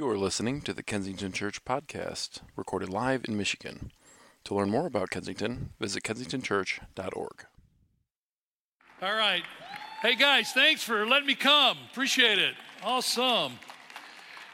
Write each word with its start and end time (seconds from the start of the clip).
You 0.00 0.08
are 0.08 0.16
listening 0.16 0.62
to 0.62 0.72
the 0.72 0.82
Kensington 0.82 1.30
Church 1.30 1.62
podcast, 1.62 2.40
recorded 2.56 2.88
live 2.88 3.26
in 3.28 3.36
Michigan. 3.36 3.92
To 4.44 4.54
learn 4.54 4.70
more 4.70 4.86
about 4.86 5.10
Kensington, 5.10 5.74
visit 5.78 6.02
kensingtonchurch.org. 6.04 7.44
All 9.02 9.12
right. 9.12 9.42
Hey, 10.00 10.14
guys, 10.14 10.52
thanks 10.52 10.82
for 10.82 11.06
letting 11.06 11.26
me 11.26 11.34
come. 11.34 11.76
Appreciate 11.92 12.38
it. 12.38 12.54
Awesome. 12.82 13.58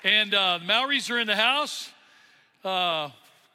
And 0.03 0.35
uh, 0.35 0.59
the 0.59 0.65
Mowrys 0.65 1.09
are 1.11 1.21
in 1.21 1.29
the 1.29 1.37
house 1.37 1.93
uh, 2.65 3.11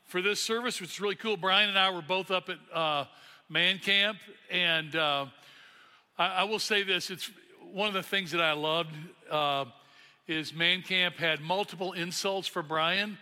for 0.05 0.21
this 0.21 0.39
service, 0.39 0.79
which 0.79 0.91
is 0.91 1.01
really 1.01 1.15
cool. 1.15 1.35
Brian 1.35 1.67
and 1.67 1.77
I 1.77 1.89
were 1.89 2.01
both 2.01 2.31
up 2.31 2.47
at 2.47 2.59
uh, 2.73 3.03
Man 3.49 3.79
Camp. 3.79 4.17
And 4.49 4.95
uh, 4.95 5.25
I, 6.17 6.27
I, 6.27 6.43
will 6.45 6.59
say 6.59 6.83
this 6.83 7.09
it's 7.09 7.29
one 7.69 7.89
of 7.89 7.93
the 7.93 8.01
things 8.01 8.31
that 8.31 8.39
I 8.39 8.53
loved 8.53 8.95
uh, 9.29 9.65
is 10.27 10.53
Man 10.53 10.81
Camp 10.81 11.15
had 11.15 11.41
multiple 11.41 11.93
insults 11.93 12.47
for 12.47 12.61
Brian, 12.61 13.17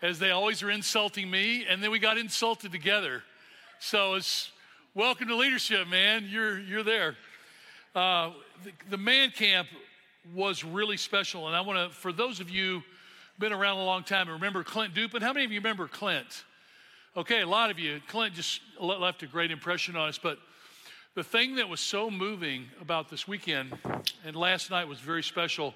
as 0.00 0.18
they 0.18 0.30
always 0.30 0.62
are 0.62 0.70
insulting 0.70 1.30
me, 1.30 1.66
and 1.68 1.82
then 1.82 1.90
we 1.90 1.98
got 1.98 2.16
insulted 2.16 2.72
together. 2.72 3.22
So 3.80 4.14
it's 4.14 4.50
welcome 4.94 5.28
to 5.28 5.36
leadership, 5.36 5.86
man. 5.88 6.26
You're 6.28 6.58
you're 6.58 6.82
there. 6.82 7.16
Uh, 7.94 8.30
the, 8.64 8.72
the, 8.90 8.96
Man 8.96 9.30
Camp 9.30 9.68
was 10.34 10.64
really 10.64 10.96
special, 10.96 11.48
and 11.48 11.56
I 11.56 11.60
want 11.60 11.90
to, 11.90 11.96
for 11.96 12.12
those 12.12 12.40
of 12.40 12.48
you 12.50 12.82
been 13.38 13.52
around 13.52 13.78
a 13.78 13.84
long 13.84 14.02
time, 14.02 14.22
and 14.22 14.32
remember 14.32 14.64
Clint 14.64 14.94
Dupin. 14.94 15.22
How 15.22 15.32
many 15.32 15.44
of 15.44 15.52
you 15.52 15.60
remember 15.60 15.86
Clint? 15.86 16.44
Okay, 17.16 17.42
a 17.42 17.46
lot 17.46 17.70
of 17.70 17.78
you. 17.78 18.00
Clint 18.08 18.34
just 18.34 18.60
left 18.80 19.22
a 19.22 19.26
great 19.26 19.50
impression 19.50 19.96
on 19.96 20.08
us, 20.08 20.18
but 20.18 20.38
the 21.14 21.24
thing 21.24 21.56
that 21.56 21.68
was 21.68 21.80
so 21.80 22.10
moving 22.10 22.66
about 22.80 23.08
this 23.08 23.26
weekend 23.26 23.76
and 24.24 24.36
last 24.36 24.70
night 24.70 24.86
was 24.86 24.98
very 24.98 25.22
special 25.22 25.74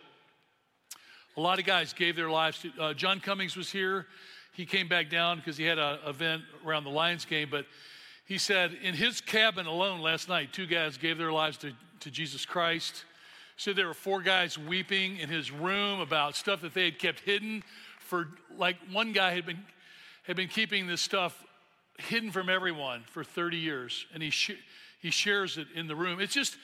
a 1.37 1.41
lot 1.41 1.59
of 1.59 1.65
guys 1.65 1.93
gave 1.93 2.17
their 2.17 2.31
lives 2.31 2.59
to. 2.61 2.71
Uh, 2.79 2.95
John 2.95 3.21
Cummings 3.21 3.57
was 3.57 3.71
here. 3.71 4.07
He 4.53 4.67
came 4.67 4.89
back 4.89 5.09
down 5.09 5.39
because 5.39 5.57
he 5.57 5.65
had 5.65 5.79
an 5.79 5.99
event 6.07 6.43
around 6.65 6.85
the 6.85 6.91
Lions 6.91 7.25
game. 7.25 7.49
But 7.51 7.67
he 8.27 8.39
said 8.39 8.77
in 8.83 8.95
his 8.95 9.21
cabin 9.21 9.67
alone 9.67 10.01
last 10.01 10.29
night, 10.29 10.53
two 10.53 10.67
guys 10.67 10.99
gave 10.99 11.17
their 11.17 11.33
lives 11.33 11.57
to, 11.59 11.73
to 12.01 12.11
Jesus 12.11 12.45
Christ. 12.45 13.05
Said 13.57 13.77
there 13.77 13.87
were 13.87 13.95
four 13.95 14.21
guys 14.21 14.59
weeping 14.59 15.19
in 15.19 15.29
his 15.29 15.51
room 15.51 16.01
about 16.01 16.37
stuff 16.37 16.61
that 16.63 16.75
they 16.75 16.85
had 16.85 16.99
kept 16.99 17.21
hidden 17.21 17.63
for 17.99 18.29
like 18.59 18.77
one 18.91 19.13
guy 19.13 19.33
had 19.33 19.47
been 19.47 19.65
had 20.25 20.37
been 20.37 20.49
keeping 20.49 20.87
this 20.87 21.01
stuff 21.01 21.45
hidden 21.99 22.31
from 22.31 22.51
everyone 22.51 23.03
for 23.07 23.25
30 23.25 23.57
years 23.57 24.07
and 24.13 24.23
he 24.23 24.29
sh- 24.29 24.61
he 25.01 25.11
shares 25.11 25.57
it 25.57 25.67
in 25.75 25.87
the 25.87 25.97
room 25.97 26.21
it's 26.21 26.35
just 26.35 26.57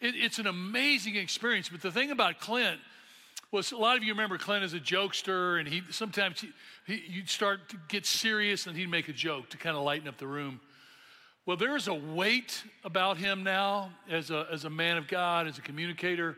it, 0.00 0.14
it's 0.16 0.38
an 0.38 0.46
amazing 0.46 1.16
experience 1.16 1.68
but 1.68 1.82
the 1.82 1.92
thing 1.92 2.10
about 2.10 2.40
clint 2.40 2.80
was 3.54 3.70
a 3.70 3.76
lot 3.76 3.96
of 3.96 4.02
you 4.02 4.12
remember 4.12 4.36
Clint 4.36 4.64
as 4.64 4.74
a 4.74 4.80
jokester, 4.80 5.60
and 5.60 5.68
he 5.68 5.82
sometimes 5.90 6.40
he, 6.40 6.48
he, 6.88 7.02
you'd 7.08 7.30
start 7.30 7.68
to 7.68 7.76
get 7.86 8.04
serious, 8.04 8.66
and 8.66 8.76
he'd 8.76 8.90
make 8.90 9.08
a 9.08 9.12
joke 9.12 9.48
to 9.50 9.56
kind 9.56 9.76
of 9.76 9.84
lighten 9.84 10.08
up 10.08 10.18
the 10.18 10.26
room. 10.26 10.60
Well, 11.46 11.56
there's 11.56 11.86
a 11.86 11.94
weight 11.94 12.64
about 12.82 13.16
him 13.16 13.44
now 13.44 13.90
as 14.10 14.32
a, 14.32 14.48
as 14.50 14.64
a 14.64 14.70
man 14.70 14.96
of 14.96 15.06
God, 15.06 15.46
as 15.46 15.56
a 15.56 15.60
communicator. 15.60 16.36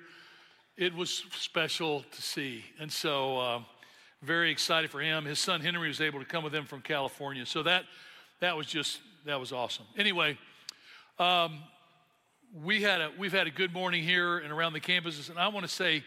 It 0.76 0.94
was 0.94 1.24
special 1.32 2.04
to 2.10 2.22
see. 2.22 2.64
And 2.78 2.92
so, 2.92 3.38
uh, 3.38 3.60
very 4.20 4.50
excited 4.50 4.90
for 4.90 5.00
him. 5.00 5.24
His 5.24 5.38
son 5.38 5.62
Henry 5.62 5.88
was 5.88 6.02
able 6.02 6.18
to 6.18 6.26
come 6.26 6.44
with 6.44 6.54
him 6.54 6.66
from 6.66 6.82
California. 6.82 7.46
So, 7.46 7.62
that, 7.62 7.84
that 8.40 8.58
was 8.58 8.66
just, 8.66 9.00
that 9.24 9.40
was 9.40 9.52
awesome. 9.52 9.86
Anyway, 9.96 10.36
um, 11.18 11.60
we 12.62 12.82
had 12.82 13.00
a, 13.00 13.10
we've 13.18 13.32
had 13.32 13.46
a 13.46 13.50
good 13.50 13.72
morning 13.72 14.02
here 14.02 14.36
and 14.38 14.52
around 14.52 14.74
the 14.74 14.80
campuses. 14.80 15.30
And 15.30 15.38
I 15.38 15.48
want 15.48 15.64
to 15.64 15.72
say, 15.72 16.04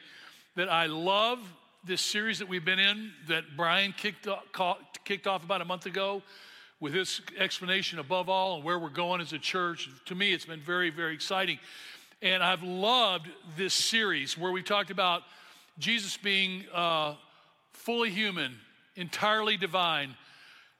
that 0.60 0.70
I 0.70 0.88
love 0.88 1.40
this 1.86 2.02
series 2.02 2.40
that 2.40 2.50
we've 2.50 2.66
been 2.66 2.80
in 2.80 3.14
that 3.30 3.46
Brian 3.56 3.94
kicked 3.94 4.28
off, 4.28 4.78
kicked 5.06 5.26
off 5.26 5.46
about 5.46 5.62
a 5.62 5.66
month 5.66 5.86
ago 5.86 6.22
with 6.82 6.94
his 6.94 7.22
explanation 7.38 7.98
above 7.98 8.28
all 8.28 8.56
and 8.56 8.66
where 8.66 8.78
we're 8.78 8.90
going 8.90 9.22
as 9.22 9.32
a 9.32 9.40
church. 9.40 9.90
To 10.08 10.16
me, 10.16 10.34
it's 10.34 10.44
been 10.44 10.60
very, 10.60 10.90
very 10.90 11.14
exciting. 11.14 11.60
And 12.22 12.44
I've 12.44 12.62
loved 12.62 13.30
this 13.56 13.74
series 13.74 14.38
where 14.38 14.52
we've 14.52 14.66
talked 14.66 14.92
about 14.92 15.24
Jesus 15.78 16.18
being 16.18 16.66
uh, 16.74 17.16
fully 17.72 18.10
human, 18.10 18.54
entirely 18.98 19.56
divine, 19.56 20.14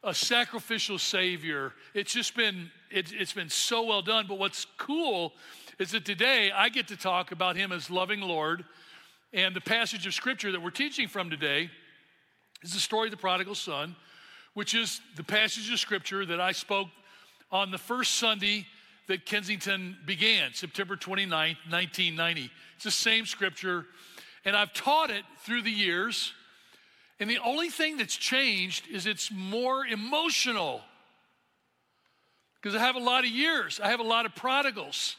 a 0.04 0.14
sacrificial 0.14 1.00
Savior. 1.00 1.72
It's 1.94 2.12
just 2.12 2.36
been, 2.36 2.70
it, 2.92 3.14
it's 3.14 3.32
been 3.32 3.50
so 3.50 3.86
well 3.86 4.02
done. 4.02 4.26
But 4.28 4.40
what's 4.40 4.66
cool 4.78 5.32
is 5.80 5.92
that 5.92 6.04
today 6.04 6.52
I 6.52 6.68
get 6.68 6.90
to 6.90 6.98
talk 6.98 7.32
about 7.32 7.56
Him 7.56 7.72
as 7.72 7.90
loving 7.90 8.20
Lord 8.20 8.66
and 9.34 9.56
the 9.56 9.62
passage 9.62 10.08
of 10.08 10.14
scripture 10.14 10.52
that 10.52 10.62
we're 10.62 10.72
teaching 10.72 11.08
from 11.08 11.30
today 11.30 11.70
is 12.64 12.74
the 12.74 12.80
story 12.80 13.08
of 13.08 13.12
the 13.12 13.18
prodigal 13.18 13.56
son, 13.56 13.96
which 14.54 14.74
is 14.74 15.02
the 15.16 15.24
passage 15.24 15.72
of 15.72 15.80
scripture 15.80 16.26
that 16.26 16.42
I 16.42 16.52
spoke 16.52 16.88
on 17.52 17.72
the 17.72 17.78
first 17.78 18.16
Sunday 18.16 18.66
that 19.08 19.26
Kensington 19.26 19.98
began, 20.06 20.54
September 20.54 20.96
29th, 20.96 21.58
1990. 21.70 22.52
It's 22.76 22.84
the 22.84 22.92
same 22.92 23.26
scripture, 23.26 23.86
and 24.46 24.56
I've 24.56 24.74
taught 24.74 25.10
it 25.10 25.24
through 25.40 25.64
the 25.64 25.72
years. 25.72 26.34
And 27.20 27.30
the 27.30 27.40
only 27.40 27.70
thing 27.70 27.98
that's 27.98 28.16
changed 28.16 28.88
is 28.90 29.06
it's 29.06 29.32
more 29.32 29.86
emotional. 29.86 30.82
Because 32.62 32.76
I 32.76 32.80
have 32.80 32.96
a 32.96 33.00
lot 33.00 33.26
of 33.26 33.30
years, 33.30 33.80
I 33.80 33.90
have 33.90 34.00
a 34.00 34.04
lot 34.04 34.26
of 34.26 34.36
prodigals. 34.36 35.16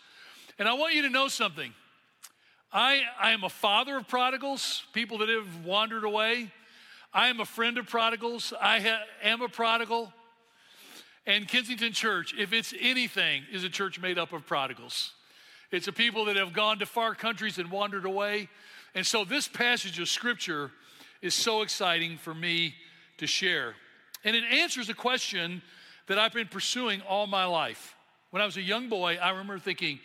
And 0.59 0.69
I 0.69 0.75
want 0.75 0.95
you 0.95 1.03
to 1.03 1.11
know 1.11 1.29
something. 1.29 1.73
I, 2.73 3.03
I 3.21 3.33
am 3.33 3.43
a 3.43 3.49
father 3.49 3.97
of 3.97 4.07
prodigals, 4.07 4.85
people 4.93 5.19
that 5.19 5.29
have 5.29 5.65
wandered 5.65 6.05
away. 6.05 6.53
I 7.13 7.29
am 7.29 7.41
a 7.41 7.45
friend 7.45 7.79
of 7.79 7.89
prodigals. 7.89 8.53
I 8.61 8.81
ha- 8.81 9.03
am 9.25 9.43
a 9.43 9.49
prodigal. 9.49 10.13
And 11.27 11.49
Kensington 11.49 11.93
Church, 11.93 12.33
if 12.39 12.53
it's 12.53 12.73
anything, 12.81 13.43
is 13.53 13.65
a 13.65 13.69
church 13.69 14.01
made 14.01 14.19
up 14.19 14.33
of 14.33 14.47
prodigals. 14.47 15.13
It's 15.73 15.89
a 15.89 15.93
people 15.93 16.25
that 16.27 16.37
have 16.37 16.53
gone 16.53 16.79
to 16.79 16.87
far 16.87 17.15
countries 17.15 17.59
and 17.59 17.71
wandered 17.71 18.05
away. 18.05 18.49
And 18.95 19.05
so 19.05 19.25
this 19.25 19.49
passage 19.49 19.99
of 19.99 20.09
scripture 20.09 20.71
is 21.23 21.35
so 21.35 21.63
exciting 21.63 22.19
for 22.19 22.35
me 22.35 22.75
to 23.19 23.27
share. 23.27 23.75
And 24.25 24.37
it 24.37 24.45
answers 24.45 24.89
a 24.89 24.95
question 24.95 25.63
that 26.07 26.19
I've 26.19 26.33
been 26.33 26.49
pursuing 26.49 27.01
all 27.03 27.27
my 27.27 27.45
life. 27.45 27.95
When 28.31 28.43
I 28.43 28.47
was 28.47 28.57
a 28.57 28.63
young 28.63 28.89
boy, 28.89 29.19
I 29.21 29.31
remember 29.31 29.59
thinking, 29.59 29.99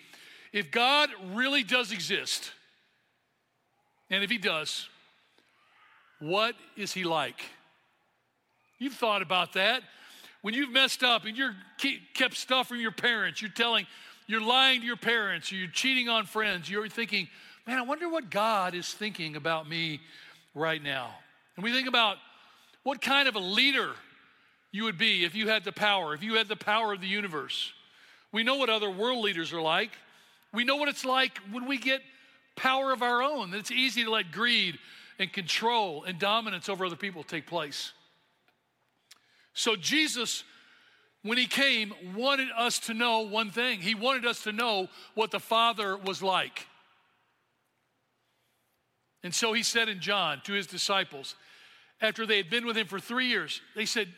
if 0.52 0.72
God 0.72 1.10
really 1.34 1.64
does 1.64 1.92
exist, 1.92 2.52
and 4.10 4.24
if 4.24 4.30
He 4.30 4.38
does, 4.38 4.88
what 6.20 6.56
is 6.76 6.94
He 6.94 7.04
like? 7.04 7.42
You've 8.80 8.94
thought 8.94 9.22
about 9.22 9.54
that. 9.54 9.84
When 10.42 10.54
you've 10.54 10.72
messed 10.72 11.04
up 11.04 11.26
and 11.26 11.36
you're 11.38 11.56
kept 12.14 12.36
stuff 12.36 12.68
from 12.68 12.80
your 12.80 12.92
parents, 12.92 13.42
you're 13.42 13.52
telling, 13.52 13.88
you're 14.28 14.42
lying 14.42 14.82
to 14.82 14.86
your 14.86 14.96
parents, 14.96 15.52
or 15.52 15.56
you're 15.56 15.68
cheating 15.68 16.08
on 16.08 16.26
friends, 16.26 16.70
you're 16.70 16.88
thinking, 16.88 17.28
man, 17.66 17.80
I 17.80 17.82
wonder 17.82 18.08
what 18.10 18.30
God 18.30 18.76
is 18.76 18.94
thinking 18.94 19.36
about 19.36 19.68
me 19.68 20.02
right 20.54 20.82
now. 20.82 21.10
And 21.56 21.64
we 21.64 21.72
think 21.72 21.88
about 21.88 22.18
what 22.84 23.02
kind 23.02 23.28
of 23.28 23.36
a 23.36 23.40
leader 23.40 23.92
you 24.72 24.84
would 24.84 24.98
be 24.98 25.26
if 25.26 25.34
you 25.36 25.48
had 25.48 25.64
the 25.64 25.72
power, 25.72 26.14
if 26.14 26.22
you 26.22 26.36
had 26.36 26.48
the 26.48 26.56
power 26.56 26.94
of 26.94 27.02
the 27.02 27.08
universe. 27.08 27.72
We 28.32 28.44
know 28.44 28.58
what 28.58 28.70
other 28.70 28.90
world 28.90 29.24
leaders 29.24 29.54
are 29.54 29.62
like. 29.62 29.92
We 30.54 30.64
know 30.64 30.76
what 30.76 30.90
it's 30.90 31.06
like 31.06 31.40
when 31.52 31.66
we 31.66 31.78
get 31.78 32.02
power 32.56 32.92
of 32.92 33.02
our 33.02 33.22
own. 33.22 33.54
It's 33.54 33.72
easy 33.72 34.04
to 34.04 34.12
let 34.12 34.32
greed 34.32 34.78
and 35.20 35.32
control 35.32 36.04
and 36.04 36.20
dominance 36.20 36.70
over 36.70 36.86
other 36.86 36.96
people 36.96 37.24
take 37.24 37.48
place. 37.48 37.92
So 39.54 39.76
Jesus, 39.76 40.44
when 41.24 41.38
he 41.38 41.48
came, 41.48 41.94
wanted 42.16 42.50
us 42.58 42.80
to 42.80 42.94
know 42.94 43.22
one 43.22 43.50
thing. 43.50 43.80
He 43.80 43.96
wanted 43.96 44.26
us 44.26 44.44
to 44.44 44.52
know 44.52 44.90
what 45.14 45.32
the 45.32 45.40
Father 45.40 45.98
was 45.98 46.22
like. 46.22 46.68
And 49.24 49.34
so 49.34 49.54
he 49.54 49.64
said 49.64 49.90
in 49.90 50.02
John 50.02 50.42
to 50.44 50.54
his 50.54 50.68
disciples, 50.68 51.36
after 52.02 52.26
they 52.26 52.38
had 52.38 52.50
been 52.50 52.66
with 52.66 52.78
him 52.78 52.88
for 52.88 53.00
three 53.00 53.28
years, 53.28 53.62
they 53.76 53.86
said, 53.86 54.10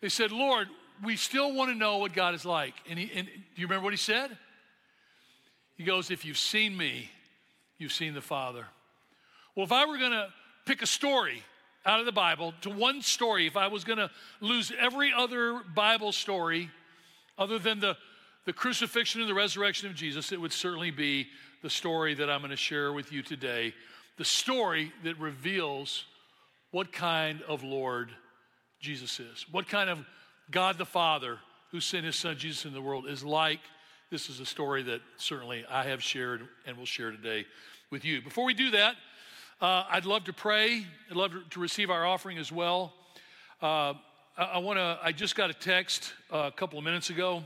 they 0.00 0.08
said, 0.08 0.30
Lord, 0.30 0.68
we 1.02 1.16
still 1.16 1.54
want 1.54 1.70
to 1.70 1.76
know 1.76 1.98
what 1.98 2.12
God 2.12 2.34
is 2.34 2.44
like. 2.44 2.74
And, 2.88 2.98
he, 2.98 3.10
and 3.14 3.26
do 3.26 3.60
you 3.60 3.66
remember 3.66 3.84
what 3.84 3.92
he 3.92 3.98
said? 3.98 4.36
He 5.76 5.84
goes, 5.84 6.10
If 6.10 6.24
you've 6.24 6.38
seen 6.38 6.76
me, 6.76 7.10
you've 7.82 7.92
seen 7.92 8.14
the 8.14 8.22
Father. 8.22 8.64
Well, 9.56 9.66
if 9.66 9.72
I 9.72 9.84
were 9.84 9.98
going 9.98 10.12
to 10.12 10.28
pick 10.64 10.80
a 10.82 10.86
story 10.86 11.42
out 11.84 11.98
of 11.98 12.06
the 12.06 12.12
Bible 12.12 12.54
to 12.62 12.70
one 12.70 13.02
story, 13.02 13.46
if 13.46 13.56
I 13.56 13.66
was 13.66 13.82
going 13.82 13.98
to 13.98 14.10
lose 14.40 14.72
every 14.78 15.12
other 15.12 15.60
Bible 15.74 16.12
story 16.12 16.70
other 17.36 17.58
than 17.58 17.80
the, 17.80 17.96
the 18.46 18.52
crucifixion 18.52 19.20
and 19.20 19.28
the 19.28 19.34
resurrection 19.34 19.88
of 19.88 19.96
Jesus, 19.96 20.30
it 20.30 20.40
would 20.40 20.52
certainly 20.52 20.92
be 20.92 21.26
the 21.62 21.70
story 21.70 22.14
that 22.14 22.30
I'm 22.30 22.40
going 22.40 22.50
to 22.50 22.56
share 22.56 22.92
with 22.92 23.12
you 23.12 23.22
today. 23.22 23.74
The 24.16 24.24
story 24.24 24.92
that 25.02 25.18
reveals 25.18 26.04
what 26.70 26.92
kind 26.92 27.42
of 27.42 27.64
Lord 27.64 28.10
Jesus 28.80 29.18
is, 29.18 29.44
what 29.50 29.68
kind 29.68 29.90
of 29.90 29.98
God 30.50 30.78
the 30.78 30.86
Father 30.86 31.38
who 31.72 31.80
sent 31.80 32.04
his 32.04 32.16
son 32.16 32.36
Jesus 32.38 32.64
in 32.64 32.72
the 32.72 32.80
world 32.80 33.06
is 33.08 33.24
like 33.24 33.60
this 34.12 34.28
is 34.28 34.40
a 34.40 34.46
story 34.46 34.82
that 34.82 35.00
certainly 35.16 35.64
I 35.70 35.84
have 35.84 36.02
shared 36.02 36.46
and 36.66 36.76
will 36.76 36.84
share 36.84 37.10
today 37.10 37.46
with 37.92 38.06
you. 38.06 38.22
Before 38.22 38.46
we 38.46 38.54
do 38.54 38.70
that, 38.70 38.96
Uh, 39.60 39.84
I'd 39.90 40.06
love 40.06 40.24
to 40.24 40.32
pray. 40.32 40.86
I'd 41.08 41.16
love 41.16 41.32
to 41.50 41.60
receive 41.60 41.88
our 41.88 42.04
offering 42.04 42.38
as 42.38 42.50
well. 42.50 42.92
Uh, 43.62 43.94
I, 44.36 44.44
I 44.54 44.58
want 44.58 44.78
to. 44.78 44.98
I 45.00 45.12
just 45.12 45.36
got 45.36 45.50
a 45.50 45.54
text 45.54 46.14
uh, 46.32 46.50
a 46.52 46.56
couple 46.56 46.78
of 46.78 46.84
minutes 46.84 47.10
ago. 47.10 47.44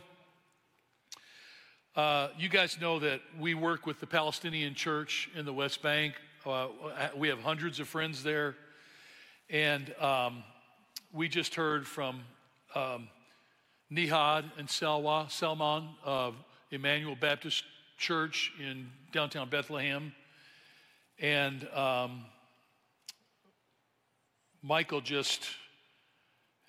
Uh, 1.94 2.28
you 2.38 2.48
guys 2.48 2.78
know 2.80 2.98
that 3.00 3.20
we 3.38 3.52
work 3.52 3.86
with 3.86 4.00
the 4.00 4.06
Palestinian 4.06 4.74
Church 4.74 5.28
in 5.34 5.44
the 5.44 5.52
West 5.52 5.82
Bank. 5.82 6.14
Uh, 6.46 6.68
we 7.14 7.28
have 7.28 7.40
hundreds 7.42 7.80
of 7.80 7.88
friends 7.88 8.22
there, 8.22 8.54
and 9.50 9.94
um, 10.00 10.42
we 11.12 11.28
just 11.28 11.54
heard 11.54 11.86
from 11.86 12.22
um, 12.74 13.08
Nihad 13.90 14.44
and 14.56 14.68
Selwa 14.68 15.30
Selman 15.30 15.88
of 16.02 16.34
Emmanuel 16.70 17.16
Baptist 17.20 17.64
Church 17.98 18.52
in 18.58 18.88
downtown 19.12 19.50
Bethlehem. 19.50 20.12
And 21.18 21.66
um, 21.74 22.24
Michael 24.62 25.00
just, 25.00 25.46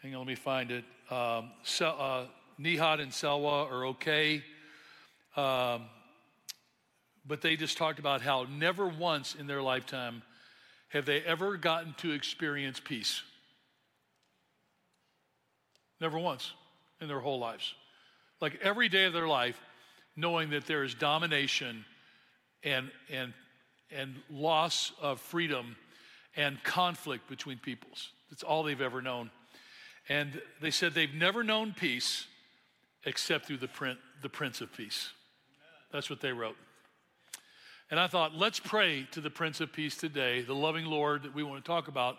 hang 0.01 0.13
on, 0.13 0.19
let 0.19 0.27
me 0.27 0.35
find 0.35 0.71
it. 0.71 0.85
Um, 1.09 1.51
uh, 1.81 2.25
Nihad 2.59 3.01
and 3.01 3.11
Selwa 3.11 3.69
are 3.71 3.87
okay. 3.87 4.43
Um, 5.35 5.83
but 7.25 7.41
they 7.41 7.57
just 7.57 7.77
talked 7.77 7.99
about 7.99 8.21
how 8.21 8.45
never 8.49 8.87
once 8.87 9.35
in 9.35 9.47
their 9.47 9.61
lifetime 9.61 10.23
have 10.89 11.05
they 11.05 11.21
ever 11.21 11.57
gotten 11.57 11.93
to 11.95 12.11
experience 12.11 12.79
peace. 12.79 13.21
Never 15.99 16.17
once 16.17 16.53
in 17.01 17.07
their 17.07 17.19
whole 17.19 17.39
lives. 17.39 17.73
Like 18.39 18.59
every 18.61 18.87
day 18.87 19.05
of 19.05 19.13
their 19.13 19.27
life, 19.27 19.59
knowing 20.15 20.51
that 20.51 20.65
there 20.65 20.83
is 20.83 20.93
domination 20.93 21.83
and, 22.63 22.89
and, 23.09 23.33
and 23.95 24.15
loss 24.29 24.91
of 25.01 25.19
freedom 25.19 25.75
and 26.35 26.63
conflict 26.63 27.27
between 27.29 27.57
peoples. 27.57 28.09
That's 28.29 28.43
all 28.43 28.63
they've 28.63 28.81
ever 28.81 29.01
known. 29.01 29.31
And 30.09 30.41
they 30.61 30.71
said 30.71 30.93
they've 30.93 31.13
never 31.13 31.43
known 31.43 31.73
peace 31.77 32.27
except 33.05 33.45
through 33.45 33.57
the, 33.57 33.67
print, 33.67 33.99
the 34.21 34.29
Prince 34.29 34.61
of 34.61 34.75
Peace. 34.75 35.09
That's 35.91 36.09
what 36.09 36.21
they 36.21 36.31
wrote. 36.31 36.57
And 37.89 37.99
I 37.99 38.07
thought, 38.07 38.35
let's 38.35 38.59
pray 38.59 39.07
to 39.11 39.21
the 39.21 39.29
Prince 39.29 39.61
of 39.61 39.71
Peace 39.71 39.95
today, 39.95 40.41
the 40.41 40.55
loving 40.55 40.85
Lord 40.85 41.23
that 41.23 41.33
we 41.33 41.41
want 41.43 41.63
to 41.63 41.67
talk 41.67 41.87
about 41.87 42.17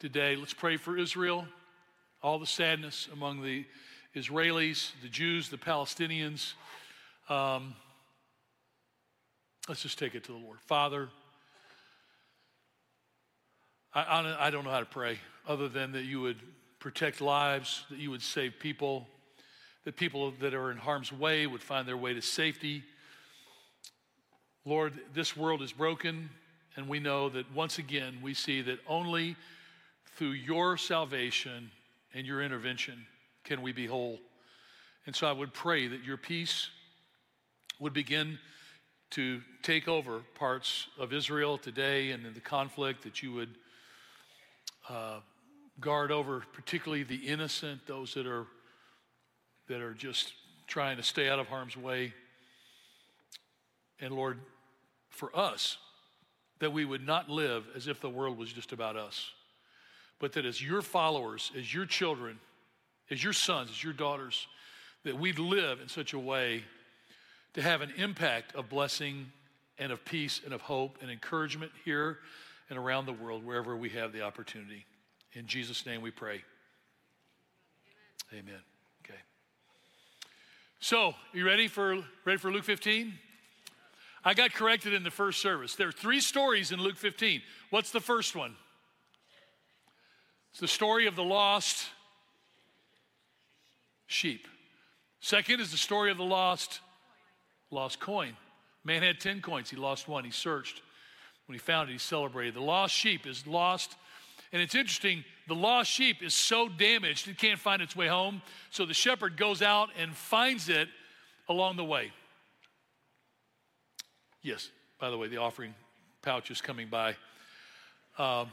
today. 0.00 0.36
Let's 0.36 0.52
pray 0.52 0.76
for 0.76 0.98
Israel, 0.98 1.46
all 2.22 2.38
the 2.38 2.46
sadness 2.46 3.08
among 3.12 3.42
the 3.42 3.64
Israelis, 4.14 4.92
the 5.02 5.08
Jews, 5.08 5.48
the 5.48 5.56
Palestinians. 5.56 6.52
Um, 7.30 7.74
let's 9.68 9.82
just 9.82 9.98
take 9.98 10.14
it 10.14 10.24
to 10.24 10.32
the 10.32 10.38
Lord. 10.38 10.58
Father, 10.62 11.08
I, 13.92 14.34
I 14.38 14.50
don't 14.50 14.64
know 14.64 14.70
how 14.70 14.80
to 14.80 14.86
pray 14.86 15.18
other 15.46 15.68
than 15.68 15.92
that 15.92 16.04
you 16.04 16.20
would 16.22 16.38
protect 16.78 17.20
lives, 17.20 17.84
that 17.90 17.98
you 17.98 18.10
would 18.10 18.22
save 18.22 18.54
people, 18.58 19.06
that 19.84 19.96
people 19.96 20.32
that 20.40 20.54
are 20.54 20.70
in 20.70 20.78
harm's 20.78 21.12
way 21.12 21.46
would 21.46 21.62
find 21.62 21.86
their 21.86 21.96
way 21.96 22.14
to 22.14 22.22
safety. 22.22 22.82
Lord, 24.64 24.94
this 25.14 25.36
world 25.36 25.60
is 25.60 25.72
broken, 25.72 26.30
and 26.76 26.88
we 26.88 26.98
know 26.98 27.28
that 27.28 27.52
once 27.54 27.78
again 27.78 28.18
we 28.22 28.34
see 28.34 28.62
that 28.62 28.78
only 28.86 29.36
through 30.16 30.32
your 30.32 30.76
salvation 30.76 31.70
and 32.14 32.26
your 32.26 32.42
intervention 32.42 33.06
can 33.44 33.60
we 33.60 33.72
be 33.72 33.86
whole. 33.86 34.18
And 35.06 35.14
so 35.14 35.26
I 35.26 35.32
would 35.32 35.52
pray 35.52 35.88
that 35.88 36.04
your 36.04 36.16
peace 36.16 36.68
would 37.80 37.92
begin 37.92 38.38
to 39.10 39.40
take 39.62 39.88
over 39.88 40.20
parts 40.34 40.88
of 40.98 41.12
Israel 41.12 41.58
today 41.58 42.10
and 42.10 42.26
in 42.26 42.34
the 42.34 42.40
conflict, 42.40 43.02
that 43.04 43.22
you 43.22 43.32
would 43.32 43.54
uh, 44.88 45.20
guard 45.80 46.10
over 46.10 46.42
particularly 46.52 47.04
the 47.04 47.16
innocent, 47.16 47.86
those 47.86 48.14
that 48.14 48.26
are, 48.26 48.46
that 49.68 49.80
are 49.80 49.94
just 49.94 50.34
trying 50.66 50.96
to 50.96 51.02
stay 51.02 51.28
out 51.28 51.38
of 51.38 51.46
harm's 51.46 51.76
way. 51.76 52.12
And 54.00 54.14
Lord, 54.14 54.38
for 55.08 55.34
us, 55.36 55.78
that 56.60 56.72
we 56.72 56.84
would 56.84 57.06
not 57.06 57.30
live 57.30 57.64
as 57.74 57.88
if 57.88 58.00
the 58.00 58.10
world 58.10 58.36
was 58.36 58.52
just 58.52 58.72
about 58.72 58.96
us, 58.96 59.30
but 60.18 60.32
that 60.32 60.44
as 60.44 60.60
your 60.60 60.82
followers, 60.82 61.52
as 61.56 61.72
your 61.72 61.86
children, 61.86 62.38
as 63.10 63.22
your 63.22 63.32
sons, 63.32 63.70
as 63.70 63.82
your 63.82 63.92
daughters, 63.92 64.46
that 65.04 65.18
we'd 65.18 65.38
live 65.38 65.80
in 65.80 65.88
such 65.88 66.12
a 66.12 66.18
way 66.18 66.64
to 67.58 67.64
have 67.64 67.80
an 67.80 67.92
impact 67.96 68.54
of 68.54 68.68
blessing 68.68 69.32
and 69.78 69.90
of 69.90 70.04
peace 70.04 70.40
and 70.44 70.54
of 70.54 70.60
hope 70.60 70.96
and 71.02 71.10
encouragement 71.10 71.72
here 71.84 72.18
and 72.70 72.78
around 72.78 73.04
the 73.04 73.12
world 73.12 73.44
wherever 73.44 73.76
we 73.76 73.88
have 73.88 74.12
the 74.12 74.22
opportunity. 74.22 74.86
In 75.32 75.48
Jesus' 75.48 75.84
name 75.84 76.00
we 76.00 76.12
pray. 76.12 76.44
Amen. 78.32 78.60
Okay. 79.04 79.18
So, 80.78 81.16
you 81.32 81.44
ready 81.44 81.66
for 81.66 81.98
ready 82.24 82.38
for 82.38 82.52
Luke 82.52 82.62
15? 82.62 83.12
I 84.24 84.34
got 84.34 84.52
corrected 84.52 84.94
in 84.94 85.02
the 85.02 85.10
first 85.10 85.42
service. 85.42 85.74
There 85.74 85.88
are 85.88 85.92
three 85.92 86.20
stories 86.20 86.70
in 86.70 86.80
Luke 86.80 86.96
15. 86.96 87.42
What's 87.70 87.90
the 87.90 87.98
first 87.98 88.36
one? 88.36 88.54
It's 90.52 90.60
the 90.60 90.68
story 90.68 91.08
of 91.08 91.16
the 91.16 91.24
lost 91.24 91.88
sheep. 94.06 94.46
Second 95.18 95.58
is 95.58 95.72
the 95.72 95.76
story 95.76 96.12
of 96.12 96.18
the 96.18 96.24
lost 96.24 96.82
lost 97.70 98.00
coin. 98.00 98.36
Man 98.84 99.02
had 99.02 99.20
10 99.20 99.40
coins, 99.40 99.70
he 99.70 99.76
lost 99.76 100.08
one. 100.08 100.24
He 100.24 100.30
searched. 100.30 100.82
When 101.46 101.54
he 101.54 101.58
found 101.58 101.88
it, 101.88 101.92
he 101.92 101.98
celebrated. 101.98 102.54
The 102.54 102.60
lost 102.60 102.94
sheep 102.94 103.26
is 103.26 103.46
lost. 103.46 103.96
And 104.52 104.62
it's 104.62 104.74
interesting, 104.74 105.24
the 105.46 105.54
lost 105.54 105.90
sheep 105.90 106.22
is 106.22 106.34
so 106.34 106.68
damaged 106.68 107.28
it 107.28 107.36
can't 107.38 107.58
find 107.58 107.82
its 107.82 107.94
way 107.94 108.06
home. 108.06 108.40
So 108.70 108.86
the 108.86 108.94
shepherd 108.94 109.36
goes 109.36 109.62
out 109.62 109.90
and 109.98 110.14
finds 110.14 110.68
it 110.68 110.88
along 111.48 111.76
the 111.76 111.84
way. 111.84 112.12
Yes, 114.42 114.70
by 114.98 115.10
the 115.10 115.18
way, 115.18 115.28
the 115.28 115.38
offering 115.38 115.74
pouch 116.22 116.50
is 116.50 116.60
coming 116.60 116.88
by. 116.88 117.16
Um, 118.18 118.48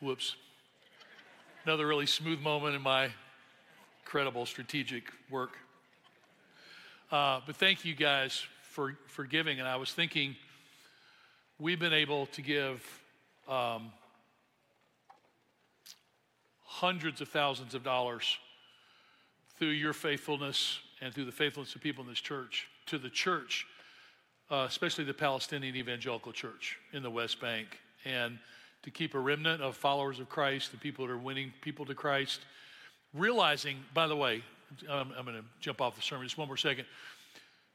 whoops. 0.00 0.36
Another 1.64 1.86
really 1.86 2.06
smooth 2.06 2.40
moment 2.40 2.76
in 2.76 2.82
my 2.82 3.10
incredible 4.02 4.46
strategic 4.46 5.10
work. 5.30 5.56
Uh, 7.10 7.40
but 7.46 7.54
thank 7.54 7.84
you 7.84 7.94
guys 7.94 8.44
for, 8.62 8.96
for 9.06 9.24
giving. 9.24 9.60
And 9.60 9.68
I 9.68 9.76
was 9.76 9.92
thinking, 9.92 10.34
we've 11.60 11.78
been 11.78 11.92
able 11.92 12.26
to 12.26 12.42
give 12.42 12.82
um, 13.48 13.92
hundreds 16.64 17.20
of 17.20 17.28
thousands 17.28 17.74
of 17.74 17.84
dollars 17.84 18.36
through 19.56 19.68
your 19.68 19.92
faithfulness 19.92 20.80
and 21.00 21.14
through 21.14 21.26
the 21.26 21.32
faithfulness 21.32 21.76
of 21.76 21.80
people 21.80 22.02
in 22.02 22.10
this 22.10 22.20
church 22.20 22.66
to 22.86 22.98
the 22.98 23.08
church, 23.08 23.66
uh, 24.50 24.66
especially 24.68 25.04
the 25.04 25.14
Palestinian 25.14 25.76
Evangelical 25.76 26.32
Church 26.32 26.76
in 26.92 27.04
the 27.04 27.10
West 27.10 27.40
Bank. 27.40 27.78
And 28.04 28.36
to 28.82 28.90
keep 28.90 29.14
a 29.14 29.18
remnant 29.20 29.62
of 29.62 29.76
followers 29.76 30.18
of 30.18 30.28
Christ, 30.28 30.72
the 30.72 30.78
people 30.78 31.06
that 31.06 31.12
are 31.12 31.18
winning 31.18 31.52
people 31.60 31.86
to 31.86 31.94
Christ 31.94 32.40
realizing, 33.14 33.78
by 33.94 34.08
the 34.08 34.16
way, 34.16 34.42
I'm, 34.90 35.12
I'm 35.16 35.24
going 35.24 35.36
to 35.36 35.44
jump 35.60 35.80
off 35.80 35.96
the 35.96 36.02
sermon 36.02 36.26
just 36.26 36.38
one 36.38 36.48
more 36.48 36.56
second. 36.56 36.86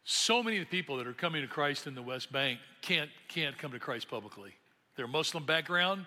So 0.04 0.42
many 0.42 0.58
of 0.58 0.64
the 0.64 0.70
people 0.70 0.98
that 0.98 1.08
are 1.08 1.14
coming 1.14 1.42
to 1.42 1.48
Christ 1.48 1.88
in 1.88 1.96
the 1.96 2.02
West 2.02 2.32
Bank 2.32 2.60
can't, 2.82 3.10
can't 3.28 3.58
come 3.58 3.72
to 3.72 3.80
Christ 3.80 4.10
publicly. 4.10 4.54
They're 4.96 5.08
Muslim 5.08 5.46
background, 5.46 6.06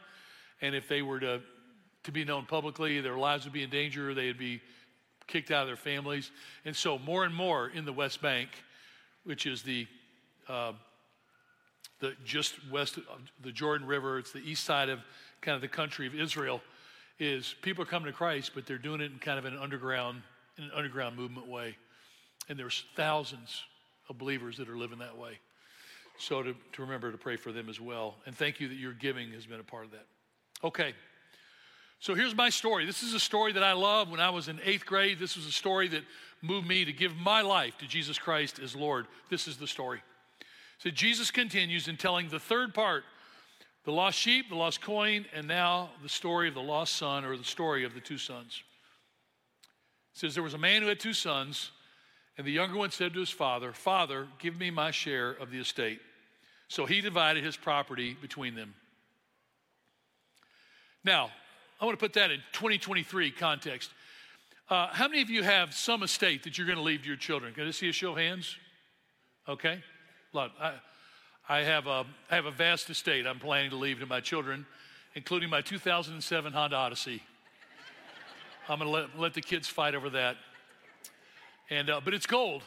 and 0.61 0.75
if 0.75 0.89
they 0.89 1.03
were 1.03 1.21
to, 1.21 1.41
to 2.03 2.13
be 2.13 2.25
known 2.25 2.45
publicly, 2.47 3.01
their 3.01 3.17
lives 3.17 3.45
would 3.45 3.53
be 3.53 3.63
in 3.63 3.71
danger, 3.71 4.15
they'd 4.15 4.39
be 4.39 4.61
kicked 5.27 5.51
out 5.51 5.63
of 5.63 5.69
their 5.69 5.77
families. 5.77 6.31
And 6.65 6.75
so, 6.75 6.99
more 6.99 7.25
and 7.25 7.35
more 7.35 7.69
in 7.69 7.85
the 7.85 7.93
West 7.93 8.21
Bank, 8.21 8.51
which 9.25 9.47
is 9.47 9.63
the, 9.63 9.87
uh, 10.49 10.73
the 12.01 12.15
just 12.25 12.55
west 12.71 12.99
of 12.99 13.05
the 13.43 13.53
Jordan 13.53 13.87
River, 13.87 14.19
it's 14.19 14.33
the 14.33 14.41
east 14.41 14.65
side 14.65 14.89
of 14.89 15.01
kind 15.41 15.55
of 15.55 15.63
the 15.63 15.69
country 15.69 16.07
of 16.07 16.15
Israel 16.15 16.61
is 17.19 17.55
people 17.63 17.83
are 17.83 17.87
coming 17.87 18.07
to 18.07 18.13
Christ, 18.13 18.53
but 18.55 18.67
they're 18.67 18.79
doing 18.79 19.01
it 19.01 19.13
in 19.13 19.19
kind 19.19 19.39
of 19.39 19.45
an 19.45 19.57
underground, 19.57 20.23
in 20.59 20.65
an 20.65 20.71
underground 20.75 21.17
movement 21.17 21.47
way. 21.49 21.77
And 22.49 22.59
there's 22.59 22.85
thousands 22.97 23.63
of 24.09 24.19
believers 24.19 24.59
that 24.59 24.69
are 24.69 24.77
living 24.77 24.99
that 24.99 25.17
way. 25.17 25.39
So 26.19 26.43
to, 26.43 26.55
to 26.73 26.83
remember 26.83 27.11
to 27.11 27.19
pray 27.19 27.37
for 27.37 27.53
them 27.53 27.69
as 27.69 27.81
well. 27.81 28.17
And 28.27 28.37
thank 28.37 28.61
you 28.61 28.69
that 28.69 28.77
your 28.77 28.93
giving 28.93 29.33
has 29.33 29.47
been 29.47 29.61
a 29.61 29.65
part 29.65 29.85
of 29.85 29.91
that. 29.93 30.07
Okay. 30.63 30.95
So 31.99 32.15
here's 32.15 32.37
my 32.37 32.51
story. 32.51 32.85
This 32.85 33.03
is 33.03 33.15
a 33.15 33.21
story 33.21 33.53
that 33.53 33.63
I 33.63 33.73
love. 33.73 34.11
When 34.11 34.21
I 34.21 34.31
was 34.31 34.49
in 34.49 34.61
eighth 34.65 34.85
grade, 34.85 35.19
this 35.19 35.37
was 35.37 35.47
a 35.47 35.53
story 35.53 35.89
that 35.89 36.03
moved 36.43 36.69
me 36.69 36.85
to 36.85 36.93
give 36.93 37.17
my 37.17 37.41
life 37.41 37.79
to 37.79 37.87
Jesus 37.87 38.19
Christ 38.19 38.59
as 38.59 38.77
Lord. 38.77 39.07
This 39.31 39.49
is 39.49 39.57
the 39.57 39.67
story. 39.67 40.03
So 40.79 40.91
Jesus 40.91 41.31
continues 41.31 41.89
in 41.89 41.97
telling 41.97 42.29
the 42.29 42.39
third 42.39 42.75
part 42.75 43.05
the 43.85 43.93
lost 43.93 44.19
sheep, 44.19 44.49
the 44.49 44.55
lost 44.55 44.81
coin, 44.81 45.27
and 45.35 45.47
now 45.47 45.91
the 46.03 46.09
story 46.09 46.49
of 46.49 46.55
the 46.55 46.63
lost 46.63 46.95
son 46.97 47.25
or 47.25 47.37
the 47.37 47.45
story 47.45 47.85
of 47.85 47.95
the 47.95 48.01
two 48.01 48.19
sons. 48.19 48.63
Says 50.15 50.35
there 50.35 50.43
was 50.43 50.55
a 50.55 50.59
man 50.59 50.83
who 50.83 50.89
had 50.89 51.01
two 51.01 51.13
sons, 51.13 51.71
and 52.39 52.47
the 52.47 52.53
younger 52.53 52.77
one 52.77 52.91
said 52.91 53.13
to 53.15 53.21
his 53.21 53.31
father, 53.31 53.73
Father, 53.73 54.29
give 54.39 54.59
me 54.59 54.71
my 54.71 54.91
share 54.91 55.31
of 55.31 55.51
the 55.51 55.59
estate. 55.59 56.01
So 56.69 56.87
he 56.87 57.01
divided 57.01 57.45
his 57.45 57.57
property 57.57 58.17
between 58.21 58.55
them. 58.55 58.75
Now, 61.05 61.31
I 61.81 61.85
want 61.85 61.99
to 61.99 62.03
put 62.03 62.15
that 62.15 62.31
in 62.31 62.39
2023 62.53 63.31
context. 63.33 63.91
Uh, 64.71 64.87
how 64.91 65.07
many 65.09 65.21
of 65.21 65.29
you 65.29 65.43
have 65.43 65.75
some 65.75 66.03
estate 66.03 66.45
that 66.45 66.57
you're 66.57 66.67
going 66.67 66.79
to 66.79 66.85
leave 66.85 67.03
to 67.03 67.09
your 67.09 67.17
children? 67.17 67.53
Can 67.53 67.67
I 67.67 67.71
see 67.71 67.89
a 67.89 67.93
show 67.93 68.13
of 68.13 68.19
hands? 68.19 68.57
Okay, 69.47 69.83
a 70.33 70.37
lot. 70.37 70.53
I, 70.59 70.73
I, 71.49 71.61
have 71.61 71.87
a, 71.87 72.07
I 72.31 72.37
have 72.37 72.47
a 72.47 72.51
vast 72.51 72.89
estate 72.89 73.27
I'm 73.27 73.39
planning 73.39 73.71
to 73.71 73.77
leave 73.77 73.99
to 73.99 74.07
my 74.07 74.21
children, 74.21 74.65
including 75.15 75.51
my 75.51 75.61
2007 75.61 76.53
Honda 76.53 76.77
Odyssey. 76.77 77.23
I'm 78.69 78.79
going 78.79 78.91
to 78.91 78.97
let, 78.97 79.19
let 79.19 79.35
the 79.35 79.41
kids 79.41 79.69
fight 79.69 79.95
over 79.95 80.11
that. 80.11 80.37
And, 81.71 81.91
uh, 81.91 82.01
but 82.05 82.15
it's 82.15 82.27
gold. 82.27 82.63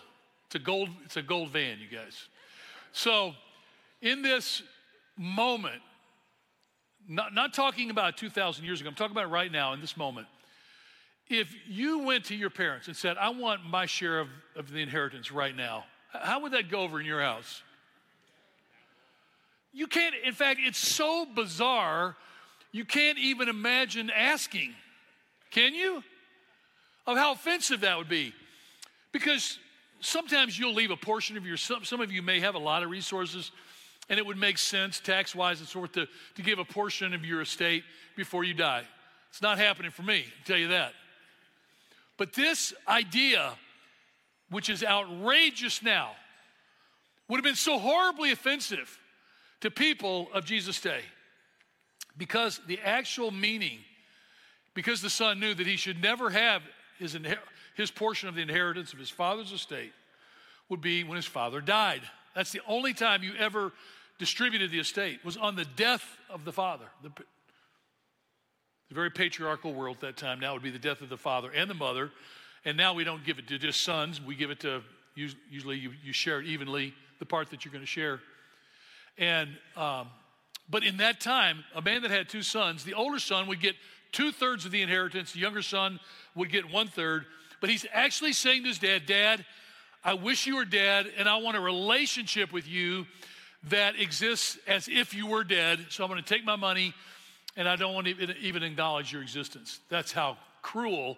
It's 0.48 0.56
a 0.56 0.60
gold, 0.60 0.90
it's 1.06 1.18
a 1.18 1.22
gold 1.22 1.50
van, 1.50 1.78
you 1.80 1.88
guys. 1.96 2.28
So, 2.92 3.34
in 4.02 4.22
this 4.22 4.64
moment, 5.18 5.82
not, 7.08 7.34
not 7.34 7.54
talking 7.54 7.90
about 7.90 8.18
2,000 8.18 8.64
years 8.64 8.80
ago, 8.80 8.90
I'm 8.90 8.96
talking 8.96 9.16
about 9.16 9.32
right 9.32 9.52
now 9.52 9.74
in 9.74 9.82
this 9.82 9.98
moment. 9.98 10.28
If 11.30 11.54
you 11.68 12.00
went 12.00 12.26
to 12.26 12.36
your 12.36 12.50
parents 12.50 12.88
and 12.88 12.96
said, 12.96 13.18
I 13.18 13.30
want 13.30 13.66
my 13.66 13.86
share 13.86 14.20
of, 14.20 14.30
of 14.56 14.72
the 14.72 14.80
inheritance 14.80 15.32
right 15.32 15.56
now, 15.56 15.86
how 16.14 16.42
would 16.42 16.54
that 16.54 16.70
go 16.70 16.82
over 16.82 17.00
in 17.00 17.06
your 17.06 17.22
house? 17.22 17.62
You 19.74 19.88
can't, 19.88 20.16
in 20.24 20.34
fact, 20.34 20.60
it's 20.64 20.78
so 20.78 21.26
bizarre, 21.26 22.16
you 22.72 22.86
can't 22.86 23.18
even 23.18 23.50
imagine 23.50 24.10
asking. 24.10 24.74
Can 25.52 25.74
you? 25.74 26.04
Of 27.06 27.18
how 27.18 27.34
offensive 27.34 27.82
that 27.82 27.98
would 27.98 28.10
be. 28.10 28.34
Because 29.12 29.60
sometimes 30.00 30.58
you'll 30.58 30.74
leave 30.74 30.92
a 30.92 30.98
portion 30.98 31.38
of 31.38 31.46
your, 31.46 31.58
some, 31.58 31.84
some 31.86 32.02
of 32.02 32.12
you 32.12 32.22
may 32.22 32.40
have 32.40 32.56
a 32.56 32.60
lot 32.60 32.84
of 32.84 32.90
resources, 32.90 33.52
and 34.10 34.20
it 34.20 34.26
would 34.26 34.38
make 34.38 34.58
sense 34.58 35.00
tax 35.00 35.34
wise 35.34 35.60
and 35.60 35.68
so 35.68 35.80
forth 35.80 35.94
to, 35.94 36.08
to 36.36 36.42
give 36.42 36.60
a 36.60 36.66
portion 36.66 37.14
of 37.14 37.26
your 37.26 37.42
estate 37.42 37.84
before 38.16 38.44
you 38.44 38.54
die. 38.54 38.84
It's 39.30 39.42
not 39.42 39.58
happening 39.58 39.92
for 39.92 40.04
me, 40.04 40.26
I'll 40.26 40.46
tell 40.46 40.58
you 40.58 40.70
that. 40.70 40.94
But 42.18 42.34
this 42.34 42.74
idea, 42.88 43.54
which 44.50 44.70
is 44.70 44.84
outrageous 44.84 45.84
now, 45.84 46.12
would 47.28 47.38
have 47.38 47.44
been 47.44 47.56
so 47.56 47.78
horribly 47.78 48.32
offensive 48.32 48.98
to 49.62 49.70
people 49.70 50.30
of 50.34 50.46
Jesus' 50.46 50.80
day 50.80 51.02
because 52.18 52.60
the 52.68 52.80
actual 52.84 53.32
meaning, 53.32 53.80
because 54.78 55.02
the 55.02 55.10
son 55.10 55.40
knew 55.40 55.56
that 55.56 55.66
he 55.66 55.76
should 55.76 56.00
never 56.04 56.30
have 56.30 56.62
his, 57.00 57.18
his 57.76 57.90
portion 57.90 58.30
of 58.30 58.36
the 58.36 58.44
inheritance 58.44 58.94
of 58.94 59.00
his 59.00 59.10
father's 59.10 59.52
estate, 59.52 59.92
would 60.70 60.82
be 60.82 61.04
when 61.04 61.16
his 61.16 61.26
father 61.26 61.62
died. 61.62 62.02
That's 62.36 62.52
the 62.52 62.62
only 62.68 62.94
time 62.94 63.24
you 63.24 63.34
ever 63.40 63.72
distributed 64.20 64.70
the 64.70 64.78
estate 64.78 65.26
was 65.26 65.36
on 65.36 65.56
the 65.56 65.66
death 65.66 66.06
of 66.30 66.46
the 66.46 66.52
father. 66.52 66.86
The, 67.02 67.10
the 68.90 68.94
very 68.94 69.10
patriarchal 69.10 69.74
world 69.74 69.96
at 69.96 70.02
that 70.02 70.18
time 70.18 70.40
now 70.40 70.54
would 70.54 70.62
be 70.62 70.70
the 70.70 70.78
death 70.78 71.02
of 71.02 71.10
the 71.10 71.18
father 71.18 71.50
and 71.50 71.68
the 71.68 71.74
mother. 71.74 72.12
And 72.64 72.78
now 72.78 72.94
we 72.94 73.04
don't 73.04 73.26
give 73.26 73.40
it 73.40 73.48
to 73.48 73.58
just 73.58 73.82
sons, 73.82 74.22
we 74.22 74.36
give 74.36 74.52
it 74.52 74.60
to 74.60 74.84
usually 75.16 75.80
you, 75.80 75.94
you 76.04 76.14
share 76.14 76.40
it 76.40 76.46
evenly, 76.46 76.94
the 77.18 77.26
part 77.26 77.50
that 77.50 77.66
you're 77.66 77.72
going 77.72 77.84
to 77.84 77.88
share. 77.88 78.20
And, 79.18 79.50
um, 79.76 80.10
but 80.70 80.84
in 80.84 80.98
that 80.98 81.20
time, 81.20 81.64
a 81.74 81.82
man 81.82 82.04
that 82.04 82.12
had 82.12 82.30
two 82.30 82.44
sons, 82.44 82.84
the 82.84 82.94
older 82.94 83.18
son 83.18 83.48
would 83.48 83.60
get 83.60 83.76
two 84.12 84.32
thirds 84.32 84.66
of 84.66 84.72
the 84.72 84.82
inheritance, 84.82 85.32
the 85.32 85.40
younger 85.40 85.62
son 85.62 86.00
would 86.36 86.52
get 86.52 86.72
one 86.72 86.88
third. 86.88 87.26
But 87.60 87.70
he's 87.70 87.86
actually 87.92 88.34
saying 88.34 88.64
to 88.64 88.70
his 88.70 88.80
dad, 88.80 89.06
Dad, 89.06 89.46
I 90.04 90.14
wish 90.14 90.46
you 90.46 90.56
were 90.56 90.66
dead, 90.66 91.12
and 91.18 91.28
I 91.28 91.38
want 91.38 91.58
a 91.58 91.62
relationship 91.62 92.54
with 92.54 92.68
you 92.68 93.06
that 93.70 94.00
exists 94.00 94.58
as 94.68 94.88
if 94.88 95.14
you 95.14 95.28
were 95.28 95.44
dead. 95.44 95.88
So 95.90 96.04
I'm 96.04 96.10
going 96.10 96.22
to 96.22 96.28
take 96.28 96.46
my 96.46 96.56
money 96.56 96.94
and 97.56 97.68
I 97.68 97.76
don't 97.76 97.94
want 97.94 98.06
to 98.06 98.38
even 98.38 98.62
acknowledge 98.62 99.12
your 99.12 99.24
existence. 99.24 99.80
That's 99.90 100.12
how 100.12 100.38
cruel 100.62 101.18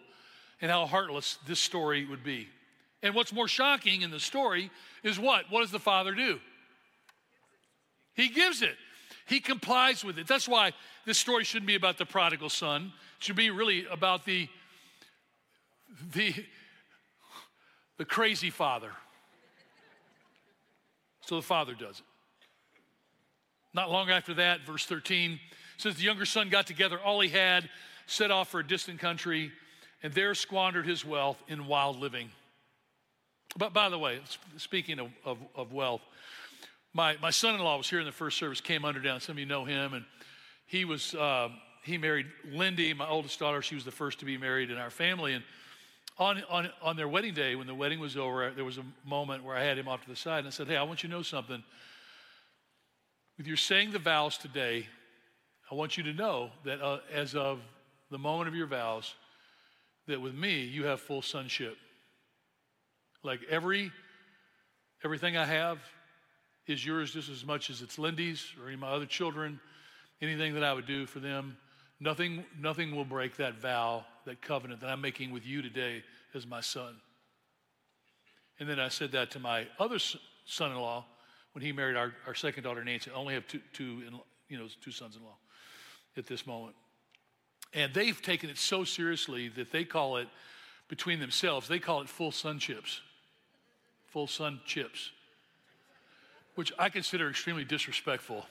and 0.61 0.71
how 0.71 0.85
heartless 0.85 1.37
this 1.45 1.59
story 1.59 2.05
would 2.05 2.23
be. 2.23 2.47
And 3.03 3.13
what's 3.13 3.33
more 3.33 3.47
shocking 3.47 4.01
in 4.01 4.11
the 4.11 4.19
story 4.19 4.71
is 5.03 5.19
what? 5.19 5.45
What 5.49 5.61
does 5.61 5.71
the 5.71 5.79
father 5.79 6.13
do? 6.13 6.39
He 8.13 8.29
gives 8.29 8.61
it. 8.61 8.75
He 9.29 9.39
complies 9.39 10.03
with 10.03 10.17
it. 10.17 10.27
That's 10.27 10.47
why 10.47 10.73
this 11.05 11.19
story 11.19 11.43
shouldn't 11.43 11.67
be 11.67 11.75
about 11.75 11.99
the 11.99 12.05
prodigal 12.05 12.49
son. 12.49 12.91
It 13.17 13.23
should 13.23 13.35
be 13.35 13.51
really 13.51 13.85
about 13.85 14.25
the 14.25 14.49
the 16.13 16.33
the 17.97 18.05
crazy 18.05 18.49
father. 18.49 18.91
So 21.21 21.35
the 21.35 21.43
father 21.43 21.75
does 21.75 21.99
it. 21.99 22.05
Not 23.73 23.91
long 23.91 24.09
after 24.09 24.33
that, 24.35 24.61
verse 24.65 24.85
13 24.85 25.39
says 25.77 25.95
the 25.95 26.03
younger 26.03 26.25
son 26.25 26.49
got 26.49 26.65
together 26.65 26.99
all 26.99 27.19
he 27.19 27.29
had, 27.29 27.69
set 28.07 28.31
off 28.31 28.49
for 28.49 28.61
a 28.61 28.67
distant 28.67 28.99
country, 28.99 29.51
and 30.01 30.11
there 30.11 30.33
squandered 30.33 30.87
his 30.87 31.05
wealth 31.05 31.37
in 31.47 31.67
wild 31.67 31.99
living. 31.99 32.31
But 33.57 33.73
by 33.73 33.89
the 33.89 33.99
way, 33.99 34.21
speaking 34.57 34.97
of, 34.99 35.09
of, 35.23 35.37
of 35.55 35.71
wealth, 35.71 36.01
my, 36.93 37.17
my 37.21 37.29
son 37.29 37.55
in 37.55 37.61
law 37.61 37.77
was 37.77 37.89
here 37.89 37.99
in 37.99 38.05
the 38.05 38.11
first 38.11 38.37
service, 38.37 38.61
came 38.61 38.85
under 38.85 38.99
down. 38.99 39.19
Some 39.21 39.33
of 39.33 39.39
you 39.39 39.45
know 39.45 39.65
him, 39.65 39.93
and 39.93 40.05
he 40.65 40.85
was. 40.85 41.15
Uh, 41.15 41.49
he 41.83 41.97
married 41.97 42.27
Lindy, 42.51 42.93
my 42.93 43.07
oldest 43.07 43.39
daughter. 43.39 43.61
She 43.61 43.75
was 43.75 43.85
the 43.85 43.91
first 43.91 44.19
to 44.19 44.25
be 44.25 44.37
married 44.37 44.69
in 44.69 44.77
our 44.77 44.89
family. 44.89 45.33
And 45.33 45.43
on, 46.17 46.43
on, 46.49 46.69
on 46.81 46.95
their 46.97 47.07
wedding 47.07 47.33
day, 47.33 47.55
when 47.55 47.67
the 47.67 47.75
wedding 47.75 47.99
was 47.99 48.17
over, 48.17 48.51
there 48.51 48.65
was 48.65 48.77
a 48.77 48.85
moment 49.05 49.43
where 49.43 49.55
I 49.55 49.63
had 49.63 49.77
him 49.77 49.87
off 49.87 50.03
to 50.03 50.09
the 50.09 50.15
side 50.15 50.39
and 50.39 50.47
I 50.47 50.51
said, 50.51 50.67
Hey, 50.67 50.75
I 50.75 50.83
want 50.83 51.03
you 51.03 51.09
to 51.09 51.15
know 51.15 51.21
something. 51.21 51.63
With 53.37 53.47
your 53.47 53.57
saying 53.57 53.91
the 53.91 53.99
vows 53.99 54.37
today, 54.37 54.87
I 55.71 55.75
want 55.75 55.97
you 55.97 56.03
to 56.03 56.13
know 56.13 56.49
that 56.65 56.81
uh, 56.81 56.99
as 57.13 57.35
of 57.35 57.59
the 58.11 58.17
moment 58.17 58.49
of 58.49 58.55
your 58.55 58.67
vows, 58.67 59.15
that 60.07 60.19
with 60.19 60.33
me, 60.33 60.63
you 60.63 60.85
have 60.85 60.99
full 60.99 61.21
sonship. 61.21 61.77
Like 63.23 63.39
every 63.49 63.91
everything 65.03 65.37
I 65.37 65.45
have 65.45 65.79
is 66.69 66.85
yours 66.85 67.11
just 67.13 67.29
as 67.29 67.45
much 67.45 67.69
as 67.69 67.81
it's 67.81 67.97
Lindy's 67.97 68.45
or 68.59 68.67
any 68.67 68.75
of 68.75 68.79
my 68.79 68.89
other 68.89 69.05
children. 69.05 69.59
Anything 70.21 70.53
that 70.55 70.63
I 70.63 70.73
would 70.73 70.85
do 70.85 71.05
for 71.05 71.19
them, 71.19 71.57
nothing, 71.99 72.43
nothing 72.59 72.95
will 72.95 73.05
break 73.05 73.37
that 73.37 73.55
vow, 73.55 74.05
that 74.25 74.41
covenant 74.41 74.81
that 74.81 74.89
I'm 74.89 74.99
making 74.99 75.31
with 75.31 75.45
you 75.45 75.61
today 75.61 76.03
as 76.33 76.45
my 76.45 76.59
son. 76.61 76.95
And 78.59 78.67
then 78.67 78.79
I 78.79 78.89
said 78.89 79.13
that 79.13 79.31
to 79.31 79.39
my 79.39 79.67
other 79.79 79.97
son-in-law 80.45 81.05
when 81.53 81.63
he 81.63 81.71
married 81.71 81.95
our, 81.95 82.13
our 82.27 82.35
second 82.35 82.63
daughter, 82.63 82.83
Nancy. 82.83 83.09
I 83.11 83.13
only 83.15 83.33
have 83.33 83.47
two, 83.47 83.61
two, 83.71 84.03
you 84.49 84.57
know, 84.57 84.67
two 84.83 84.91
sons-in-law 84.91 85.37
at 86.17 86.27
this 86.27 86.45
moment. 86.45 86.75
And 87.73 87.93
they've 87.93 88.21
taken 88.21 88.49
it 88.49 88.57
so 88.57 88.83
seriously 88.83 89.47
that 89.49 89.71
they 89.71 89.85
call 89.85 90.17
it, 90.17 90.27
between 90.89 91.19
themselves, 91.19 91.67
they 91.67 91.79
call 91.79 92.01
it 92.01 92.09
full 92.09 92.31
son 92.31 92.59
chips. 92.59 92.99
Full 94.07 94.27
son 94.27 94.59
chips, 94.65 95.11
which 96.59 96.73
I 96.77 96.89
consider 96.89 97.29
extremely 97.29 97.63
disrespectful. 97.63 98.45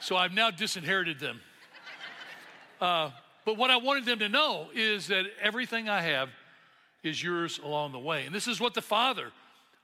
so 0.00 0.16
I've 0.16 0.34
now 0.34 0.50
disinherited 0.50 1.20
them. 1.20 1.40
Uh, 2.80 3.10
but 3.44 3.56
what 3.56 3.70
I 3.70 3.76
wanted 3.76 4.04
them 4.04 4.18
to 4.18 4.28
know 4.28 4.66
is 4.74 5.06
that 5.06 5.26
everything 5.40 5.88
I 5.88 6.00
have 6.00 6.28
is 7.04 7.22
yours 7.22 7.60
along 7.62 7.92
the 7.92 8.00
way. 8.00 8.26
And 8.26 8.34
this 8.34 8.48
is 8.48 8.58
what 8.58 8.74
the 8.74 8.82
father 8.82 9.30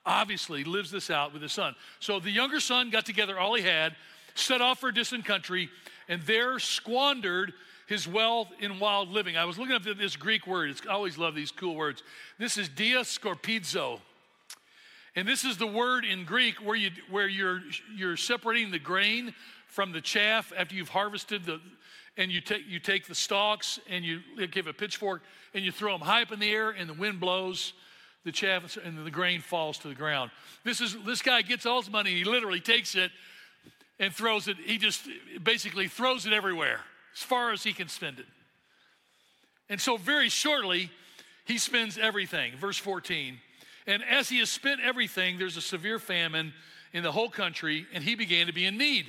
obviously 0.05 0.65
lives 0.65 0.91
this 0.91 1.09
out 1.09 1.33
with 1.33 1.41
his 1.41 1.53
son. 1.53 1.77
So 2.01 2.19
the 2.19 2.33
younger 2.33 2.59
son 2.59 2.91
got 2.91 3.07
together 3.07 3.39
all 3.39 3.55
he 3.55 3.63
had, 3.63 3.95
set 4.35 4.61
off 4.61 4.81
for 4.81 4.89
a 4.89 4.93
distant 4.93 5.25
country, 5.25 5.71
and 6.09 6.21
there 6.23 6.59
squandered 6.59 7.53
his 7.87 8.09
wealth 8.09 8.49
in 8.59 8.81
wild 8.81 9.09
living. 9.11 9.37
I 9.37 9.45
was 9.45 9.57
looking 9.57 9.77
up 9.77 9.85
this 9.85 10.17
Greek 10.17 10.49
word. 10.49 10.71
It's, 10.71 10.83
I 10.85 10.95
always 10.95 11.17
love 11.17 11.37
these 11.37 11.53
cool 11.53 11.77
words. 11.77 12.03
This 12.41 12.59
is 12.59 12.69
diaskorpizo. 12.69 14.01
And 15.17 15.29
this 15.29 15.45
is 15.45 15.57
the 15.57 15.67
word 15.67 16.05
in 16.05 16.25
Greek 16.25 16.57
where, 16.57 16.77
you, 16.77 16.91
where 17.11 17.29
you're, 17.29 17.63
you're 17.95 18.17
separating 18.17 18.71
the 18.71 18.79
grain 18.79 19.35
from 19.69 19.93
the 19.93 20.01
chaff 20.01 20.53
after 20.57 20.75
you've 20.75 20.89
harvested 20.89 21.45
the, 21.45 21.61
and 22.17 22.31
you 22.31 22.41
take, 22.41 22.67
you 22.69 22.79
take 22.79 23.07
the 23.07 23.15
stalks 23.15 23.79
and 23.89 24.05
you 24.05 24.21
give 24.51 24.67
a 24.67 24.73
pitchfork 24.73 25.23
and 25.53 25.65
you 25.65 25.73
throw 25.73 25.93
them 25.93 26.01
high 26.01 26.23
up 26.23 26.33
in 26.33 26.39
the 26.39 26.51
air 26.51 26.71
and 26.71 26.89
the 26.89 26.95
wind 26.95 27.21
blows 27.21 27.73
the 28.25 28.33
chaff 28.33 28.77
and 28.85 29.05
the 29.05 29.11
grain 29.11 29.41
falls 29.41 29.79
to 29.79 29.89
the 29.89 29.95
ground. 29.95 30.31
This 30.65 30.81
is 30.81 30.97
this 31.05 31.23
guy 31.23 31.43
gets 31.43 31.67
all 31.67 31.81
his 31.81 31.91
money, 31.91 32.15
he 32.15 32.25
literally 32.25 32.61
takes 32.61 32.95
it 32.95 33.11
and 34.01 34.13
throws 34.13 34.49
it. 34.49 34.57
He 34.65 34.79
just 34.79 35.03
basically 35.43 35.89
throws 35.89 36.27
it 36.27 36.33
everywhere 36.33 36.81
as 37.15 37.23
far 37.23 37.53
as 37.53 37.63
he 37.63 37.73
can 37.73 37.89
spend 37.89 38.19
it. 38.19 38.27
And 39.69 39.81
so 39.81 39.97
very 39.97 40.29
shortly, 40.29 40.91
he 41.45 41.59
spends 41.59 41.99
everything. 41.99 42.57
Verse 42.57 42.79
14. 42.79 43.39
And 43.87 44.03
as 44.05 44.29
he 44.29 44.39
has 44.39 44.51
spent 44.51 44.81
everything, 44.81 45.39
there's 45.39 45.57
a 45.57 45.63
severe 45.63 45.99
famine 45.99 46.53
in 46.93 47.03
the 47.03 47.13
whole 47.13 47.29
country, 47.29 47.87
and 47.93 48.03
he 48.03 48.15
began 48.15 48.47
to 48.47 48.53
be 48.53 48.65
in 48.65 48.79
need. 48.79 49.07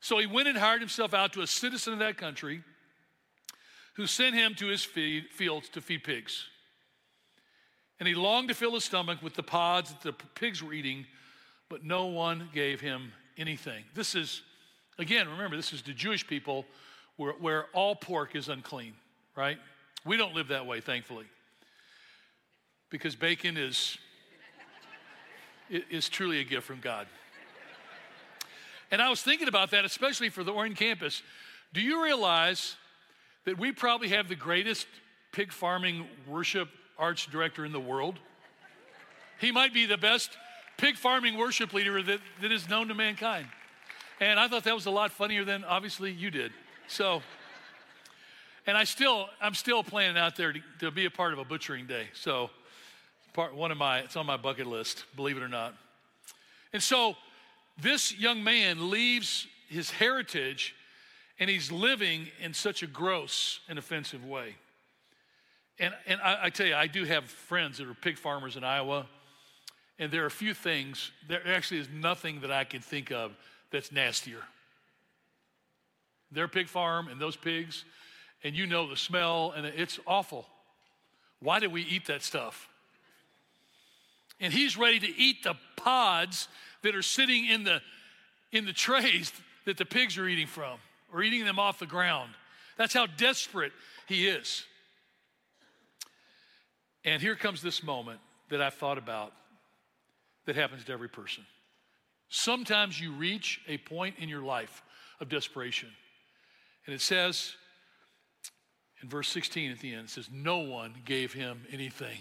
So 0.00 0.18
he 0.18 0.26
went 0.26 0.48
and 0.48 0.56
hired 0.56 0.80
himself 0.80 1.14
out 1.14 1.32
to 1.34 1.42
a 1.42 1.46
citizen 1.46 1.92
of 1.92 1.98
that 1.98 2.16
country 2.16 2.62
who 3.94 4.06
sent 4.06 4.34
him 4.34 4.54
to 4.56 4.66
his 4.66 4.84
feed, 4.84 5.26
fields 5.30 5.68
to 5.70 5.80
feed 5.80 6.04
pigs. 6.04 6.46
And 8.00 8.08
he 8.08 8.14
longed 8.14 8.48
to 8.48 8.54
fill 8.54 8.74
his 8.74 8.84
stomach 8.84 9.22
with 9.22 9.34
the 9.34 9.42
pods 9.42 9.90
that 9.90 10.02
the 10.02 10.12
pigs 10.34 10.62
were 10.62 10.72
eating, 10.72 11.06
but 11.68 11.84
no 11.84 12.06
one 12.06 12.48
gave 12.52 12.80
him 12.80 13.12
anything. 13.36 13.84
This 13.94 14.14
is 14.14 14.42
Again, 14.98 15.28
remember, 15.28 15.56
this 15.56 15.72
is 15.72 15.82
the 15.82 15.92
Jewish 15.92 16.26
people 16.26 16.64
where, 17.16 17.32
where 17.32 17.66
all 17.72 17.96
pork 17.96 18.36
is 18.36 18.48
unclean, 18.48 18.94
right? 19.36 19.58
We 20.04 20.16
don't 20.16 20.34
live 20.34 20.48
that 20.48 20.66
way, 20.66 20.80
thankfully, 20.80 21.26
because 22.94 23.16
bacon 23.16 23.56
is, 23.56 23.98
is 25.68 26.08
truly 26.08 26.38
a 26.38 26.44
gift 26.44 26.64
from 26.64 26.78
God. 26.78 27.08
And 28.92 29.02
I 29.02 29.10
was 29.10 29.20
thinking 29.20 29.48
about 29.48 29.72
that, 29.72 29.84
especially 29.84 30.28
for 30.28 30.44
the 30.44 30.52
Orange 30.52 30.78
campus. 30.78 31.20
Do 31.72 31.80
you 31.80 32.04
realize 32.04 32.76
that 33.46 33.58
we 33.58 33.72
probably 33.72 34.10
have 34.10 34.28
the 34.28 34.36
greatest 34.36 34.86
pig 35.32 35.50
farming 35.50 36.06
worship 36.28 36.68
arts 36.96 37.26
director 37.26 37.64
in 37.64 37.72
the 37.72 37.80
world? 37.80 38.20
He 39.40 39.50
might 39.50 39.74
be 39.74 39.86
the 39.86 39.98
best 39.98 40.30
pig 40.76 40.94
farming 40.94 41.36
worship 41.36 41.72
leader 41.72 42.00
that, 42.00 42.20
that 42.42 42.52
is 42.52 42.68
known 42.68 42.86
to 42.86 42.94
mankind. 42.94 43.48
And 44.20 44.38
I 44.38 44.46
thought 44.46 44.62
that 44.62 44.74
was 44.76 44.86
a 44.86 44.92
lot 44.92 45.10
funnier 45.10 45.44
than 45.44 45.64
obviously 45.64 46.12
you 46.12 46.30
did. 46.30 46.52
So, 46.86 47.22
and 48.68 48.76
I 48.76 48.84
still, 48.84 49.26
I'm 49.40 49.54
still 49.54 49.82
planning 49.82 50.16
out 50.16 50.36
there 50.36 50.52
to, 50.52 50.60
to 50.78 50.92
be 50.92 51.06
a 51.06 51.10
part 51.10 51.32
of 51.32 51.40
a 51.40 51.44
butchering 51.44 51.88
day. 51.88 52.06
So, 52.12 52.50
part 53.34 53.54
one 53.54 53.70
of 53.70 53.76
my, 53.76 53.98
it's 53.98 54.16
on 54.16 54.24
my 54.24 54.38
bucket 54.38 54.66
list, 54.66 55.04
believe 55.16 55.36
it 55.36 55.42
or 55.42 55.48
not. 55.48 55.74
And 56.72 56.82
so, 56.82 57.16
this 57.80 58.16
young 58.16 58.42
man 58.42 58.90
leaves 58.90 59.46
his 59.68 59.90
heritage 59.90 60.74
and 61.40 61.50
he's 61.50 61.72
living 61.72 62.28
in 62.40 62.54
such 62.54 62.84
a 62.84 62.86
gross 62.86 63.58
and 63.68 63.78
offensive 63.78 64.24
way. 64.24 64.54
And, 65.80 65.92
and 66.06 66.20
I, 66.20 66.44
I, 66.44 66.50
tell 66.50 66.66
you, 66.66 66.76
I 66.76 66.86
do 66.86 67.04
have 67.04 67.24
friends 67.24 67.78
that 67.78 67.88
are 67.88 67.94
pig 67.94 68.16
farmers 68.16 68.56
in 68.56 68.62
Iowa, 68.62 69.06
and 69.98 70.12
there 70.12 70.22
are 70.22 70.26
a 70.26 70.30
few 70.30 70.54
things, 70.54 71.10
there 71.28 71.42
actually 71.48 71.80
is 71.80 71.88
nothing 71.92 72.40
that 72.42 72.52
I 72.52 72.62
can 72.62 72.80
think 72.80 73.10
of 73.10 73.32
that's 73.72 73.90
nastier. 73.90 74.42
Their 76.30 76.46
pig 76.46 76.68
farm 76.68 77.08
and 77.08 77.20
those 77.20 77.34
pigs, 77.34 77.84
and 78.44 78.54
you 78.54 78.66
know 78.66 78.88
the 78.88 78.96
smell, 78.96 79.52
and 79.56 79.66
it's 79.66 79.98
awful. 80.06 80.46
Why 81.40 81.58
do 81.58 81.68
we 81.68 81.82
eat 81.82 82.06
that 82.06 82.22
stuff? 82.22 82.68
And 84.44 84.52
he's 84.52 84.76
ready 84.76 85.00
to 85.00 85.18
eat 85.18 85.42
the 85.42 85.54
pods 85.74 86.48
that 86.82 86.94
are 86.94 87.00
sitting 87.00 87.46
in 87.46 87.64
the, 87.64 87.80
in 88.52 88.66
the 88.66 88.74
trays 88.74 89.32
that 89.64 89.78
the 89.78 89.86
pigs 89.86 90.18
are 90.18 90.28
eating 90.28 90.46
from 90.46 90.78
or 91.10 91.22
eating 91.22 91.46
them 91.46 91.58
off 91.58 91.78
the 91.78 91.86
ground. 91.86 92.30
That's 92.76 92.92
how 92.92 93.06
desperate 93.06 93.72
he 94.06 94.28
is. 94.28 94.64
And 97.06 97.22
here 97.22 97.36
comes 97.36 97.62
this 97.62 97.82
moment 97.82 98.20
that 98.50 98.60
I've 98.60 98.74
thought 98.74 98.98
about 98.98 99.32
that 100.44 100.56
happens 100.56 100.84
to 100.84 100.92
every 100.92 101.08
person. 101.08 101.46
Sometimes 102.28 103.00
you 103.00 103.12
reach 103.12 103.62
a 103.66 103.78
point 103.78 104.16
in 104.18 104.28
your 104.28 104.42
life 104.42 104.82
of 105.20 105.30
desperation. 105.30 105.88
And 106.84 106.94
it 106.94 107.00
says 107.00 107.54
in 109.02 109.08
verse 109.08 109.28
16 109.28 109.70
at 109.70 109.78
the 109.78 109.94
end, 109.94 110.04
it 110.04 110.10
says, 110.10 110.28
No 110.30 110.58
one 110.58 110.92
gave 111.06 111.32
him 111.32 111.62
anything. 111.72 112.18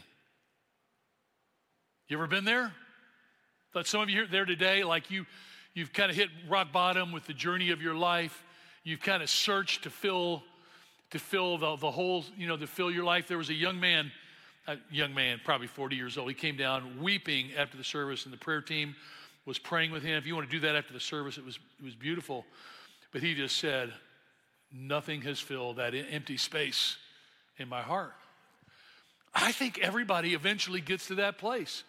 You 2.10 2.18
ever 2.18 2.28
been 2.28 2.44
there? 2.44 2.74
But 3.74 3.88
some 3.88 4.02
of 4.02 4.10
you 4.10 4.18
here 4.18 4.28
there 4.28 4.46
today, 4.46 4.84
like 4.84 5.10
you, 5.10 5.26
you've 5.74 5.94
kind 5.94 6.12
of 6.12 6.18
hit 6.18 6.30
rock 6.50 6.74
bottom 6.74 7.14
with 7.14 7.26
the 7.26 7.34
journey 7.34 7.72
of 7.72 7.82
your 7.82 7.96
life. 7.96 8.44
You've 8.84 9.00
kind 9.00 9.24
of 9.24 9.30
searched 9.30 9.84
to 9.84 9.90
fill, 9.90 10.44
to 11.12 11.20
fill 11.20 11.58
the, 11.58 11.78
the 11.78 11.92
whole, 11.92 12.26
you 12.38 12.46
know, 12.46 12.58
to 12.58 12.68
fill 12.68 12.92
your 12.92 13.06
life. 13.06 13.30
There 13.30 13.38
was 13.38 13.50
a 13.50 13.54
young 13.54 13.80
man, 13.80 14.12
a 14.68 14.76
young 14.92 15.14
man, 15.14 15.40
probably 15.46 15.68
40 15.68 15.96
years 15.96 16.18
old. 16.18 16.28
He 16.28 16.36
came 16.36 16.58
down 16.58 17.02
weeping 17.02 17.52
after 17.58 17.78
the 17.78 17.86
service, 17.86 18.26
and 18.26 18.34
the 18.34 18.38
prayer 18.38 18.62
team 18.62 18.96
was 19.46 19.58
praying 19.58 19.92
with 19.92 20.04
him. 20.04 20.18
If 20.18 20.28
you 20.28 20.36
want 20.36 20.50
to 20.50 20.52
do 20.52 20.68
that 20.68 20.76
after 20.76 20.92
the 20.92 21.00
service, 21.00 21.38
it 21.38 21.46
was, 21.46 21.58
it 21.80 21.86
was 21.86 21.96
beautiful. 21.96 22.46
But 23.14 23.22
he 23.22 23.34
just 23.34 23.58
said, 23.58 23.94
Nothing 24.76 25.22
has 25.22 25.40
filled 25.40 25.78
that 25.78 25.94
empty 25.94 26.36
space 26.36 26.98
in 27.58 27.70
my 27.70 27.82
heart. 27.82 28.14
I 29.34 29.52
think 29.52 29.80
everybody 29.80 30.34
eventually 30.34 30.82
gets 30.82 31.08
to 31.08 31.16
that 31.16 31.38
place 31.38 31.84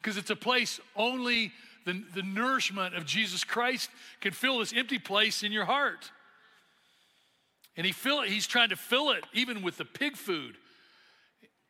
because 0.00 0.16
it's 0.16 0.30
a 0.30 0.36
place 0.36 0.80
only 0.96 1.52
the, 1.84 2.02
the 2.14 2.22
nourishment 2.22 2.94
of 2.94 3.04
Jesus 3.04 3.44
Christ 3.44 3.90
can 4.20 4.32
fill 4.32 4.58
this 4.58 4.72
empty 4.74 4.98
place 4.98 5.42
in 5.42 5.52
your 5.52 5.64
heart. 5.64 6.10
And 7.76 7.86
he 7.86 7.92
fill 7.92 8.20
it, 8.20 8.28
he's 8.28 8.46
trying 8.46 8.70
to 8.70 8.76
fill 8.76 9.10
it 9.10 9.24
even 9.32 9.62
with 9.62 9.76
the 9.76 9.84
pig 9.84 10.16
food. 10.16 10.56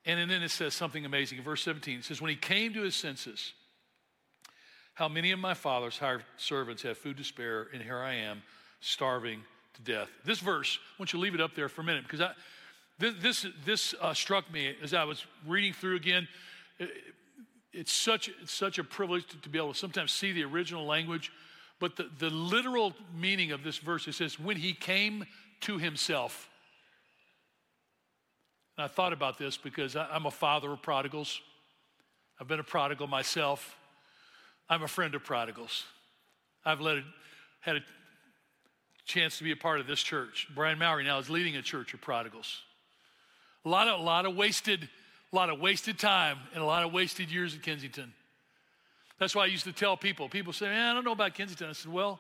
And, 0.07 0.31
then 0.31 0.43
it 0.43 0.51
says 0.51 0.75
something 0.75 1.05
amazing. 1.05 1.39
In 1.39 1.45
verse 1.45 1.63
17, 1.63 1.99
it 1.99 2.05
says, 2.05 2.21
When 2.23 2.31
he 2.31 2.37
came 2.37 2.73
to 2.73 2.83
his 2.83 2.97
senses, 2.97 3.53
how 4.95 5.09
many 5.09 5.31
of 5.31 5.39
my 5.39 5.55
father's 5.55 5.99
hired 5.99 6.25
servants 6.37 6.83
have 6.83 6.97
food 6.99 7.19
to 7.19 7.25
spare, 7.25 7.69
and 7.73 7.83
here 7.83 7.99
I 7.99 8.15
am, 8.15 8.43
starving 8.81 9.43
to 9.75 9.83
death. 9.83 10.09
This 10.25 10.41
verse, 10.41 10.79
I 10.81 11.03
want 11.03 11.13
you 11.13 11.19
to 11.19 11.23
leave 11.23 11.35
it 11.35 11.41
up 11.41 11.55
there 11.55 11.69
for 11.69 11.83
a 11.83 11.85
minute 11.85 12.05
because 12.05 12.23
I, 12.23 12.33
this, 12.99 13.15
this, 13.21 13.47
this 13.65 13.95
uh, 14.01 14.15
struck 14.15 14.51
me 14.53 14.75
as 14.83 14.95
I 14.95 15.05
was 15.05 15.25
reading 15.47 15.75
through 15.75 15.97
again. 15.97 16.27
It, 17.73 17.81
it's, 17.81 17.93
such, 17.93 18.29
it's 18.43 18.53
such 18.53 18.79
a 18.79 18.85
privilege 18.85 19.27
to, 19.29 19.41
to, 19.41 19.49
be 19.49 19.59
able 19.59 19.73
to 19.73 19.79
sometimes 19.79 20.13
see 20.13 20.33
the 20.33 20.45
original 20.45 20.87
language, 20.87 21.33
but 21.79 21.97
the, 21.97 22.11
the 22.19 22.31
literal 22.31 22.95
meaning 23.19 23.53
of 23.53 23.63
this 23.63 23.79
verse 23.79 24.07
it 24.07 24.15
says, 24.15 24.39
when 24.39 24.57
he 24.57 24.73
came 24.73 25.25
to 25.63 25.79
himself. 25.79 26.49
And 28.77 28.85
I 28.85 28.89
thought 28.89 29.13
about 29.13 29.39
this 29.39 29.57
because 29.57 29.97
I, 29.97 30.07
I'm 30.11 30.27
a 30.27 30.31
father 30.31 30.73
of 30.73 30.83
prodigals. 30.83 31.41
I've 32.41 32.49
been 32.49 32.61
a 32.61 32.65
prodigal 32.65 33.07
myself. 33.07 33.77
I'm 34.69 34.83
a 34.83 34.89
friend 34.89 35.15
of 35.15 35.25
prodigals. 35.25 35.85
I've 36.65 36.81
led 36.81 37.05
had 37.61 37.77
a 37.77 37.81
chance 39.05 39.39
to 39.39 39.45
be 39.45 39.51
a 39.51 39.57
part 39.57 39.81
of 39.81 39.87
this 39.87 40.01
church. 40.01 40.49
Brian 40.55 40.79
Mowry 40.79 41.05
now 41.05 41.19
is 41.19 41.29
leading 41.29 41.57
a 41.57 41.63
church 41.63 41.93
of 41.93 42.01
prodigals. 42.01 42.63
A 43.65 43.69
lot 43.69 43.89
of, 43.89 44.01
a 44.01 44.03
lot 44.03 44.25
of 44.25 44.35
wasted, 44.35 44.89
a 45.33 45.37
lot 45.37 45.51
of 45.51 45.61
wasted 45.61 45.99
time 45.99 46.39
and 46.55 46.63
a 46.63 46.67
lot 46.67 46.85
of 46.85 46.93
wasted 46.93 47.31
years 47.31 47.55
at 47.55 47.63
Kensington. 47.63 48.13
That's 49.19 49.35
why 49.35 49.45
I 49.45 49.47
used 49.47 49.65
to 49.65 49.73
tell 49.73 49.97
people. 49.97 50.29
People 50.29 50.53
say, 50.53 50.67
"Man, 50.67 50.91
I 50.91 50.95
don't 50.95 51.05
know 51.05 51.13
about 51.13 51.35
Kensington." 51.35 51.69
I 51.69 51.73
said, 51.73 51.93
"Well, 51.93 52.19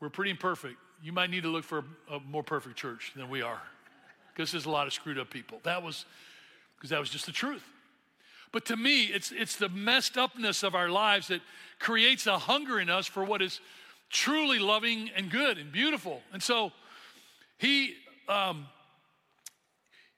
we're 0.00 0.10
pretty 0.10 0.30
imperfect. 0.30 0.76
You 1.02 1.12
might 1.12 1.30
need 1.30 1.42
to 1.42 1.48
look 1.48 1.64
for 1.64 1.84
a, 2.10 2.14
a 2.14 2.20
more 2.20 2.42
perfect 2.42 2.76
church 2.76 3.12
than 3.16 3.28
we 3.28 3.42
are, 3.42 3.60
because 4.32 4.52
there's 4.52 4.66
a 4.66 4.70
lot 4.70 4.86
of 4.86 4.92
screwed 4.92 5.18
up 5.18 5.30
people." 5.30 5.60
That 5.64 5.82
was 5.82 6.04
because 6.76 6.90
that 6.90 7.00
was 7.00 7.10
just 7.10 7.26
the 7.26 7.32
truth. 7.32 7.64
But 8.52 8.66
to 8.66 8.76
me, 8.76 9.04
it's, 9.04 9.32
it's 9.32 9.56
the 9.56 9.70
messed 9.70 10.18
upness 10.18 10.62
of 10.62 10.74
our 10.74 10.90
lives 10.90 11.28
that 11.28 11.40
creates 11.78 12.26
a 12.26 12.38
hunger 12.38 12.78
in 12.78 12.90
us 12.90 13.06
for 13.06 13.24
what 13.24 13.40
is 13.40 13.60
truly 14.10 14.58
loving 14.58 15.10
and 15.16 15.30
good 15.30 15.56
and 15.56 15.72
beautiful. 15.72 16.20
And 16.32 16.42
so 16.42 16.70
he, 17.56 17.94
um, 18.28 18.66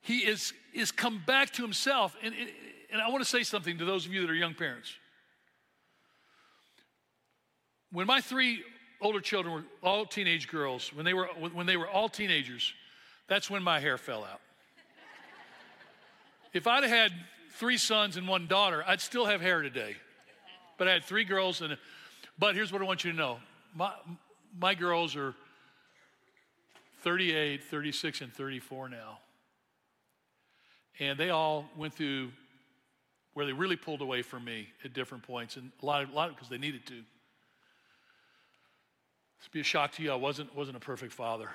he 0.05 0.19
is, 0.19 0.53
is 0.75 0.93
come 0.93 1.23
back 1.27 1.51
to 1.53 1.63
himself. 1.63 2.15
And, 2.23 2.35
and 2.93 3.01
I 3.01 3.09
want 3.09 3.25
to 3.25 3.29
say 3.29 3.43
something 3.43 3.79
to 3.79 3.87
those 3.87 4.05
of 4.05 4.13
you 4.13 4.21
that 4.21 4.31
are 4.31 4.35
young 4.35 4.53
parents. 4.53 4.93
When 7.91 8.07
my 8.07 8.21
three 8.21 8.63
older 9.01 9.21
children 9.21 9.55
were 9.55 9.65
all 9.83 10.05
teenage 10.05 10.47
girls, 10.49 10.93
when 10.93 11.07
they 11.07 11.15
were, 11.15 11.27
when 11.53 11.65
they 11.65 11.79
were 11.79 11.89
all 11.89 12.11
teenagers, 12.11 12.75
that's 13.29 13.49
when 13.49 13.63
my 13.63 13.81
hair 13.81 13.97
fell 13.97 14.25
out. 14.25 14.43
if 16.53 16.67
I'd 16.67 16.85
had 16.85 17.11
three 17.53 17.79
sons 17.79 18.19
and 18.19 18.29
one 18.29 18.47
daughter, 18.47 18.85
I'd 18.87 19.01
still 19.01 19.25
have 19.25 19.41
hair 19.41 19.63
today. 19.63 19.97
But 20.77 20.87
I 20.87 20.93
had 20.93 21.05
three 21.05 21.25
girls, 21.25 21.63
and 21.63 21.79
but 22.39 22.55
here's 22.55 22.73
what 22.73 22.83
I 22.83 22.85
want 22.85 23.05
you 23.05 23.13
to 23.13 23.17
know: 23.17 23.39
my 23.75 23.93
my 24.61 24.75
girls 24.75 25.17
are 25.17 25.35
38, 27.03 27.63
36, 27.63 28.21
and 28.21 28.33
34 28.33 28.89
now, 28.91 29.19
and 31.01 31.19
they 31.19 31.31
all 31.31 31.65
went 31.77 31.95
through 31.95 32.31
where 33.35 33.47
they 33.47 33.53
really 33.53 33.77
pulled 33.77 34.01
away 34.01 34.23
from 34.23 34.45
me 34.45 34.69
at 34.85 34.95
different 34.95 35.25
points, 35.25 35.57
and 35.57 35.71
a 35.83 35.87
lot, 35.87 36.03
of, 36.03 36.11
a 36.11 36.13
lot 36.13 36.31
because 36.31 36.49
they 36.49 36.59
needed 36.59 36.87
to. 36.87 36.95
This 36.95 37.03
be 39.53 39.61
a 39.61 39.65
shock 39.65 39.93
to 39.93 40.03
you. 40.03 40.13
I 40.13 40.15
wasn't 40.15 40.55
wasn't 40.55 40.77
a 40.77 40.81
perfect 40.81 41.13
father. 41.13 41.51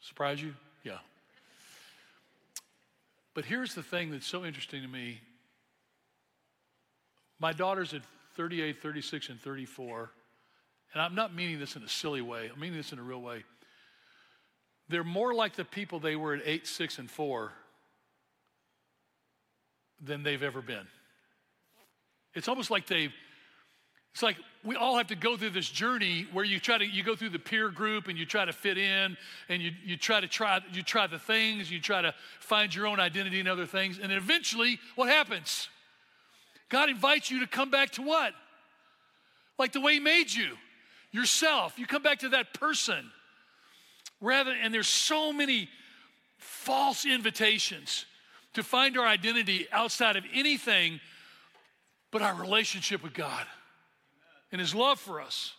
Surprise 0.00 0.42
you? 0.42 0.54
Yeah. 0.82 0.98
But 3.34 3.44
here's 3.44 3.74
the 3.74 3.82
thing 3.82 4.10
that's 4.10 4.26
so 4.26 4.44
interesting 4.44 4.82
to 4.82 4.88
me. 4.88 5.20
My 7.38 7.52
daughter's 7.52 7.94
at 7.94 8.02
38, 8.34 8.82
36, 8.82 9.28
and 9.28 9.40
34. 9.40 10.10
And 10.92 11.02
I'm 11.02 11.14
not 11.14 11.34
meaning 11.34 11.60
this 11.60 11.76
in 11.76 11.82
a 11.82 11.88
silly 11.88 12.20
way, 12.20 12.50
I'm 12.52 12.58
meaning 12.58 12.76
this 12.76 12.92
in 12.92 12.98
a 12.98 13.02
real 13.02 13.22
way. 13.22 13.44
They're 14.88 15.04
more 15.04 15.32
like 15.32 15.54
the 15.54 15.64
people 15.64 16.00
they 16.00 16.16
were 16.16 16.34
at 16.34 16.42
8, 16.44 16.66
6, 16.66 16.98
and 16.98 17.10
4 17.10 17.52
than 20.02 20.22
they've 20.22 20.42
ever 20.42 20.62
been. 20.62 20.86
It's 22.34 22.48
almost 22.48 22.70
like 22.70 22.86
they've 22.86 23.12
it's 24.12 24.22
like 24.24 24.36
we 24.64 24.74
all 24.74 24.96
have 24.96 25.06
to 25.08 25.14
go 25.14 25.36
through 25.36 25.50
this 25.50 25.68
journey 25.68 26.26
where 26.32 26.44
you 26.44 26.58
try 26.58 26.78
to 26.78 26.84
you 26.84 27.02
go 27.02 27.14
through 27.14 27.28
the 27.30 27.38
peer 27.38 27.68
group 27.68 28.08
and 28.08 28.18
you 28.18 28.26
try 28.26 28.44
to 28.44 28.52
fit 28.52 28.76
in 28.76 29.16
and 29.48 29.62
you, 29.62 29.70
you 29.84 29.96
try 29.96 30.20
to 30.20 30.26
try 30.26 30.60
you 30.72 30.82
try 30.82 31.06
the 31.06 31.18
things, 31.18 31.70
you 31.70 31.80
try 31.80 32.02
to 32.02 32.14
find 32.40 32.74
your 32.74 32.86
own 32.86 32.98
identity 32.98 33.38
in 33.40 33.46
other 33.46 33.66
things, 33.66 33.98
and 34.02 34.12
eventually 34.12 34.78
what 34.96 35.08
happens? 35.08 35.68
God 36.68 36.88
invites 36.88 37.30
you 37.30 37.40
to 37.40 37.46
come 37.46 37.70
back 37.70 37.90
to 37.92 38.02
what? 38.02 38.32
Like 39.58 39.72
the 39.72 39.80
way 39.80 39.94
he 39.94 40.00
made 40.00 40.32
you. 40.32 40.56
yourself. 41.12 41.78
You 41.78 41.86
come 41.86 42.02
back 42.02 42.20
to 42.20 42.30
that 42.30 42.54
person. 42.54 43.10
Rather, 44.20 44.52
and 44.52 44.72
there's 44.72 44.88
so 44.88 45.32
many 45.32 45.68
false 46.38 47.04
invitations 47.04 48.06
to 48.54 48.62
find 48.62 48.98
our 48.98 49.06
identity 49.06 49.66
outside 49.72 50.16
of 50.16 50.24
anything 50.34 51.00
but 52.10 52.22
our 52.22 52.34
relationship 52.34 53.02
with 53.02 53.14
God 53.14 53.46
and 54.50 54.60
His 54.60 54.74
love 54.74 54.98
for 54.98 55.20
us. 55.20 55.54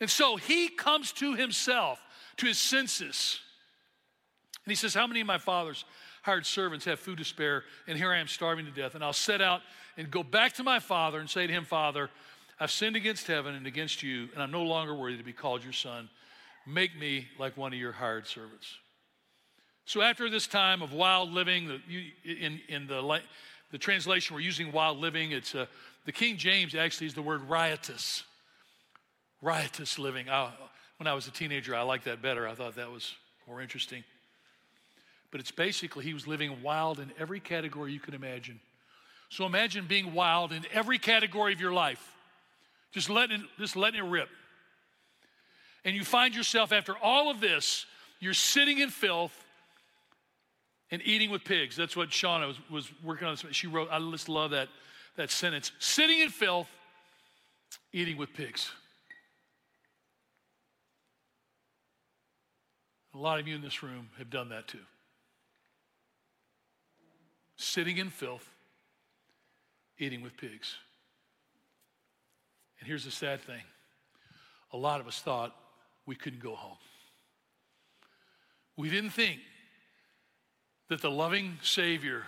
And 0.00 0.10
so 0.10 0.36
he 0.36 0.68
comes 0.68 1.12
to 1.12 1.34
himself, 1.34 2.00
to 2.38 2.46
his 2.46 2.58
senses. 2.58 3.40
And 4.64 4.70
he 4.70 4.76
says, 4.76 4.94
How 4.94 5.06
many 5.06 5.20
of 5.20 5.26
my 5.26 5.38
father's 5.38 5.84
hired 6.22 6.44
servants 6.44 6.84
have 6.84 7.00
food 7.00 7.18
to 7.18 7.24
spare? 7.24 7.64
And 7.86 7.96
here 7.96 8.12
I 8.12 8.18
am 8.18 8.28
starving 8.28 8.66
to 8.66 8.70
death. 8.70 8.94
And 8.94 9.02
I'll 9.02 9.12
set 9.12 9.40
out 9.40 9.62
and 9.96 10.10
go 10.10 10.22
back 10.22 10.54
to 10.54 10.62
my 10.62 10.80
father 10.80 11.18
and 11.18 11.30
say 11.30 11.46
to 11.46 11.52
him, 11.52 11.64
Father, 11.64 12.10
I've 12.60 12.70
sinned 12.70 12.96
against 12.96 13.26
heaven 13.26 13.54
and 13.54 13.66
against 13.66 14.02
you, 14.02 14.28
and 14.32 14.42
I'm 14.42 14.50
no 14.50 14.62
longer 14.62 14.94
worthy 14.94 15.18
to 15.18 15.24
be 15.24 15.32
called 15.32 15.62
your 15.62 15.74
son. 15.74 16.08
Make 16.66 16.98
me 16.98 17.28
like 17.38 17.56
one 17.56 17.72
of 17.72 17.78
your 17.78 17.92
hired 17.92 18.26
servants. 18.26 18.66
So 19.86 20.02
after 20.02 20.28
this 20.28 20.48
time 20.48 20.82
of 20.82 20.92
wild 20.92 21.32
living, 21.32 21.80
in, 22.24 22.60
in 22.68 22.88
the, 22.88 23.20
the 23.70 23.78
translation 23.78 24.34
we're 24.34 24.40
using 24.40 24.72
wild 24.72 24.98
living, 24.98 25.30
it's 25.30 25.54
uh, 25.54 25.66
the 26.04 26.12
King 26.12 26.36
James 26.36 26.74
actually 26.74 27.06
is 27.06 27.14
the 27.14 27.22
word 27.22 27.48
riotous. 27.48 28.24
Riotous 29.40 29.96
living. 29.96 30.28
I, 30.28 30.50
when 30.98 31.06
I 31.06 31.14
was 31.14 31.28
a 31.28 31.30
teenager, 31.30 31.72
I 31.72 31.82
liked 31.82 32.04
that 32.06 32.20
better. 32.20 32.48
I 32.48 32.54
thought 32.54 32.74
that 32.74 32.90
was 32.90 33.14
more 33.46 33.62
interesting. 33.62 34.02
But 35.30 35.38
it's 35.38 35.52
basically 35.52 36.04
he 36.04 36.14
was 36.14 36.26
living 36.26 36.62
wild 36.64 36.98
in 36.98 37.12
every 37.16 37.38
category 37.38 37.92
you 37.92 38.00
can 38.00 38.14
imagine. 38.14 38.58
So 39.28 39.46
imagine 39.46 39.86
being 39.86 40.14
wild 40.14 40.50
in 40.50 40.64
every 40.72 40.98
category 40.98 41.52
of 41.52 41.60
your 41.60 41.72
life, 41.72 42.12
just 42.90 43.08
letting, 43.08 43.44
just 43.56 43.76
letting 43.76 44.04
it 44.04 44.08
rip. 44.08 44.30
And 45.84 45.94
you 45.94 46.02
find 46.02 46.34
yourself 46.34 46.72
after 46.72 46.96
all 47.00 47.30
of 47.30 47.40
this, 47.40 47.86
you're 48.18 48.34
sitting 48.34 48.78
in 48.78 48.90
filth 48.90 49.44
and 50.90 51.02
eating 51.04 51.30
with 51.30 51.44
pigs. 51.44 51.76
That's 51.76 51.96
what 51.96 52.10
Shauna 52.10 52.46
was, 52.46 52.56
was 52.70 52.90
working 53.02 53.26
on. 53.26 53.36
She 53.36 53.66
wrote, 53.66 53.88
I 53.90 53.98
just 54.10 54.28
love 54.28 54.52
that, 54.52 54.68
that 55.16 55.30
sentence 55.30 55.72
sitting 55.78 56.20
in 56.20 56.28
filth, 56.28 56.68
eating 57.92 58.16
with 58.16 58.32
pigs. 58.32 58.70
A 63.14 63.18
lot 63.18 63.40
of 63.40 63.48
you 63.48 63.54
in 63.54 63.62
this 63.62 63.82
room 63.82 64.10
have 64.18 64.30
done 64.30 64.50
that 64.50 64.68
too. 64.68 64.78
Sitting 67.56 67.96
in 67.96 68.10
filth, 68.10 68.46
eating 69.98 70.22
with 70.22 70.36
pigs. 70.36 70.76
And 72.78 72.86
here's 72.86 73.04
the 73.04 73.10
sad 73.10 73.40
thing 73.40 73.62
a 74.72 74.76
lot 74.76 75.00
of 75.00 75.06
us 75.06 75.20
thought 75.20 75.56
we 76.04 76.14
couldn't 76.14 76.42
go 76.42 76.54
home. 76.54 76.76
We 78.76 78.90
didn't 78.90 79.10
think 79.10 79.40
that 80.88 81.02
the 81.02 81.10
loving 81.10 81.58
Savior 81.62 82.22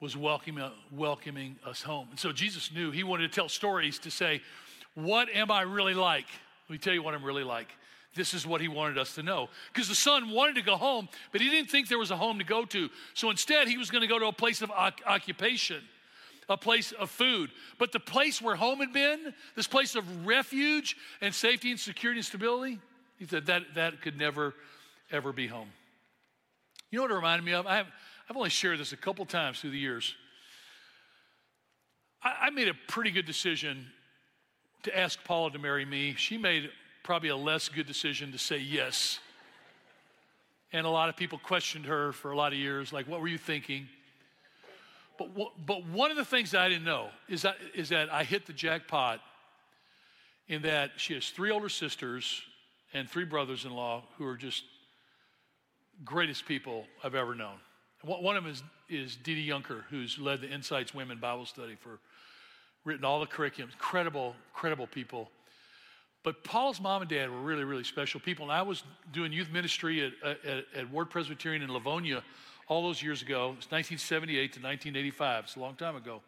was 0.00 0.16
welcoming, 0.16 0.70
welcoming 0.90 1.56
us 1.64 1.82
home. 1.82 2.08
And 2.10 2.18
so 2.18 2.32
Jesus 2.32 2.72
knew 2.72 2.90
he 2.90 3.04
wanted 3.04 3.30
to 3.30 3.34
tell 3.34 3.48
stories 3.48 3.98
to 4.00 4.10
say, 4.10 4.42
What 4.94 5.28
am 5.34 5.50
I 5.50 5.62
really 5.62 5.94
like? 5.94 6.26
Let 6.68 6.72
me 6.72 6.78
tell 6.78 6.92
you 6.92 7.02
what 7.02 7.14
I'm 7.14 7.24
really 7.24 7.44
like. 7.44 7.68
This 8.14 8.34
is 8.34 8.46
what 8.46 8.60
he 8.60 8.68
wanted 8.68 8.98
us 8.98 9.14
to 9.14 9.22
know. 9.22 9.48
Because 9.72 9.88
the 9.88 9.94
son 9.94 10.30
wanted 10.30 10.56
to 10.56 10.62
go 10.62 10.76
home, 10.76 11.08
but 11.30 11.40
he 11.40 11.48
didn't 11.48 11.70
think 11.70 11.88
there 11.88 11.98
was 11.98 12.10
a 12.10 12.16
home 12.16 12.38
to 12.38 12.44
go 12.44 12.64
to. 12.66 12.90
So 13.14 13.30
instead, 13.30 13.68
he 13.68 13.78
was 13.78 13.90
going 13.90 14.02
to 14.02 14.08
go 14.08 14.18
to 14.18 14.26
a 14.26 14.32
place 14.32 14.60
of 14.60 14.70
occupation, 14.70 15.82
a 16.48 16.58
place 16.58 16.92
of 16.92 17.10
food. 17.10 17.50
But 17.78 17.92
the 17.92 18.00
place 18.00 18.42
where 18.42 18.54
home 18.54 18.80
had 18.80 18.92
been, 18.92 19.32
this 19.56 19.66
place 19.66 19.94
of 19.94 20.26
refuge 20.26 20.96
and 21.22 21.34
safety 21.34 21.70
and 21.70 21.80
security 21.80 22.18
and 22.18 22.26
stability, 22.26 22.80
he 23.18 23.26
said 23.26 23.46
that, 23.46 23.62
that 23.76 24.02
could 24.02 24.18
never, 24.18 24.54
ever 25.10 25.32
be 25.32 25.46
home. 25.46 25.68
You 26.92 26.98
know 26.98 27.04
what 27.04 27.10
it 27.10 27.14
reminded 27.14 27.44
me 27.46 27.54
of? 27.54 27.66
I 27.66 27.76
have, 27.76 27.86
I've 28.28 28.36
only 28.36 28.50
shared 28.50 28.78
this 28.78 28.92
a 28.92 28.98
couple 28.98 29.24
times 29.24 29.60
through 29.60 29.70
the 29.70 29.78
years. 29.78 30.14
I, 32.22 32.34
I 32.42 32.50
made 32.50 32.68
a 32.68 32.74
pretty 32.86 33.10
good 33.10 33.24
decision 33.24 33.86
to 34.82 34.96
ask 34.96 35.18
Paula 35.24 35.50
to 35.52 35.58
marry 35.58 35.86
me. 35.86 36.14
She 36.18 36.36
made 36.36 36.70
probably 37.02 37.30
a 37.30 37.36
less 37.36 37.70
good 37.70 37.86
decision 37.86 38.30
to 38.32 38.38
say 38.38 38.58
yes. 38.58 39.20
And 40.74 40.86
a 40.86 40.90
lot 40.90 41.08
of 41.08 41.16
people 41.16 41.38
questioned 41.38 41.86
her 41.86 42.12
for 42.12 42.30
a 42.30 42.36
lot 42.36 42.52
of 42.52 42.58
years, 42.58 42.92
like, 42.92 43.08
what 43.08 43.22
were 43.22 43.28
you 43.28 43.38
thinking? 43.38 43.88
But, 45.18 45.30
but 45.66 45.86
one 45.86 46.10
of 46.10 46.18
the 46.18 46.26
things 46.26 46.54
I 46.54 46.68
didn't 46.68 46.84
know 46.84 47.08
is 47.26 47.40
that, 47.42 47.56
is 47.74 47.88
that 47.88 48.12
I 48.12 48.22
hit 48.24 48.44
the 48.44 48.52
jackpot 48.52 49.20
in 50.46 50.60
that 50.62 50.90
she 50.98 51.14
has 51.14 51.30
three 51.30 51.50
older 51.50 51.70
sisters 51.70 52.42
and 52.92 53.08
three 53.08 53.24
brothers 53.24 53.64
in 53.64 53.72
law 53.72 54.02
who 54.18 54.26
are 54.26 54.36
just 54.36 54.64
greatest 56.04 56.46
people 56.46 56.86
I've 57.02 57.14
ever 57.14 57.34
known. 57.34 57.56
One 58.04 58.36
of 58.36 58.42
them 58.42 58.52
is, 58.52 58.62
is 58.88 59.16
Dee 59.16 59.36
Dee 59.36 59.46
Junker, 59.46 59.84
who's 59.88 60.18
led 60.18 60.40
the 60.40 60.50
Insights 60.50 60.92
Women 60.92 61.18
Bible 61.18 61.46
Study 61.46 61.76
for, 61.76 62.00
written 62.84 63.04
all 63.04 63.20
the 63.20 63.26
curriculums, 63.26 63.72
incredible, 63.72 64.34
incredible 64.52 64.88
people. 64.88 65.30
But 66.24 66.44
Paul's 66.44 66.80
mom 66.80 67.02
and 67.02 67.10
dad 67.10 67.30
were 67.30 67.40
really, 67.40 67.64
really 67.64 67.84
special 67.84 68.20
people. 68.20 68.44
And 68.44 68.52
I 68.52 68.62
was 68.62 68.82
doing 69.12 69.32
youth 69.32 69.50
ministry 69.50 70.04
at, 70.04 70.38
at, 70.46 70.64
at 70.74 70.90
Ward 70.90 71.10
Presbyterian 71.10 71.62
in 71.62 71.72
Livonia 71.72 72.22
all 72.68 72.82
those 72.82 73.02
years 73.02 73.22
ago. 73.22 73.54
It's 73.58 73.70
1978 73.70 74.34
to 74.34 74.60
1985. 74.60 75.44
It's 75.44 75.56
a 75.56 75.60
long 75.60 75.74
time 75.74 75.96
ago. 75.96 76.20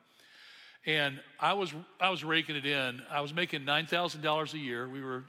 And 0.86 1.20
I 1.40 1.54
was, 1.54 1.72
I 2.00 2.10
was 2.10 2.24
raking 2.24 2.56
it 2.56 2.66
in. 2.66 3.02
I 3.10 3.20
was 3.20 3.32
making 3.32 3.62
$9,000 3.62 4.52
a 4.52 4.58
year. 4.58 4.88
We 4.88 5.00
were 5.00 5.24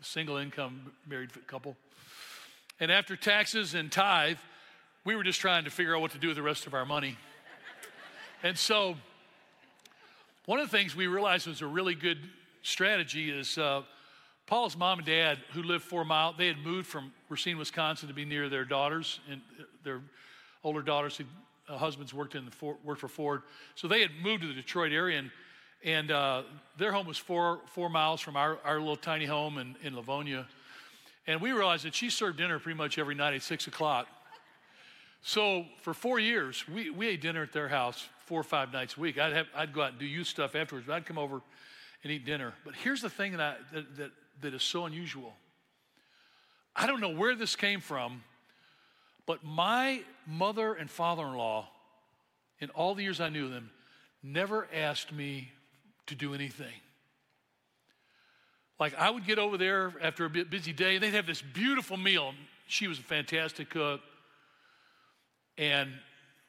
a 0.00 0.04
single 0.04 0.36
income 0.36 0.92
married 1.06 1.30
couple. 1.46 1.76
And 2.80 2.90
after 2.90 3.14
taxes 3.14 3.74
and 3.74 3.92
tithe, 3.92 4.38
we 5.04 5.14
were 5.14 5.22
just 5.22 5.38
trying 5.38 5.64
to 5.64 5.70
figure 5.70 5.94
out 5.94 6.00
what 6.00 6.12
to 6.12 6.18
do 6.18 6.28
with 6.28 6.36
the 6.36 6.42
rest 6.42 6.66
of 6.66 6.72
our 6.72 6.86
money. 6.86 7.18
and 8.42 8.56
so, 8.56 8.96
one 10.46 10.58
of 10.60 10.70
the 10.70 10.76
things 10.76 10.96
we 10.96 11.06
realized 11.06 11.46
was 11.46 11.60
a 11.60 11.66
really 11.66 11.94
good 11.94 12.18
strategy 12.62 13.30
is 13.30 13.58
uh, 13.58 13.82
Paul's 14.46 14.78
mom 14.78 14.98
and 14.98 15.06
dad, 15.06 15.38
who 15.52 15.62
lived 15.62 15.84
four 15.84 16.06
miles, 16.06 16.36
they 16.38 16.46
had 16.46 16.56
moved 16.58 16.86
from 16.86 17.12
Racine, 17.28 17.58
Wisconsin 17.58 18.08
to 18.08 18.14
be 18.14 18.24
near 18.24 18.48
their 18.48 18.64
daughters, 18.64 19.20
and 19.30 19.42
their 19.84 20.00
older 20.64 20.80
daughters, 20.80 21.18
who, 21.18 21.24
uh, 21.68 21.76
husbands 21.76 22.14
worked, 22.14 22.34
in 22.34 22.46
the 22.46 22.50
for, 22.50 22.76
worked 22.82 23.02
for 23.02 23.08
Ford. 23.08 23.42
So 23.74 23.88
they 23.88 24.00
had 24.00 24.10
moved 24.22 24.40
to 24.40 24.48
the 24.48 24.54
Detroit 24.54 24.92
area, 24.92 25.18
and, 25.18 25.30
and 25.84 26.10
uh, 26.10 26.42
their 26.78 26.92
home 26.92 27.06
was 27.06 27.18
four, 27.18 27.60
four 27.66 27.90
miles 27.90 28.22
from 28.22 28.36
our, 28.36 28.58
our 28.64 28.78
little 28.78 28.96
tiny 28.96 29.26
home 29.26 29.58
in, 29.58 29.76
in 29.82 29.94
Livonia. 29.94 30.46
And 31.30 31.40
we 31.40 31.52
realized 31.52 31.84
that 31.84 31.94
she 31.94 32.10
served 32.10 32.38
dinner 32.38 32.58
pretty 32.58 32.76
much 32.76 32.98
every 32.98 33.14
night 33.14 33.34
at 33.34 33.42
six 33.44 33.68
o'clock. 33.68 34.08
So 35.22 35.64
for 35.80 35.94
four 35.94 36.18
years, 36.18 36.64
we, 36.66 36.90
we 36.90 37.06
ate 37.06 37.20
dinner 37.20 37.44
at 37.44 37.52
their 37.52 37.68
house 37.68 38.08
four 38.26 38.40
or 38.40 38.42
five 38.42 38.72
nights 38.72 38.96
a 38.96 39.00
week. 39.00 39.16
I'd, 39.16 39.32
have, 39.32 39.46
I'd 39.54 39.72
go 39.72 39.82
out 39.82 39.90
and 39.90 40.00
do 40.00 40.06
youth 40.06 40.26
stuff 40.26 40.56
afterwards, 40.56 40.88
but 40.88 40.94
I'd 40.94 41.06
come 41.06 41.18
over 41.18 41.40
and 42.02 42.12
eat 42.12 42.26
dinner. 42.26 42.52
But 42.64 42.74
here's 42.74 43.00
the 43.00 43.08
thing 43.08 43.36
that, 43.36 43.40
I, 43.40 43.54
that, 43.72 43.96
that, 43.96 44.10
that 44.40 44.54
is 44.54 44.64
so 44.64 44.86
unusual. 44.86 45.32
I 46.74 46.88
don't 46.88 47.00
know 47.00 47.14
where 47.14 47.36
this 47.36 47.54
came 47.54 47.80
from, 47.80 48.24
but 49.24 49.44
my 49.44 50.02
mother 50.26 50.74
and 50.74 50.90
father 50.90 51.22
in 51.22 51.34
law, 51.34 51.68
in 52.58 52.70
all 52.70 52.96
the 52.96 53.04
years 53.04 53.20
I 53.20 53.28
knew 53.28 53.48
them, 53.48 53.70
never 54.24 54.66
asked 54.74 55.12
me 55.12 55.52
to 56.08 56.16
do 56.16 56.34
anything. 56.34 56.74
Like 58.80 58.98
I 58.98 59.10
would 59.10 59.26
get 59.26 59.38
over 59.38 59.58
there 59.58 59.92
after 60.00 60.24
a 60.24 60.30
busy 60.30 60.72
day, 60.72 60.94
and 60.94 61.04
they'd 61.04 61.14
have 61.14 61.26
this 61.26 61.42
beautiful 61.42 61.98
meal. 61.98 62.32
She 62.66 62.88
was 62.88 62.98
a 62.98 63.02
fantastic 63.02 63.68
cook. 63.68 64.00
And 65.58 65.92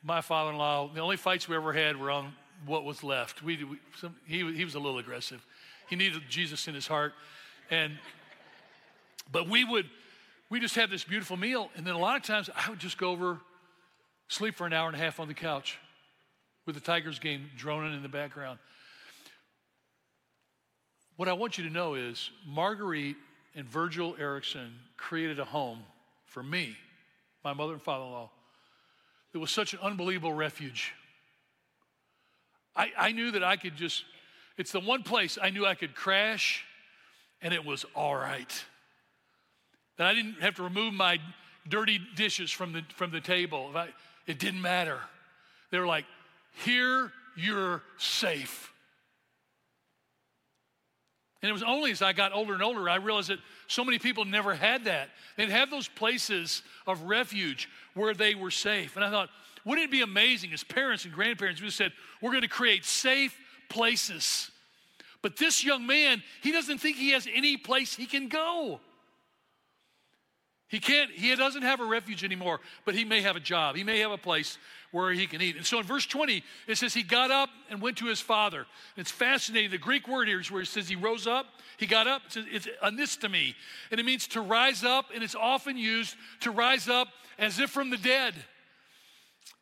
my 0.01 0.21
father 0.21 0.51
in 0.51 0.57
law, 0.57 0.89
the 0.91 1.01
only 1.01 1.17
fights 1.17 1.49
we 1.49 1.57
ever 1.57 1.73
had 1.73 1.97
were 1.97 2.09
on 2.09 2.33
what 2.65 2.85
was 2.85 3.03
left. 3.03 3.43
We, 3.43 3.63
we 3.63 3.77
some, 3.99 4.15
he, 4.25 4.49
he 4.53 4.63
was 4.63 4.75
a 4.75 4.79
little 4.79 4.99
aggressive. 4.99 5.45
He 5.89 5.97
needed 5.97 6.21
Jesus 6.29 6.67
in 6.69 6.73
his 6.73 6.87
heart. 6.87 7.13
And, 7.69 7.97
but 9.31 9.49
we 9.49 9.65
would, 9.65 9.89
we 10.49 10.61
just 10.61 10.75
have 10.75 10.89
this 10.89 11.03
beautiful 11.03 11.35
meal. 11.35 11.69
And 11.75 11.85
then 11.85 11.95
a 11.95 11.99
lot 11.99 12.15
of 12.15 12.23
times 12.23 12.49
I 12.55 12.69
would 12.69 12.79
just 12.79 12.97
go 12.97 13.11
over, 13.11 13.39
sleep 14.29 14.55
for 14.55 14.65
an 14.65 14.73
hour 14.73 14.87
and 14.87 14.95
a 14.95 14.99
half 14.99 15.19
on 15.19 15.27
the 15.27 15.33
couch 15.33 15.77
with 16.65 16.75
the 16.75 16.81
Tigers 16.81 17.19
game 17.19 17.49
droning 17.57 17.93
in 17.93 18.03
the 18.03 18.09
background. 18.09 18.59
What 21.21 21.29
I 21.29 21.33
want 21.33 21.59
you 21.59 21.65
to 21.65 21.69
know 21.69 21.93
is 21.93 22.31
Marguerite 22.47 23.15
and 23.53 23.67
Virgil 23.67 24.15
Erickson 24.17 24.73
created 24.97 25.39
a 25.39 25.45
home 25.45 25.83
for 26.25 26.41
me, 26.41 26.75
my 27.43 27.53
mother 27.53 27.73
and 27.73 27.81
father 27.83 28.05
in 28.05 28.11
law. 28.11 28.31
It 29.31 29.37
was 29.37 29.51
such 29.51 29.73
an 29.73 29.79
unbelievable 29.83 30.33
refuge. 30.33 30.93
I, 32.75 32.91
I 32.97 33.11
knew 33.11 33.29
that 33.29 33.43
I 33.43 33.55
could 33.55 33.75
just, 33.75 34.03
it's 34.57 34.71
the 34.71 34.79
one 34.79 35.03
place 35.03 35.37
I 35.39 35.51
knew 35.51 35.63
I 35.63 35.75
could 35.75 35.93
crash 35.93 36.65
and 37.39 37.53
it 37.53 37.63
was 37.63 37.85
all 37.93 38.15
right. 38.15 38.65
That 39.97 40.07
I 40.07 40.15
didn't 40.15 40.41
have 40.41 40.55
to 40.55 40.63
remove 40.63 40.95
my 40.95 41.19
dirty 41.69 42.01
dishes 42.15 42.49
from 42.49 42.73
the, 42.73 42.81
from 42.95 43.11
the 43.11 43.21
table. 43.21 43.69
I, 43.75 43.89
it 44.25 44.39
didn't 44.39 44.63
matter. 44.63 44.97
They 45.69 45.77
were 45.77 45.85
like, 45.85 46.05
here 46.65 47.11
you're 47.35 47.83
safe. 47.99 48.73
And 51.41 51.49
it 51.49 51.53
was 51.53 51.63
only 51.63 51.91
as 51.91 52.01
I 52.01 52.13
got 52.13 52.33
older 52.33 52.53
and 52.53 52.61
older 52.61 52.87
I 52.87 52.95
realized 52.95 53.29
that 53.29 53.39
so 53.67 53.83
many 53.83 53.97
people 53.97 54.25
never 54.25 54.53
had 54.53 54.85
that. 54.85 55.09
They'd 55.37 55.49
have 55.49 55.71
those 55.71 55.87
places 55.87 56.61
of 56.85 57.03
refuge 57.03 57.67
where 57.93 58.13
they 58.13 58.35
were 58.35 58.51
safe. 58.51 58.95
And 58.95 59.03
I 59.03 59.09
thought, 59.09 59.29
wouldn't 59.65 59.85
it 59.85 59.91
be 59.91 60.01
amazing 60.01 60.53
as 60.53 60.63
parents 60.63 61.05
and 61.05 61.13
grandparents? 61.13 61.61
We 61.61 61.69
said, 61.69 61.93
we're 62.21 62.31
going 62.31 62.41
to 62.43 62.47
create 62.47 62.85
safe 62.85 63.35
places. 63.69 64.51
But 65.21 65.37
this 65.37 65.63
young 65.63 65.85
man, 65.85 66.21
he 66.41 66.51
doesn't 66.51 66.79
think 66.79 66.97
he 66.97 67.11
has 67.11 67.27
any 67.33 67.57
place 67.57 67.95
he 67.95 68.05
can 68.05 68.27
go. 68.27 68.79
He 70.67 70.79
can't, 70.79 71.11
he 71.11 71.35
doesn't 71.35 71.63
have 71.63 71.81
a 71.81 71.85
refuge 71.85 72.23
anymore, 72.23 72.61
but 72.85 72.95
he 72.95 73.03
may 73.03 73.21
have 73.21 73.35
a 73.35 73.41
job. 73.41 73.75
He 73.75 73.83
may 73.83 73.99
have 73.99 74.11
a 74.11 74.17
place 74.17 74.57
where 74.91 75.11
he 75.11 75.25
can 75.25 75.41
eat. 75.41 75.55
And 75.55 75.65
so 75.65 75.79
in 75.79 75.85
verse 75.85 76.05
20, 76.05 76.43
it 76.67 76.77
says 76.77 76.93
he 76.93 77.03
got 77.03 77.31
up 77.31 77.49
and 77.69 77.81
went 77.81 77.97
to 77.97 78.07
his 78.07 78.19
father. 78.19 78.65
It's 78.97 79.11
fascinating. 79.11 79.71
The 79.71 79.77
Greek 79.77 80.07
word 80.07 80.27
here 80.27 80.39
is 80.39 80.51
where 80.51 80.61
it 80.61 80.67
says 80.67 80.89
he 80.89 80.95
rose 80.95 81.27
up, 81.27 81.45
he 81.77 81.85
got 81.85 82.07
up. 82.07 82.23
It's, 82.27 82.37
it's 82.37 82.67
anistemi, 82.83 83.55
and 83.89 83.99
it 83.99 84.05
means 84.05 84.27
to 84.29 84.41
rise 84.41 84.83
up, 84.83 85.05
and 85.13 85.23
it's 85.23 85.35
often 85.35 85.77
used 85.77 86.15
to 86.41 86.51
rise 86.51 86.89
up 86.89 87.07
as 87.39 87.59
if 87.59 87.69
from 87.69 87.89
the 87.89 87.97
dead. 87.97 88.33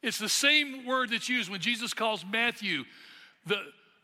It's 0.02 0.18
the 0.18 0.30
same 0.30 0.86
word 0.86 1.10
that's 1.12 1.30
used 1.30 1.50
when 1.50 1.60
Jesus 1.60 1.94
calls 1.94 2.26
Matthew, 2.26 2.86
the, 3.46 3.58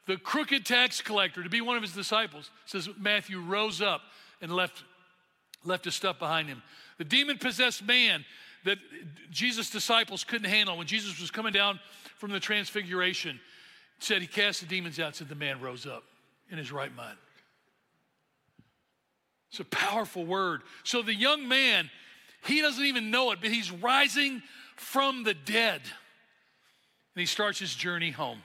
the 0.08 0.18
crooked 0.18 0.66
tax 0.66 1.02
collector, 1.02 1.42
to 1.42 1.50
be 1.50 1.62
one 1.62 1.78
of 1.78 1.84
his 1.84 1.94
disciples. 1.94 2.52
It 2.66 2.70
says 2.70 2.90
Matthew 3.00 3.40
rose 3.40 3.82
up 3.82 4.02
and 4.42 4.52
left, 4.52 4.84
left 5.64 5.86
his 5.86 5.96
stuff 5.96 6.20
behind 6.20 6.50
him. 6.50 6.62
The 6.98 7.06
demon 7.06 7.38
possessed 7.38 7.84
man 7.84 8.26
that 8.66 8.78
Jesus' 9.32 9.70
disciples 9.70 10.24
couldn't 10.24 10.50
handle 10.50 10.78
when 10.78 10.88
Jesus 10.88 11.20
was 11.20 11.32
coming 11.32 11.54
down 11.54 11.80
from 12.18 12.32
the 12.32 12.40
transfiguration 12.40 13.40
said 14.00 14.22
he 14.22 14.28
cast 14.28 14.60
the 14.60 14.66
demons 14.66 15.00
out, 15.00 15.16
said 15.16 15.30
the 15.30 15.36
man 15.36 15.62
rose 15.62 15.86
up 15.86 16.04
in 16.52 16.58
his 16.58 16.72
right 16.72 16.94
mind. 16.96 17.18
It's 19.50 19.60
a 19.60 19.66
powerful 19.66 20.26
word. 20.26 20.62
So 20.84 21.02
the 21.02 21.16
young 21.16 21.48
man, 21.48 21.90
he 22.44 22.62
doesn't 22.62 22.84
even 22.84 23.10
know 23.10 23.32
it, 23.32 23.40
but 23.42 23.52
he's 23.52 23.72
rising 23.72 24.42
from 24.76 25.24
the 25.24 25.34
dead. 25.34 25.82
And 25.82 27.22
he 27.22 27.26
starts 27.26 27.60
his 27.60 27.74
journey 27.74 28.12
home. 28.12 28.42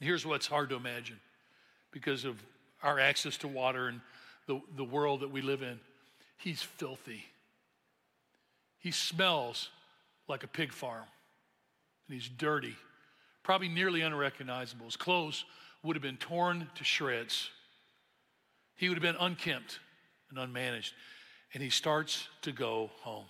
And 0.00 0.06
here's 0.06 0.26
what's 0.26 0.46
hard 0.46 0.70
to 0.70 0.76
imagine 0.76 1.20
because 1.92 2.24
of 2.24 2.42
our 2.82 2.98
access 2.98 3.36
to 3.38 3.48
water 3.48 3.88
and 3.88 4.00
the, 4.46 4.60
the 4.76 4.84
world 4.84 5.20
that 5.20 5.30
we 5.30 5.42
live 5.42 5.62
in. 5.62 5.78
He's 6.38 6.62
filthy. 6.62 7.24
He 8.80 8.90
smells 8.90 9.68
like 10.26 10.42
a 10.42 10.48
pig 10.48 10.72
farm. 10.72 11.04
And 12.08 12.18
he's 12.18 12.28
dirty, 12.28 12.74
probably 13.42 13.68
nearly 13.68 14.00
unrecognizable. 14.00 14.86
His 14.86 14.96
clothes 14.96 15.44
would 15.82 15.96
have 15.96 16.02
been 16.02 16.16
torn 16.16 16.68
to 16.74 16.84
shreds. 16.84 17.50
He 18.76 18.88
would 18.88 18.96
have 18.96 19.02
been 19.02 19.20
unkempt 19.20 19.78
and 20.30 20.38
unmanaged. 20.38 20.92
And 21.54 21.62
he 21.62 21.70
starts 21.70 22.26
to 22.42 22.52
go 22.52 22.90
home. 23.00 23.26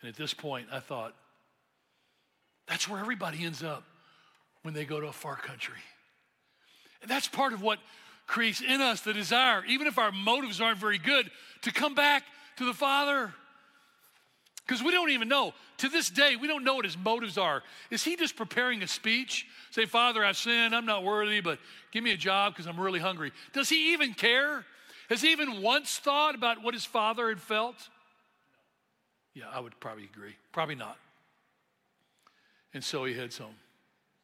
And 0.00 0.08
at 0.08 0.16
this 0.16 0.34
point, 0.34 0.68
I 0.70 0.80
thought, 0.80 1.14
that's 2.68 2.88
where 2.88 3.00
everybody 3.00 3.44
ends 3.44 3.62
up 3.62 3.84
when 4.62 4.74
they 4.74 4.84
go 4.84 5.00
to 5.00 5.08
a 5.08 5.12
far 5.12 5.36
country. 5.36 5.80
And 7.02 7.10
that's 7.10 7.28
part 7.28 7.52
of 7.52 7.60
what 7.60 7.78
creates 8.26 8.62
in 8.62 8.80
us 8.80 9.02
the 9.02 9.12
desire, 9.12 9.64
even 9.66 9.86
if 9.86 9.98
our 9.98 10.12
motives 10.12 10.60
aren't 10.60 10.78
very 10.78 10.98
good, 10.98 11.30
to 11.62 11.72
come 11.72 11.94
back 11.94 12.22
to 12.56 12.64
the 12.64 12.72
Father. 12.72 13.34
Because 14.66 14.82
we 14.82 14.92
don't 14.92 15.10
even 15.10 15.28
know. 15.28 15.52
To 15.78 15.88
this 15.88 16.08
day, 16.08 16.36
we 16.36 16.46
don't 16.48 16.64
know 16.64 16.76
what 16.76 16.84
his 16.84 16.96
motives 16.96 17.36
are. 17.36 17.62
Is 17.90 18.02
he 18.02 18.16
just 18.16 18.34
preparing 18.34 18.82
a 18.82 18.86
speech? 18.88 19.46
Say, 19.70 19.84
Father, 19.84 20.24
I've 20.24 20.36
sinned. 20.36 20.74
I'm 20.74 20.86
not 20.86 21.04
worthy, 21.04 21.40
but 21.40 21.58
give 21.92 22.02
me 22.02 22.12
a 22.12 22.16
job 22.16 22.54
because 22.54 22.66
I'm 22.66 22.80
really 22.80 23.00
hungry. 23.00 23.32
Does 23.52 23.68
he 23.68 23.92
even 23.92 24.14
care? 24.14 24.64
Has 25.10 25.20
he 25.20 25.32
even 25.32 25.60
once 25.60 25.98
thought 25.98 26.34
about 26.34 26.62
what 26.62 26.72
his 26.72 26.84
father 26.84 27.28
had 27.28 27.40
felt? 27.40 27.76
Yeah, 29.34 29.44
I 29.52 29.60
would 29.60 29.78
probably 29.80 30.04
agree. 30.04 30.36
Probably 30.52 30.76
not. 30.76 30.96
And 32.72 32.82
so 32.82 33.04
he 33.04 33.12
heads 33.12 33.36
home. 33.36 33.56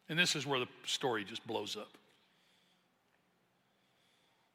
And 0.09 0.19
this 0.19 0.35
is 0.35 0.47
where 0.47 0.59
the 0.59 0.69
story 0.87 1.25
just 1.25 1.47
blows 1.47 1.77
up. 1.77 1.89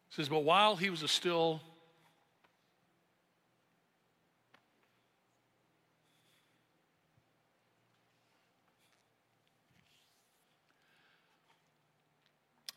It 0.09 0.15
says, 0.15 0.29
But 0.29 0.43
while 0.43 0.75
he 0.75 0.89
was 0.89 0.99
still 1.11 1.61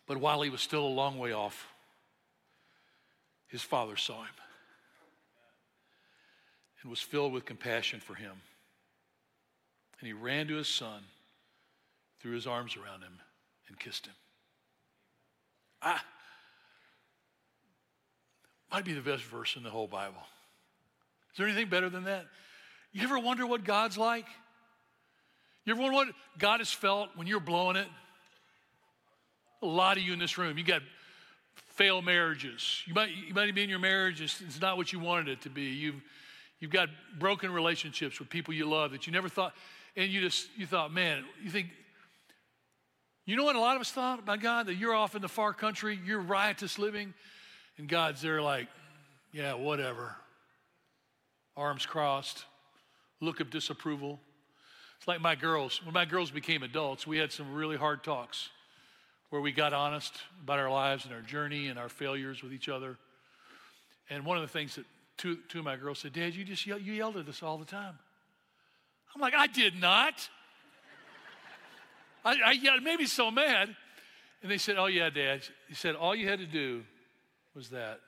But 0.09 0.17
while 0.17 0.41
he 0.41 0.51
was 0.51 0.63
still 0.63 0.85
a 0.85 0.89
long 0.89 1.19
way 1.19 1.33
off, 1.33 1.69
his 3.47 3.63
father 3.63 3.97
saw 3.97 4.23
him 4.23 4.35
and 6.83 6.91
was 6.91 7.01
filled 7.01 7.33
with 7.33 7.45
compassion 7.45 8.01
for 8.01 8.15
him. 8.15 8.33
And 10.01 10.07
he 10.07 10.15
ran 10.15 10.49
to 10.49 10.57
his 10.57 10.69
son, 10.69 11.03
threw 12.21 12.33
his 12.33 12.47
arms 12.47 12.77
around 12.77 13.03
him, 13.03 13.19
and 13.69 13.79
kissed 13.79 14.07
him. 14.07 14.15
Ah, 15.83 16.03
might 18.73 18.85
be 18.85 18.95
the 18.95 19.01
best 19.01 19.23
verse 19.25 19.57
in 19.57 19.63
the 19.63 19.71
whole 19.71 19.87
Bible. 19.87 20.23
Is 21.33 21.39
there 21.39 21.47
anything 21.47 21.69
better 21.69 21.91
than 21.91 22.05
that? 22.05 22.27
You 22.93 23.03
ever 23.03 23.19
wonder 23.19 23.47
what 23.47 23.65
God's 23.65 23.99
like? 23.99 24.27
You 25.65 25.75
ever 25.75 25.83
wonder 25.83 25.97
what 25.97 26.15
God 26.39 26.61
has 26.61 26.73
felt 26.73 27.11
when 27.15 27.27
you're 27.27 27.41
blowing 27.41 27.77
it? 27.77 27.89
A 29.63 29.67
lot 29.67 29.97
of 29.97 30.03
you 30.03 30.13
in 30.13 30.19
this 30.19 30.39
room, 30.39 30.57
you 30.59 30.65
got 30.65 30.83
failed 31.55 32.05
marriages. 32.05 32.83
You 32.87 32.95
might, 32.95 33.11
you 33.11 33.35
might 33.35 33.55
be 33.55 33.63
in 33.63 33.71
your 33.71 33.79
marriage, 33.79 34.21
it's, 34.21 34.41
it's 34.41 34.61
not 34.61 34.77
what 34.77 34.93
you 34.93 34.99
wanted 34.99 35.29
it 35.29 35.43
to 35.43 35.51
be. 35.51 35.63
You've, 35.63 36.03
You've 36.61 36.73
got 36.73 36.89
broken 37.19 37.53
relationships 37.53 38.19
with 38.19 38.29
people 38.29 38.53
you 38.53 38.69
love 38.69 38.91
that 38.91 39.07
you 39.07 39.13
never 39.13 39.29
thought, 39.29 39.55
and 39.97 40.11
you 40.11 40.21
just, 40.21 40.49
you 40.57 40.67
thought, 40.67 40.93
man, 40.93 41.25
you 41.43 41.51
think, 41.51 41.69
you 43.27 43.37
know 43.37 43.45
what 43.45 43.57
a 43.57 43.61
lot 43.61 43.77
of 43.77 43.81
us 43.81 43.93
thought 43.93 44.19
about 44.19 44.41
God? 44.41 44.67
That 44.67 44.75
you're 44.75 44.95
off 44.95 45.15
in 45.15 45.23
the 45.23 45.29
far 45.29 45.53
country, 45.53 45.99
you're 46.05 46.21
riotous 46.21 46.79
living, 46.79 47.15
and 47.77 47.89
God's 47.89 48.23
there 48.23 48.43
like, 48.43 48.67
yeah, 49.33 49.55
whatever. 49.55 50.17
Arms 51.57 51.87
crossed, 51.87 52.45
look 53.21 53.41
of 53.41 53.51
disapproval. 53.51 54.19
It's 54.99 55.07
like 55.07 55.21
my 55.21 55.37
girls. 55.37 55.81
When 55.85 55.95
my 55.95 56.07
girls 56.07 56.31
became 56.31 56.65
adults, 56.65 57.07
we 57.07 57.19
had 57.19 57.31
some 57.31 57.55
really 57.55 57.77
hard 57.77 58.03
talks 58.03 58.49
where 59.31 59.41
we 59.41 59.53
got 59.53 59.73
honest 59.73 60.15
about 60.43 60.59
our 60.59 60.71
lives 60.71 61.05
and 61.05 61.15
our 61.15 61.21
journey 61.21 61.69
and 61.69 61.79
our 61.79 61.89
failures 61.89 62.43
with 62.43 62.53
each 62.53 62.69
other. 62.69 62.97
And 64.11 64.25
one 64.25 64.37
of 64.39 64.43
the 64.43 64.49
things 64.49 64.77
that 64.77 64.87
two, 65.19 65.39
two 65.49 65.59
of 65.59 65.65
my 65.65 65.77
girls 65.77 65.99
said, 65.99 66.13
Dad, 66.13 66.35
you 66.35 66.45
just 66.45 66.67
yell, 66.67 66.79
you 66.79 66.93
yelled 66.93 67.17
at 67.17 67.29
us 67.29 67.43
all 67.43 67.59
the 67.59 67.65
time. 67.65 67.99
I'm 69.15 69.21
like, 69.21 69.35
I 69.35 69.47
did 69.47 69.79
not. 69.79 70.29
I, 72.25 72.37
I 72.47 72.53
yelled, 72.53 72.83
maybe 72.83 73.07
so 73.07 73.31
mad. 73.31 73.75
And 74.43 74.51
they 74.51 74.59
said, 74.59 74.77
Oh, 74.79 74.87
yeah, 74.87 75.11
Dad. 75.11 75.43
He 75.69 75.75
said, 75.75 75.95
All 75.95 76.15
you 76.15 76.29
had 76.29 76.39
to 76.39 76.47
do 76.47 76.85
was 77.55 77.71
that. 77.71 78.01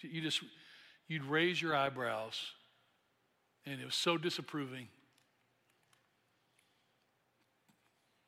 You 0.00 0.20
just, 0.20 0.40
you'd 1.08 1.24
raise 1.24 1.60
your 1.60 1.74
eyebrows, 1.74 2.40
and 3.66 3.80
it 3.80 3.84
was 3.84 3.96
so 3.96 4.16
disapproving. 4.16 4.86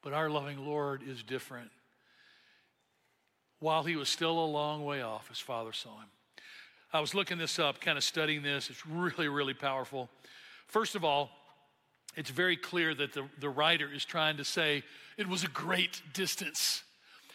But 0.02 0.12
our 0.12 0.30
loving 0.30 0.64
Lord 0.64 1.02
is 1.06 1.22
different. 1.22 1.70
While 3.58 3.82
he 3.82 3.96
was 3.96 4.08
still 4.08 4.38
a 4.42 4.46
long 4.46 4.84
way 4.84 5.02
off, 5.02 5.28
his 5.28 5.38
father 5.38 5.72
saw 5.72 5.98
him. 6.00 6.08
I 6.92 7.00
was 7.00 7.14
looking 7.14 7.38
this 7.38 7.58
up, 7.58 7.80
kind 7.80 7.98
of 7.98 8.04
studying 8.04 8.42
this. 8.42 8.70
It's 8.70 8.86
really, 8.86 9.28
really 9.28 9.54
powerful. 9.54 10.08
First 10.66 10.94
of 10.94 11.04
all, 11.04 11.30
it's 12.16 12.30
very 12.30 12.56
clear 12.56 12.94
that 12.94 13.12
the, 13.12 13.24
the 13.38 13.48
writer 13.48 13.88
is 13.92 14.04
trying 14.04 14.38
to 14.38 14.44
say 14.44 14.82
it 15.16 15.28
was 15.28 15.44
a 15.44 15.48
great 15.48 16.02
distance. 16.12 16.82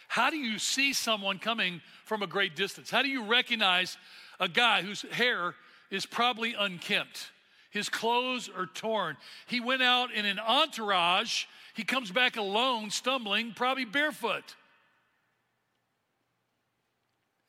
How 0.08 0.30
do 0.30 0.36
you 0.36 0.58
see 0.58 0.92
someone 0.92 1.38
coming 1.38 1.80
from 2.04 2.22
a 2.22 2.26
great 2.26 2.56
distance? 2.56 2.90
How 2.90 3.02
do 3.02 3.08
you 3.08 3.24
recognize 3.24 3.96
a 4.38 4.48
guy 4.48 4.82
whose 4.82 5.02
hair 5.02 5.54
is 5.90 6.04
probably 6.04 6.54
unkempt? 6.58 7.30
His 7.70 7.88
clothes 7.88 8.50
are 8.54 8.66
torn. 8.66 9.16
He 9.46 9.60
went 9.60 9.82
out 9.82 10.12
in 10.12 10.24
an 10.24 10.38
entourage. 10.38 11.44
He 11.76 11.84
comes 11.84 12.10
back 12.10 12.38
alone, 12.38 12.88
stumbling, 12.88 13.52
probably 13.52 13.84
barefoot. 13.84 14.56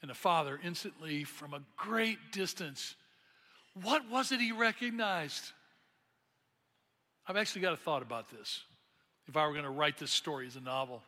And 0.02 0.12
the 0.12 0.16
father 0.16 0.60
instantly, 0.62 1.24
from 1.24 1.54
a 1.54 1.62
great 1.78 2.18
distance, 2.34 2.96
what 3.82 4.10
was 4.10 4.34
it 4.34 4.42
he 4.42 4.52
recognized? 4.52 5.54
I've 7.26 7.38
actually 7.38 7.62
got 7.62 7.72
a 7.72 7.78
thought 7.78 8.02
about 8.02 8.30
this. 8.30 8.63
If 9.28 9.38
I 9.38 9.48
were 9.48 9.54
going 9.54 9.63
to 9.63 9.70
write 9.70 9.98
this 9.98 10.12
story 10.12 10.46
as 10.46 10.58
a 10.58 10.62
novel, 10.62 11.02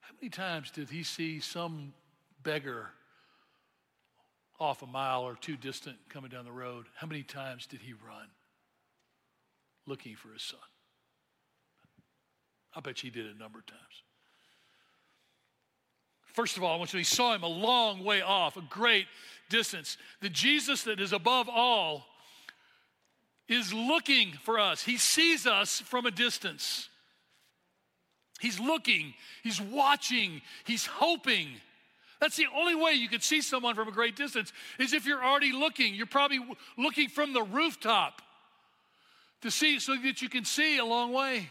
how 0.00 0.14
many 0.20 0.28
times 0.28 0.70
did 0.70 0.90
he 0.90 1.02
see 1.02 1.40
some 1.40 1.94
beggar 2.42 2.90
off 4.60 4.82
a 4.82 4.86
mile 4.86 5.22
or 5.22 5.34
two 5.34 5.56
distant 5.56 5.96
coming 6.10 6.30
down 6.30 6.44
the 6.44 6.52
road? 6.52 6.84
How 6.94 7.06
many 7.06 7.22
times 7.22 7.66
did 7.66 7.80
he 7.80 7.94
run 7.94 8.28
looking 9.86 10.14
for 10.14 10.28
his 10.28 10.42
son? 10.42 10.60
I 12.76 12.80
bet 12.80 13.02
you 13.02 13.10
he 13.10 13.18
did 13.18 13.26
it 13.26 13.36
a 13.36 13.38
number 13.38 13.58
of 13.58 13.66
times. 13.66 13.80
First 16.34 16.56
of 16.56 16.64
all, 16.64 16.74
I 16.74 16.76
want 16.76 16.92
you 16.92 16.98
to 16.98 16.98
he 16.98 17.04
saw 17.04 17.32
him 17.32 17.44
a 17.44 17.48
long 17.48 18.02
way 18.02 18.20
off, 18.20 18.56
a 18.56 18.62
great 18.62 19.06
distance. 19.48 19.96
The 20.20 20.28
Jesus 20.28 20.82
that 20.82 21.00
is 21.00 21.12
above 21.12 21.48
all 21.48 22.06
is 23.48 23.72
looking 23.72 24.32
for 24.42 24.58
us. 24.58 24.82
He 24.82 24.96
sees 24.96 25.46
us 25.46 25.80
from 25.80 26.06
a 26.06 26.10
distance. 26.10 26.88
He's 28.40 28.58
looking, 28.58 29.14
he's 29.44 29.60
watching, 29.60 30.42
he's 30.64 30.86
hoping. 30.86 31.48
That's 32.20 32.36
the 32.36 32.46
only 32.56 32.74
way 32.74 32.92
you 32.92 33.08
could 33.08 33.22
see 33.22 33.40
someone 33.40 33.74
from 33.74 33.86
a 33.86 33.92
great 33.92 34.16
distance 34.16 34.52
is 34.78 34.92
if 34.92 35.06
you're 35.06 35.24
already 35.24 35.52
looking. 35.52 35.94
You're 35.94 36.06
probably 36.06 36.40
looking 36.76 37.08
from 37.08 37.32
the 37.32 37.42
rooftop 37.42 38.22
to 39.42 39.50
see 39.50 39.78
so 39.78 39.94
that 39.96 40.20
you 40.20 40.28
can 40.28 40.44
see 40.44 40.78
a 40.78 40.84
long 40.84 41.12
way. 41.12 41.50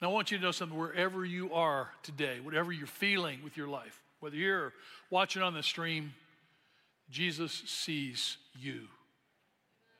Now, 0.00 0.10
I 0.10 0.12
want 0.12 0.30
you 0.30 0.36
to 0.36 0.44
know 0.44 0.50
something 0.52 0.78
wherever 0.78 1.24
you 1.24 1.52
are 1.54 1.88
today, 2.02 2.38
whatever 2.42 2.70
you're 2.70 2.86
feeling 2.86 3.40
with 3.42 3.56
your 3.56 3.68
life, 3.68 4.02
whether 4.20 4.36
you're 4.36 4.72
watching 5.10 5.42
on 5.42 5.54
the 5.54 5.62
stream, 5.62 6.12
Jesus 7.10 7.62
sees 7.66 8.36
you. 8.58 8.88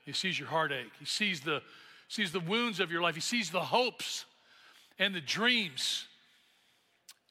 He 0.05 0.13
sees 0.13 0.39
your 0.39 0.49
heartache. 0.49 0.93
He 0.99 1.07
sees 1.07 1.41
the, 1.41 1.63
sees 2.09 2.31
the 2.31 2.41
wounds 2.41 2.79
of 2.79 2.91
your 2.93 3.01
life. 3.01 3.15
He 3.15 3.21
sees 3.21 3.51
the 3.51 3.61
hopes 3.61 4.25
and 4.99 5.15
the 5.15 5.21
dreams. 5.21 6.07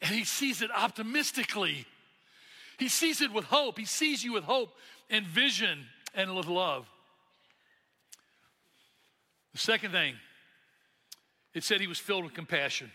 And 0.02 0.14
he 0.14 0.24
sees 0.24 0.62
it 0.62 0.72
optimistically. 0.76 1.86
He 2.78 2.90
sees 2.90 3.22
it 3.22 3.32
with 3.32 3.46
hope. 3.46 3.78
He 3.78 3.86
sees 3.86 4.24
you 4.24 4.34
with 4.34 4.44
hope 4.44 4.76
and 5.10 5.26
vision 5.26 5.86
and 6.14 6.36
with 6.36 6.48
love. 6.48 6.88
The 9.54 9.60
second 9.60 9.92
thing, 9.92 10.16
it 11.56 11.64
said 11.64 11.82
he 11.82 11.88
was 11.88 11.98
filled 11.98 12.26
with 12.26 12.34
compassion. 12.34 12.92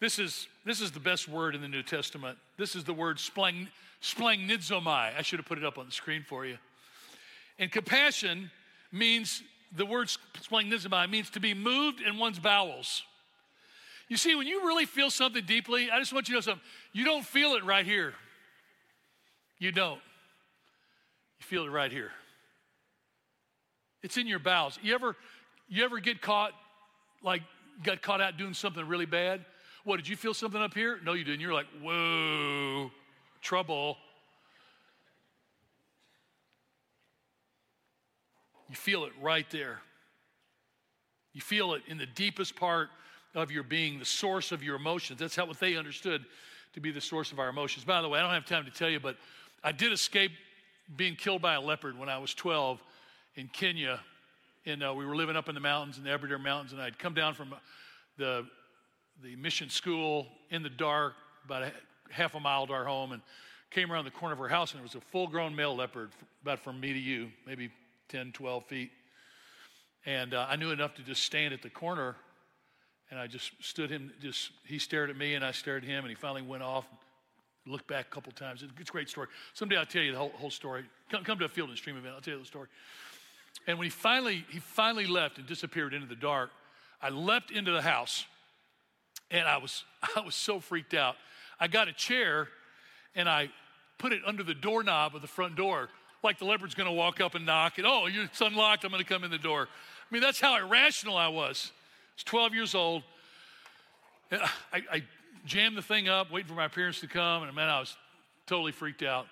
This 0.00 0.18
is, 0.18 0.48
this 0.64 0.80
is 0.80 0.90
the 0.90 1.00
best 1.00 1.28
word 1.28 1.54
in 1.54 1.60
the 1.60 1.68
New 1.68 1.82
Testament. 1.82 2.38
This 2.58 2.74
is 2.74 2.82
the 2.82 2.92
word 2.92 3.18
splang, 3.18 3.68
splanchnizomai. 4.02 5.16
I 5.16 5.22
should 5.22 5.38
have 5.38 5.46
put 5.46 5.58
it 5.58 5.64
up 5.64 5.78
on 5.78 5.86
the 5.86 5.92
screen 5.92 6.24
for 6.26 6.44
you. 6.44 6.56
And 7.58 7.70
compassion 7.70 8.50
means, 8.90 9.42
the 9.74 9.86
word 9.86 10.08
splanchnizomai 10.08 11.08
means 11.10 11.30
to 11.30 11.40
be 11.40 11.54
moved 11.54 12.00
in 12.00 12.18
one's 12.18 12.38
bowels. 12.38 13.02
You 14.08 14.16
see, 14.16 14.34
when 14.34 14.46
you 14.46 14.66
really 14.66 14.86
feel 14.86 15.10
something 15.10 15.44
deeply, 15.44 15.90
I 15.90 15.98
just 15.98 16.12
want 16.12 16.28
you 16.28 16.34
to 16.34 16.36
know 16.36 16.40
something. 16.40 16.64
You 16.92 17.04
don't 17.04 17.24
feel 17.24 17.54
it 17.54 17.64
right 17.64 17.84
here. 17.84 18.14
You 19.58 19.72
don't. 19.72 20.00
You 21.40 21.46
feel 21.46 21.64
it 21.64 21.70
right 21.70 21.90
here. 21.90 22.12
It's 24.02 24.16
in 24.16 24.26
your 24.26 24.38
bowels. 24.38 24.78
You 24.82 24.94
ever, 24.94 25.16
you 25.68 25.84
ever 25.84 25.98
get 25.98 26.20
caught, 26.20 26.52
like, 27.26 27.42
got 27.82 28.00
caught 28.00 28.22
out 28.22 28.38
doing 28.38 28.54
something 28.54 28.86
really 28.86 29.04
bad? 29.04 29.44
What, 29.84 29.96
did 29.96 30.08
you 30.08 30.16
feel 30.16 30.32
something 30.32 30.60
up 30.60 30.72
here? 30.72 30.98
No, 31.04 31.12
you 31.12 31.24
didn't. 31.24 31.40
You're 31.40 31.52
like, 31.52 31.66
whoa, 31.82 32.90
trouble. 33.42 33.98
You 38.68 38.76
feel 38.76 39.04
it 39.04 39.12
right 39.20 39.48
there. 39.50 39.80
You 41.34 41.40
feel 41.40 41.74
it 41.74 41.82
in 41.86 41.98
the 41.98 42.06
deepest 42.06 42.56
part 42.56 42.88
of 43.34 43.50
your 43.50 43.62
being, 43.62 43.98
the 43.98 44.04
source 44.04 44.52
of 44.52 44.62
your 44.62 44.76
emotions. 44.76 45.18
That's 45.18 45.36
how 45.36 45.44
what 45.44 45.60
they 45.60 45.76
understood 45.76 46.24
to 46.72 46.80
be 46.80 46.90
the 46.90 47.00
source 47.00 47.32
of 47.32 47.38
our 47.38 47.48
emotions. 47.48 47.84
By 47.84 48.00
the 48.02 48.08
way, 48.08 48.18
I 48.18 48.22
don't 48.22 48.32
have 48.32 48.46
time 48.46 48.64
to 48.64 48.70
tell 48.70 48.88
you, 48.88 49.00
but 49.00 49.16
I 49.62 49.72
did 49.72 49.92
escape 49.92 50.32
being 50.96 51.16
killed 51.16 51.42
by 51.42 51.54
a 51.54 51.60
leopard 51.60 51.98
when 51.98 52.08
I 52.08 52.18
was 52.18 52.32
12 52.34 52.80
in 53.34 53.48
Kenya. 53.48 54.00
And 54.68 54.82
uh, 54.82 54.92
we 54.92 55.06
were 55.06 55.14
living 55.14 55.36
up 55.36 55.48
in 55.48 55.54
the 55.54 55.60
mountains, 55.60 55.96
in 55.96 56.02
the 56.02 56.10
Aberdare 56.10 56.40
Mountains, 56.40 56.72
and 56.72 56.82
I'd 56.82 56.98
come 56.98 57.14
down 57.14 57.34
from 57.34 57.54
the, 58.18 58.44
the 59.22 59.36
mission 59.36 59.70
school 59.70 60.26
in 60.50 60.64
the 60.64 60.68
dark, 60.68 61.14
about 61.44 61.62
a 61.62 61.72
half 62.10 62.34
a 62.34 62.40
mile 62.40 62.66
to 62.66 62.72
our 62.72 62.84
home, 62.84 63.12
and 63.12 63.22
came 63.70 63.92
around 63.92 64.06
the 64.06 64.10
corner 64.10 64.32
of 64.32 64.40
our 64.40 64.48
house, 64.48 64.72
and 64.72 64.78
there 64.78 64.82
was 64.82 64.96
a 64.96 65.00
full 65.00 65.28
grown 65.28 65.54
male 65.54 65.76
leopard, 65.76 66.10
about 66.42 66.58
from 66.58 66.80
me 66.80 66.92
to 66.92 66.98
you, 66.98 67.28
maybe 67.46 67.70
10, 68.08 68.32
12 68.32 68.64
feet. 68.64 68.90
And 70.04 70.34
uh, 70.34 70.46
I 70.48 70.56
knew 70.56 70.72
enough 70.72 70.94
to 70.96 71.02
just 71.02 71.22
stand 71.22 71.54
at 71.54 71.62
the 71.62 71.70
corner, 71.70 72.16
and 73.12 73.20
I 73.20 73.28
just 73.28 73.52
stood 73.60 73.88
him, 73.88 74.12
just 74.20 74.50
he 74.64 74.80
stared 74.80 75.10
at 75.10 75.16
me, 75.16 75.34
and 75.34 75.44
I 75.44 75.52
stared 75.52 75.84
at 75.84 75.88
him, 75.88 75.98
and 75.98 76.08
he 76.08 76.16
finally 76.16 76.42
went 76.42 76.64
off, 76.64 76.88
looked 77.68 77.86
back 77.86 78.06
a 78.06 78.10
couple 78.10 78.32
times. 78.32 78.64
It's 78.64 78.90
a 78.90 78.92
great 78.92 79.08
story. 79.08 79.28
Someday 79.54 79.76
I'll 79.76 79.86
tell 79.86 80.02
you 80.02 80.10
the 80.10 80.18
whole, 80.18 80.32
whole 80.34 80.50
story. 80.50 80.84
Come, 81.08 81.22
come 81.22 81.38
to 81.38 81.44
a 81.44 81.48
field 81.48 81.68
and 81.68 81.78
stream 81.78 81.96
event, 81.96 82.16
I'll 82.16 82.20
tell 82.20 82.34
you 82.34 82.40
the 82.40 82.46
story. 82.46 82.66
And 83.66 83.78
when 83.78 83.86
he 83.86 83.90
finally, 83.90 84.44
he 84.50 84.58
finally 84.58 85.06
left 85.06 85.38
and 85.38 85.46
disappeared 85.46 85.94
into 85.94 86.06
the 86.06 86.16
dark, 86.16 86.50
I 87.00 87.10
leapt 87.10 87.50
into 87.50 87.72
the 87.72 87.82
house 87.82 88.26
and 89.30 89.46
I 89.46 89.58
was, 89.58 89.84
I 90.16 90.20
was 90.20 90.34
so 90.34 90.60
freaked 90.60 90.94
out. 90.94 91.16
I 91.58 91.68
got 91.68 91.88
a 91.88 91.92
chair 91.92 92.48
and 93.14 93.28
I 93.28 93.50
put 93.98 94.12
it 94.12 94.22
under 94.26 94.42
the 94.42 94.54
doorknob 94.54 95.14
of 95.14 95.22
the 95.22 95.28
front 95.28 95.56
door, 95.56 95.88
like 96.22 96.38
the 96.38 96.44
leopard's 96.44 96.74
gonna 96.74 96.92
walk 96.92 97.20
up 97.20 97.34
and 97.34 97.46
knock, 97.46 97.78
and 97.78 97.86
oh, 97.86 98.06
it's 98.06 98.40
unlocked, 98.40 98.84
I'm 98.84 98.90
gonna 98.90 99.04
come 99.04 99.24
in 99.24 99.30
the 99.30 99.38
door. 99.38 99.68
I 99.70 100.14
mean, 100.14 100.22
that's 100.22 100.40
how 100.40 100.56
irrational 100.56 101.16
I 101.16 101.28
was. 101.28 101.72
I 101.72 102.16
was 102.16 102.24
12 102.24 102.54
years 102.54 102.74
old. 102.74 103.02
I, 104.32 104.82
I 104.92 105.02
jammed 105.46 105.76
the 105.76 105.82
thing 105.82 106.08
up, 106.08 106.30
waiting 106.30 106.48
for 106.48 106.54
my 106.54 106.68
parents 106.68 107.00
to 107.00 107.06
come, 107.06 107.44
and 107.44 107.54
man, 107.54 107.68
I 107.68 107.80
was 107.80 107.96
totally 108.46 108.72
freaked 108.72 109.02
out. 109.02 109.26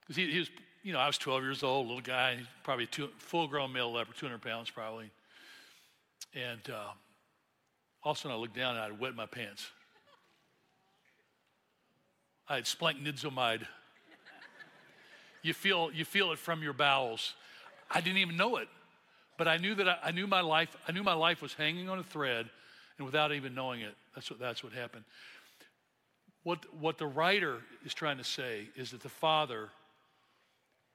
Because 0.00 0.16
he, 0.16 0.30
he, 0.30 0.38
was 0.40 0.50
you 0.84 0.92
know, 0.92 0.98
I 0.98 1.06
was 1.06 1.16
12 1.16 1.42
years 1.42 1.62
old, 1.62 1.86
little 1.86 2.02
guy, 2.02 2.38
probably 2.62 2.84
a 2.84 3.08
full 3.16 3.48
grown 3.48 3.72
male 3.72 3.90
leopard, 3.90 4.16
200 4.18 4.42
pounds 4.42 4.68
probably. 4.70 5.10
And 6.34 6.60
uh, 6.68 6.90
all 8.02 8.12
of 8.12 8.18
a 8.18 8.20
sudden 8.20 8.36
I 8.36 8.38
looked 8.38 8.54
down 8.54 8.76
and 8.76 8.84
I'd 8.84 9.00
wet 9.00 9.14
my 9.14 9.24
pants. 9.24 9.66
I 12.46 12.56
had 12.56 12.64
splanchnidzomied. 12.64 13.66
You 15.42 15.54
feel, 15.54 15.90
you 15.90 16.04
feel 16.04 16.32
it 16.32 16.38
from 16.38 16.62
your 16.62 16.74
bowels. 16.74 17.32
I 17.90 18.02
didn't 18.02 18.18
even 18.18 18.36
know 18.36 18.56
it, 18.56 18.68
but 19.38 19.48
I 19.48 19.56
knew 19.56 19.74
that 19.76 19.88
I, 19.88 19.96
I, 20.04 20.10
knew 20.10 20.26
my 20.26 20.42
life. 20.42 20.76
I 20.86 20.92
knew 20.92 21.02
my 21.02 21.14
life 21.14 21.40
was 21.40 21.54
hanging 21.54 21.88
on 21.88 21.98
a 21.98 22.02
thread, 22.02 22.48
and 22.98 23.06
without 23.06 23.32
even 23.32 23.54
knowing 23.54 23.82
it, 23.82 23.94
that's 24.14 24.30
what 24.30 24.40
that's 24.40 24.64
what 24.64 24.72
happened. 24.72 25.04
What 26.44 26.64
what 26.80 26.96
the 26.96 27.06
writer 27.06 27.58
is 27.84 27.92
trying 27.92 28.16
to 28.16 28.24
say 28.24 28.68
is 28.74 28.90
that 28.92 29.02
the 29.02 29.10
father 29.10 29.68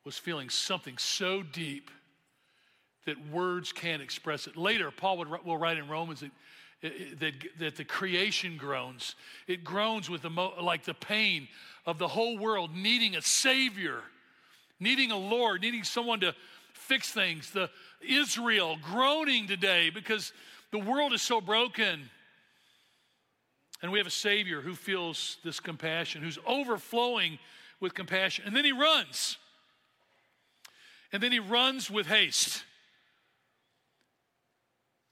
was 0.05 0.17
feeling 0.17 0.49
something 0.49 0.97
so 0.97 1.43
deep 1.43 1.91
that 3.05 3.29
words 3.31 3.71
can't 3.71 4.01
express 4.01 4.47
it. 4.47 4.55
Later, 4.55 4.91
Paul 4.91 5.17
would, 5.17 5.45
will 5.45 5.57
write 5.57 5.77
in 5.77 5.87
Romans 5.87 6.21
that, 6.21 7.19
that, 7.19 7.33
that 7.59 7.75
the 7.75 7.83
creation 7.83 8.57
groans. 8.57 9.15
It 9.47 9.63
groans 9.63 10.09
with 10.09 10.21
the 10.21 10.29
mo- 10.29 10.53
like 10.61 10.83
the 10.83 10.93
pain 10.93 11.47
of 11.85 11.97
the 11.97 12.07
whole 12.07 12.37
world 12.37 12.75
needing 12.75 13.15
a 13.15 13.21
Savior, 13.21 14.01
needing 14.79 15.11
a 15.11 15.17
Lord, 15.17 15.61
needing 15.61 15.83
someone 15.83 16.19
to 16.21 16.35
fix 16.73 17.11
things. 17.11 17.51
The 17.51 17.69
Israel 18.07 18.77
groaning 18.81 19.47
today 19.47 19.89
because 19.89 20.31
the 20.71 20.79
world 20.79 21.13
is 21.13 21.21
so 21.21 21.41
broken. 21.41 22.09
And 23.81 23.91
we 23.91 23.97
have 23.97 24.07
a 24.07 24.11
Savior 24.11 24.61
who 24.61 24.75
feels 24.75 25.37
this 25.43 25.59
compassion, 25.59 26.21
who's 26.21 26.37
overflowing 26.45 27.39
with 27.79 27.93
compassion. 27.93 28.45
And 28.45 28.55
then 28.55 28.65
he 28.65 28.71
runs. 28.71 29.37
And 31.11 31.23
then 31.23 31.31
he 31.31 31.39
runs 31.39 31.89
with 31.89 32.07
haste. 32.07 32.63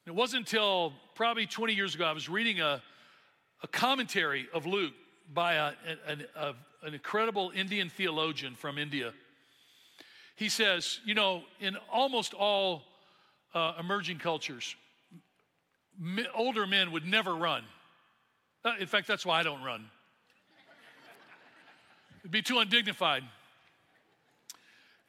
It 0.05 0.15
wasn't 0.15 0.47
until 0.47 0.93
probably 1.15 1.45
20 1.45 1.73
years 1.73 1.95
ago 1.95 2.05
I 2.05 2.13
was 2.13 2.29
reading 2.29 2.61
a, 2.61 2.81
a 3.63 3.67
commentary 3.67 4.47
of 4.53 4.65
Luke 4.65 4.93
by 5.33 5.55
a, 5.55 5.71
a, 6.07 6.17
a, 6.35 6.55
an 6.83 6.93
incredible 6.93 7.51
Indian 7.53 7.89
theologian 7.89 8.55
from 8.55 8.77
India. 8.77 9.11
He 10.35 10.49
says, 10.49 10.99
you 11.03 11.15
know, 11.15 11.41
in 11.59 11.75
almost 11.91 12.33
all 12.33 12.83
uh, 13.53 13.73
emerging 13.79 14.19
cultures, 14.19 14.75
older 16.33 16.67
men 16.67 16.91
would 16.91 17.05
never 17.05 17.35
run. 17.35 17.63
Uh, 18.63 18.73
in 18.79 18.87
fact, 18.87 19.07
that's 19.07 19.25
why 19.25 19.39
I 19.39 19.43
don't 19.43 19.63
run. 19.63 19.89
It'd 22.21 22.31
be 22.31 22.41
too 22.41 22.59
undignified. 22.59 23.23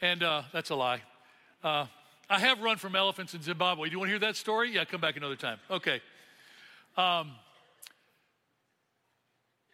And 0.01 0.23
uh, 0.23 0.43
that's 0.53 0.71
a 0.71 0.77
lie. 0.77 1.03
Uh, 1.63 1.87
I 2.31 2.39
have 2.39 2.61
run 2.61 2.77
from 2.77 2.95
elephants 2.95 3.35
in 3.35 3.43
Zimbabwe. 3.43 3.89
Do 3.89 3.93
you 3.93 3.99
want 3.99 4.09
to 4.09 4.13
hear 4.13 4.21
that 4.21 4.37
story? 4.37 4.73
Yeah, 4.73 4.85
come 4.85 5.01
back 5.01 5.17
another 5.17 5.35
time. 5.35 5.59
Okay. 5.71 6.01
Um, 6.97 7.33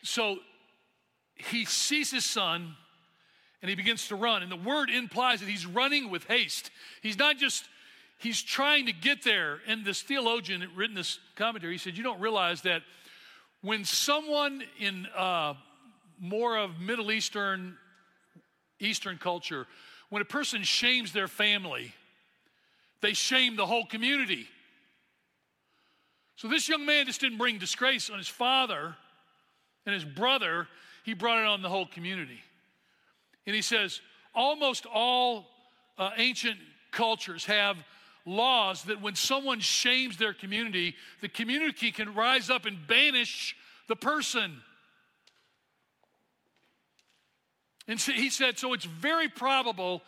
so 0.03 0.39
he 1.35 1.67
sees 1.67 2.11
his 2.11 2.25
son 2.25 2.75
and 3.61 3.69
he 3.69 3.75
begins 3.75 4.09
to 4.09 4.17
run. 4.17 4.43
And 4.43 4.51
the 4.51 4.57
word 4.57 4.89
implies 4.89 5.41
that 5.41 5.49
he's 5.49 5.67
running 5.67 6.11
with 6.11 6.25
haste. 6.25 6.71
He's 7.03 7.19
not 7.19 7.37
just, 7.37 7.65
he's 8.19 8.41
trying 8.41 8.87
to 8.87 8.93
get 8.93 9.25
there. 9.25 9.61
And 9.67 9.85
this 9.85 10.01
theologian 10.01 10.67
written 10.75 10.95
this 10.95 11.19
commentary, 11.37 11.73
he 11.73 11.79
said, 11.79 11.97
You 11.97 12.03
don't 12.03 12.21
realize 12.21 12.63
that 12.63 12.83
when 13.61 13.85
someone 13.85 14.63
in 14.79 15.07
uh, 15.17 15.55
more 16.19 16.57
of 16.57 16.81
Middle 16.81 17.13
Eastern, 17.13 17.77
Eastern 18.81 19.19
culture 19.19 19.67
when 20.11 20.23
a 20.23 20.25
person 20.25 20.63
shames 20.63 21.13
their 21.13 21.29
family, 21.29 21.93
they 23.01 23.13
shame 23.13 23.57
the 23.57 23.67
whole 23.67 23.87
community. 23.87 24.47
So 26.37 26.49
this 26.49 26.69
young 26.69 26.85
man 26.87 27.07
just 27.07 27.21
didn't 27.21 27.39
bring 27.39 27.59
disgrace 27.59 28.11
on 28.11 28.19
his 28.19 28.29
father, 28.29 28.97
And 29.87 29.95
his 29.95 30.05
brother, 30.05 30.67
he 31.05 31.15
brought 31.15 31.41
it 31.41 31.47
on 31.47 31.63
the 31.63 31.69
whole 31.69 31.87
community. 31.87 32.41
And 33.47 33.55
he 33.55 33.63
says, 33.63 34.01
almost 34.35 34.87
all 34.87 35.47
uh, 35.99 36.11
ancient 36.17 36.59
cultures 36.91 37.45
have 37.45 37.77
laws 38.27 38.85
that 38.85 39.03
when 39.03 39.15
someone 39.15 39.61
shames 39.61 40.17
their 40.17 40.33
community, 40.33 40.95
the 41.21 41.29
community 41.29 41.93
can 41.93 42.15
rise 42.15 42.49
up 42.49 42.65
and 42.65 42.87
banish 42.87 43.55
the 43.87 43.97
person. 43.97 44.63
And 47.87 48.01
so 48.01 48.13
he 48.13 48.31
said, 48.31 48.59
so 48.59 48.73
it's 48.73 48.85
very 48.85 49.29
probable 49.29 50.03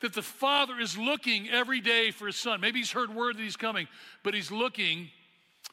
that 0.00 0.14
the 0.14 0.22
father 0.22 0.80
is 0.80 0.96
looking 0.96 1.48
every 1.48 1.80
day 1.80 2.10
for 2.10 2.26
his 2.26 2.36
son. 2.36 2.60
Maybe 2.60 2.78
he's 2.78 2.90
heard 2.90 3.14
word 3.14 3.36
that 3.36 3.42
he's 3.42 3.56
coming, 3.56 3.86
but 4.22 4.34
he's 4.34 4.50
looking. 4.50 5.10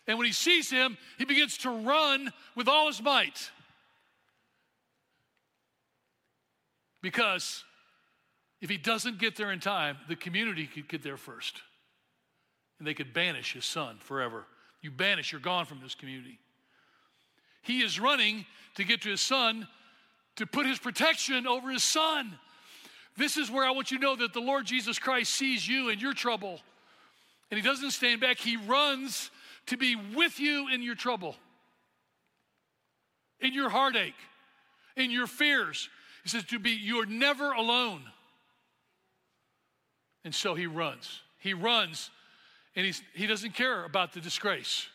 And 0.05 0.17
when 0.17 0.27
he 0.27 0.33
sees 0.33 0.69
him, 0.69 0.97
he 1.17 1.25
begins 1.25 1.57
to 1.59 1.69
run 1.69 2.31
with 2.55 2.67
all 2.67 2.87
his 2.87 3.01
might. 3.01 3.51
Because 7.01 7.63
if 8.61 8.69
he 8.69 8.77
doesn't 8.77 9.17
get 9.17 9.35
there 9.35 9.51
in 9.51 9.59
time, 9.59 9.97
the 10.07 10.15
community 10.15 10.67
could 10.67 10.87
get 10.87 11.03
there 11.03 11.17
first. 11.17 11.61
And 12.79 12.87
they 12.87 12.93
could 12.93 13.13
banish 13.13 13.53
his 13.53 13.65
son 13.65 13.97
forever. 13.99 14.45
You 14.81 14.91
banish, 14.91 15.31
you're 15.31 15.41
gone 15.41 15.65
from 15.65 15.79
this 15.81 15.95
community. 15.95 16.39
He 17.61 17.81
is 17.81 17.99
running 17.99 18.45
to 18.75 18.83
get 18.83 19.01
to 19.01 19.09
his 19.09 19.21
son 19.21 19.67
to 20.37 20.45
put 20.45 20.65
his 20.65 20.79
protection 20.79 21.45
over 21.45 21.69
his 21.69 21.83
son. 21.83 22.37
This 23.17 23.37
is 23.37 23.51
where 23.51 23.65
I 23.65 23.71
want 23.71 23.91
you 23.91 23.97
to 23.97 24.03
know 24.03 24.15
that 24.15 24.33
the 24.33 24.39
Lord 24.39 24.65
Jesus 24.65 24.99
Christ 24.99 25.33
sees 25.33 25.67
you 25.67 25.89
in 25.89 25.99
your 25.99 26.13
trouble. 26.13 26.59
And 27.49 27.59
he 27.59 27.65
doesn't 27.65 27.91
stand 27.91 28.21
back, 28.21 28.37
he 28.37 28.57
runs 28.57 29.31
to 29.67 29.77
be 29.77 29.95
with 30.15 30.39
you 30.39 30.69
in 30.69 30.81
your 30.81 30.95
trouble, 30.95 31.35
in 33.39 33.53
your 33.53 33.69
heartache, 33.69 34.13
in 34.95 35.11
your 35.11 35.27
fears. 35.27 35.89
He 36.23 36.29
says 36.29 36.43
to 36.45 36.59
be, 36.59 36.71
you're 36.71 37.05
never 37.05 37.51
alone. 37.51 38.01
And 40.23 40.33
so 40.33 40.55
he 40.55 40.67
runs. 40.67 41.21
He 41.39 41.53
runs 41.53 42.11
and 42.75 42.85
he's, 42.85 43.01
he 43.13 43.25
doesn't 43.27 43.53
care 43.53 43.83
about 43.85 44.13
the 44.13 44.19
disgrace 44.19 44.87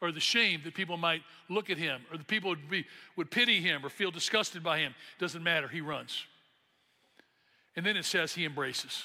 or 0.00 0.12
the 0.12 0.20
shame 0.20 0.60
that 0.64 0.74
people 0.74 0.96
might 0.96 1.22
look 1.48 1.70
at 1.70 1.76
him 1.76 2.00
or 2.10 2.16
the 2.16 2.24
people 2.24 2.50
would, 2.50 2.70
be, 2.70 2.86
would 3.16 3.30
pity 3.30 3.60
him 3.60 3.84
or 3.84 3.88
feel 3.88 4.10
disgusted 4.10 4.62
by 4.62 4.78
him. 4.78 4.94
Doesn't 5.18 5.42
matter. 5.42 5.68
He 5.68 5.80
runs. 5.80 6.24
And 7.76 7.84
then 7.84 7.96
it 7.96 8.04
says 8.04 8.32
he 8.32 8.44
embraces. 8.44 9.04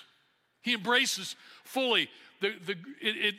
He 0.62 0.74
embraces 0.74 1.36
fully. 1.64 2.10
The, 2.41 2.54
the, 2.66 2.72
it, 3.02 3.16
it, 3.18 3.36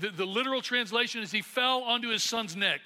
the, 0.00 0.10
the 0.10 0.26
literal 0.26 0.60
translation 0.60 1.22
is 1.22 1.30
he 1.30 1.42
fell 1.42 1.82
onto 1.82 2.08
his 2.08 2.22
son's 2.22 2.56
neck. 2.56 2.80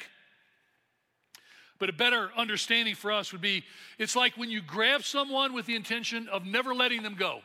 But 1.79 1.89
a 1.89 1.95
better 1.95 2.31
understanding 2.37 2.95
for 2.95 3.11
us 3.11 3.33
would 3.33 3.41
be 3.41 3.65
it's 3.99 4.15
like 4.15 4.37
when 4.37 4.51
you 4.51 4.61
grab 4.61 5.03
someone 5.03 5.55
with 5.55 5.65
the 5.65 5.75
intention 5.75 6.29
of 6.29 6.45
never 6.45 6.75
letting 6.75 7.03
them 7.03 7.15
go. 7.15 7.41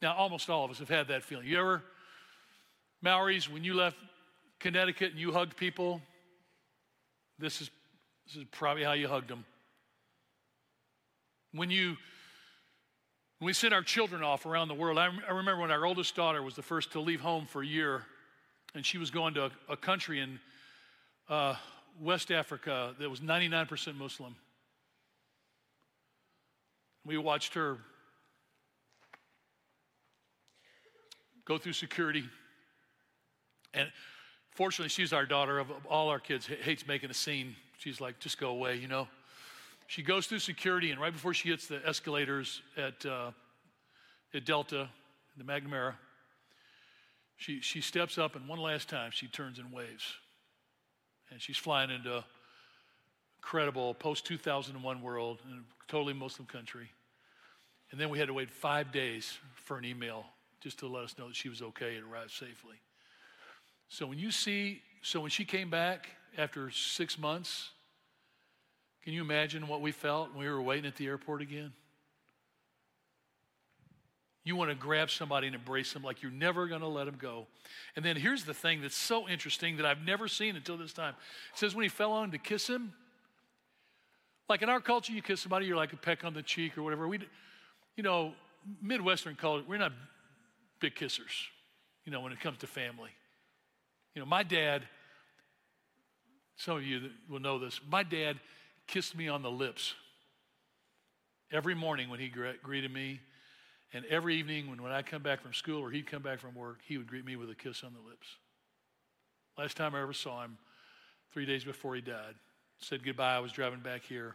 Now, 0.00 0.16
almost 0.16 0.50
all 0.50 0.64
of 0.64 0.70
us 0.72 0.80
have 0.80 0.88
had 0.88 1.06
that 1.08 1.22
feeling. 1.22 1.46
You 1.46 1.60
ever 1.60 1.84
Mowrys, 3.02 3.50
when 3.50 3.64
you 3.64 3.74
left 3.74 3.96
Connecticut 4.60 5.10
and 5.10 5.20
you 5.20 5.32
hugged 5.32 5.56
people, 5.56 6.00
this 7.38 7.60
is, 7.60 7.70
this 8.26 8.36
is 8.36 8.44
probably 8.52 8.84
how 8.84 8.92
you 8.92 9.08
hugged 9.08 9.28
them. 9.28 9.44
When 11.52 11.68
you 11.70 11.96
when 13.42 13.48
we 13.48 13.54
sent 13.54 13.74
our 13.74 13.82
children 13.82 14.22
off 14.22 14.46
around 14.46 14.68
the 14.68 14.74
world, 14.74 14.98
I, 14.98 15.08
I 15.28 15.32
remember 15.32 15.62
when 15.62 15.72
our 15.72 15.84
oldest 15.84 16.14
daughter 16.14 16.40
was 16.40 16.54
the 16.54 16.62
first 16.62 16.92
to 16.92 17.00
leave 17.00 17.20
home 17.20 17.46
for 17.46 17.60
a 17.60 17.66
year, 17.66 18.04
and 18.72 18.86
she 18.86 18.98
was 18.98 19.10
going 19.10 19.34
to 19.34 19.46
a, 19.46 19.50
a 19.70 19.76
country 19.76 20.20
in 20.20 20.38
uh, 21.28 21.56
West 22.00 22.30
Africa 22.30 22.94
that 23.00 23.10
was 23.10 23.18
99% 23.18 23.96
Muslim. 23.96 24.36
We 27.04 27.18
watched 27.18 27.54
her 27.54 27.78
go 31.44 31.58
through 31.58 31.72
security 31.72 32.26
and 33.74 33.90
fortunately, 34.50 34.88
she's 34.88 35.12
our 35.12 35.26
daughter. 35.26 35.58
Of 35.58 35.70
all 35.88 36.08
our 36.08 36.18
kids, 36.18 36.46
hates 36.46 36.86
making 36.86 37.10
a 37.10 37.14
scene. 37.14 37.56
She's 37.78 38.00
like, 38.00 38.18
just 38.18 38.38
go 38.38 38.50
away, 38.50 38.76
you 38.76 38.88
know. 38.88 39.08
She 39.86 40.02
goes 40.02 40.26
through 40.26 40.38
security, 40.38 40.90
and 40.90 41.00
right 41.00 41.12
before 41.12 41.34
she 41.34 41.50
hits 41.50 41.66
the 41.66 41.86
escalators 41.86 42.62
at, 42.76 43.04
uh, 43.04 43.32
at 44.32 44.44
Delta, 44.44 44.88
the 45.36 45.44
McNamara, 45.44 45.94
she, 47.36 47.60
she 47.60 47.80
steps 47.80 48.18
up, 48.18 48.36
and 48.36 48.48
one 48.48 48.60
last 48.60 48.88
time 48.88 49.10
she 49.12 49.26
turns 49.26 49.58
and 49.58 49.72
waves. 49.72 50.04
And 51.30 51.40
she's 51.40 51.56
flying 51.56 51.90
into 51.90 52.24
incredible 53.38 53.94
post 53.94 54.24
2001 54.26 55.02
world 55.02 55.40
in 55.50 55.58
a 55.58 55.90
totally 55.90 56.12
Muslim 56.12 56.46
country. 56.46 56.88
And 57.90 58.00
then 58.00 58.08
we 58.08 58.18
had 58.18 58.28
to 58.28 58.34
wait 58.34 58.50
five 58.50 58.92
days 58.92 59.38
for 59.54 59.76
an 59.76 59.84
email 59.84 60.24
just 60.60 60.78
to 60.78 60.86
let 60.86 61.04
us 61.04 61.16
know 61.18 61.28
that 61.28 61.36
she 61.36 61.48
was 61.48 61.60
okay 61.60 61.96
and 61.96 62.10
arrived 62.10 62.30
safely. 62.30 62.76
So 63.92 64.06
when 64.06 64.18
you 64.18 64.30
see, 64.30 64.80
so 65.02 65.20
when 65.20 65.28
she 65.28 65.44
came 65.44 65.68
back 65.68 66.08
after 66.38 66.70
six 66.70 67.18
months, 67.18 67.68
can 69.04 69.12
you 69.12 69.20
imagine 69.20 69.68
what 69.68 69.82
we 69.82 69.92
felt 69.92 70.30
when 70.30 70.46
we 70.46 70.50
were 70.50 70.62
waiting 70.62 70.86
at 70.86 70.96
the 70.96 71.06
airport 71.06 71.42
again? 71.42 71.74
You 74.44 74.56
want 74.56 74.70
to 74.70 74.74
grab 74.74 75.10
somebody 75.10 75.46
and 75.46 75.54
embrace 75.54 75.92
them 75.92 76.02
like 76.02 76.22
you're 76.22 76.32
never 76.32 76.68
going 76.68 76.80
to 76.80 76.86
let 76.86 77.04
them 77.04 77.18
go. 77.20 77.48
And 77.94 78.02
then 78.02 78.16
here's 78.16 78.44
the 78.44 78.54
thing 78.54 78.80
that's 78.80 78.96
so 78.96 79.28
interesting 79.28 79.76
that 79.76 79.84
I've 79.84 80.00
never 80.06 80.26
seen 80.26 80.56
until 80.56 80.78
this 80.78 80.94
time. 80.94 81.14
It 81.52 81.58
says 81.58 81.74
when 81.74 81.82
he 81.82 81.90
fell 81.90 82.12
on 82.12 82.30
to 82.30 82.38
kiss 82.38 82.66
him, 82.66 82.94
like 84.48 84.62
in 84.62 84.70
our 84.70 84.80
culture, 84.80 85.12
you 85.12 85.20
kiss 85.20 85.42
somebody, 85.42 85.66
you're 85.66 85.76
like 85.76 85.92
a 85.92 85.98
peck 85.98 86.24
on 86.24 86.32
the 86.32 86.42
cheek 86.42 86.78
or 86.78 86.82
whatever. 86.82 87.06
We, 87.06 87.18
you 87.96 88.02
know, 88.02 88.32
Midwestern 88.80 89.34
culture, 89.34 89.66
we're 89.68 89.76
not 89.76 89.92
big 90.80 90.94
kissers, 90.94 91.50
you 92.06 92.10
know, 92.10 92.22
when 92.22 92.32
it 92.32 92.40
comes 92.40 92.56
to 92.60 92.66
family. 92.66 93.10
You 94.14 94.20
know, 94.20 94.26
my 94.26 94.42
dad, 94.42 94.82
some 96.56 96.76
of 96.76 96.84
you 96.84 97.10
will 97.28 97.40
know 97.40 97.58
this, 97.58 97.80
my 97.88 98.02
dad 98.02 98.38
kissed 98.86 99.16
me 99.16 99.28
on 99.28 99.42
the 99.42 99.50
lips 99.50 99.94
every 101.50 101.74
morning 101.74 102.08
when 102.08 102.20
he 102.20 102.28
greeted 102.28 102.92
me. 102.92 103.20
And 103.94 104.06
every 104.06 104.36
evening 104.36 104.70
when, 104.70 104.82
when 104.82 104.92
I 104.92 105.02
come 105.02 105.22
back 105.22 105.42
from 105.42 105.52
school 105.52 105.80
or 105.80 105.90
he'd 105.90 106.06
come 106.06 106.22
back 106.22 106.40
from 106.40 106.54
work, 106.54 106.78
he 106.86 106.96
would 106.96 107.06
greet 107.06 107.26
me 107.26 107.36
with 107.36 107.50
a 107.50 107.54
kiss 107.54 107.84
on 107.84 107.92
the 107.92 108.08
lips. 108.08 108.26
Last 109.58 109.76
time 109.76 109.94
I 109.94 110.00
ever 110.00 110.14
saw 110.14 110.42
him, 110.42 110.56
three 111.32 111.44
days 111.44 111.62
before 111.62 111.94
he 111.94 112.00
died, 112.00 112.34
said 112.78 113.04
goodbye. 113.04 113.36
I 113.36 113.40
was 113.40 113.52
driving 113.52 113.80
back 113.80 114.02
here. 114.02 114.34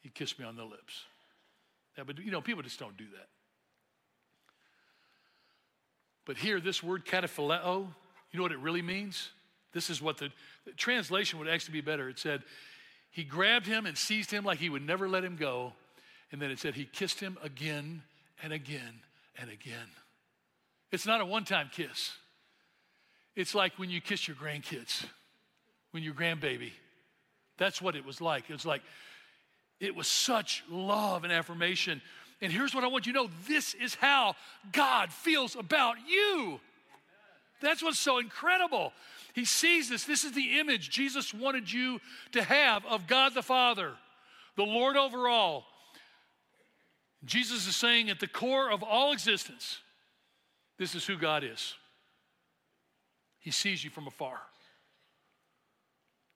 He 0.00 0.08
kissed 0.08 0.38
me 0.38 0.46
on 0.46 0.56
the 0.56 0.64
lips. 0.64 1.02
Yeah, 1.98 2.04
but 2.04 2.18
you 2.18 2.30
know, 2.30 2.40
people 2.40 2.62
just 2.62 2.78
don't 2.78 2.96
do 2.96 3.04
that. 3.12 3.28
But 6.24 6.38
here, 6.38 6.60
this 6.60 6.82
word 6.82 7.04
kataphileo, 7.04 7.88
you 8.34 8.38
know 8.38 8.42
what 8.42 8.50
it 8.50 8.58
really 8.58 8.82
means? 8.82 9.30
This 9.72 9.88
is 9.90 10.02
what 10.02 10.18
the, 10.18 10.28
the 10.64 10.72
translation 10.72 11.38
would 11.38 11.48
actually 11.48 11.74
be 11.74 11.80
better. 11.80 12.08
It 12.08 12.18
said, 12.18 12.42
He 13.12 13.22
grabbed 13.22 13.64
him 13.64 13.86
and 13.86 13.96
seized 13.96 14.32
him 14.32 14.42
like 14.44 14.58
he 14.58 14.68
would 14.68 14.84
never 14.84 15.08
let 15.08 15.22
him 15.22 15.36
go. 15.36 15.72
And 16.32 16.42
then 16.42 16.50
it 16.50 16.58
said, 16.58 16.74
He 16.74 16.84
kissed 16.84 17.20
him 17.20 17.38
again 17.44 18.02
and 18.42 18.52
again 18.52 19.02
and 19.38 19.50
again. 19.50 19.86
It's 20.90 21.06
not 21.06 21.20
a 21.20 21.24
one 21.24 21.44
time 21.44 21.70
kiss. 21.72 22.10
It's 23.36 23.54
like 23.54 23.78
when 23.78 23.88
you 23.88 24.00
kiss 24.00 24.26
your 24.26 24.36
grandkids, 24.36 25.04
when 25.92 26.02
your 26.02 26.14
grandbaby. 26.14 26.72
That's 27.56 27.80
what 27.80 27.94
it 27.94 28.04
was 28.04 28.20
like. 28.20 28.50
It 28.50 28.52
was 28.52 28.66
like, 28.66 28.82
it 29.78 29.94
was 29.94 30.08
such 30.08 30.64
love 30.68 31.22
and 31.22 31.32
affirmation. 31.32 32.02
And 32.42 32.52
here's 32.52 32.74
what 32.74 32.82
I 32.82 32.88
want 32.88 33.06
you 33.06 33.12
to 33.12 33.18
know 33.20 33.30
this 33.46 33.74
is 33.74 33.94
how 33.94 34.34
God 34.72 35.12
feels 35.12 35.54
about 35.54 35.98
you. 36.08 36.58
That's 37.60 37.82
what's 37.82 37.98
so 37.98 38.18
incredible. 38.18 38.92
He 39.34 39.44
sees 39.44 39.88
this. 39.88 40.04
This 40.04 40.24
is 40.24 40.32
the 40.32 40.58
image 40.58 40.90
Jesus 40.90 41.34
wanted 41.34 41.70
you 41.70 42.00
to 42.32 42.42
have 42.42 42.84
of 42.86 43.06
God 43.06 43.34
the 43.34 43.42
Father, 43.42 43.92
the 44.56 44.64
Lord 44.64 44.96
over 44.96 45.28
all. 45.28 45.64
Jesus 47.24 47.66
is 47.66 47.74
saying 47.74 48.10
at 48.10 48.20
the 48.20 48.26
core 48.26 48.70
of 48.70 48.82
all 48.82 49.12
existence, 49.12 49.78
this 50.78 50.94
is 50.94 51.06
who 51.06 51.16
God 51.16 51.42
is. 51.42 51.74
He 53.38 53.50
sees 53.50 53.82
you 53.82 53.90
from 53.90 54.06
afar. 54.06 54.38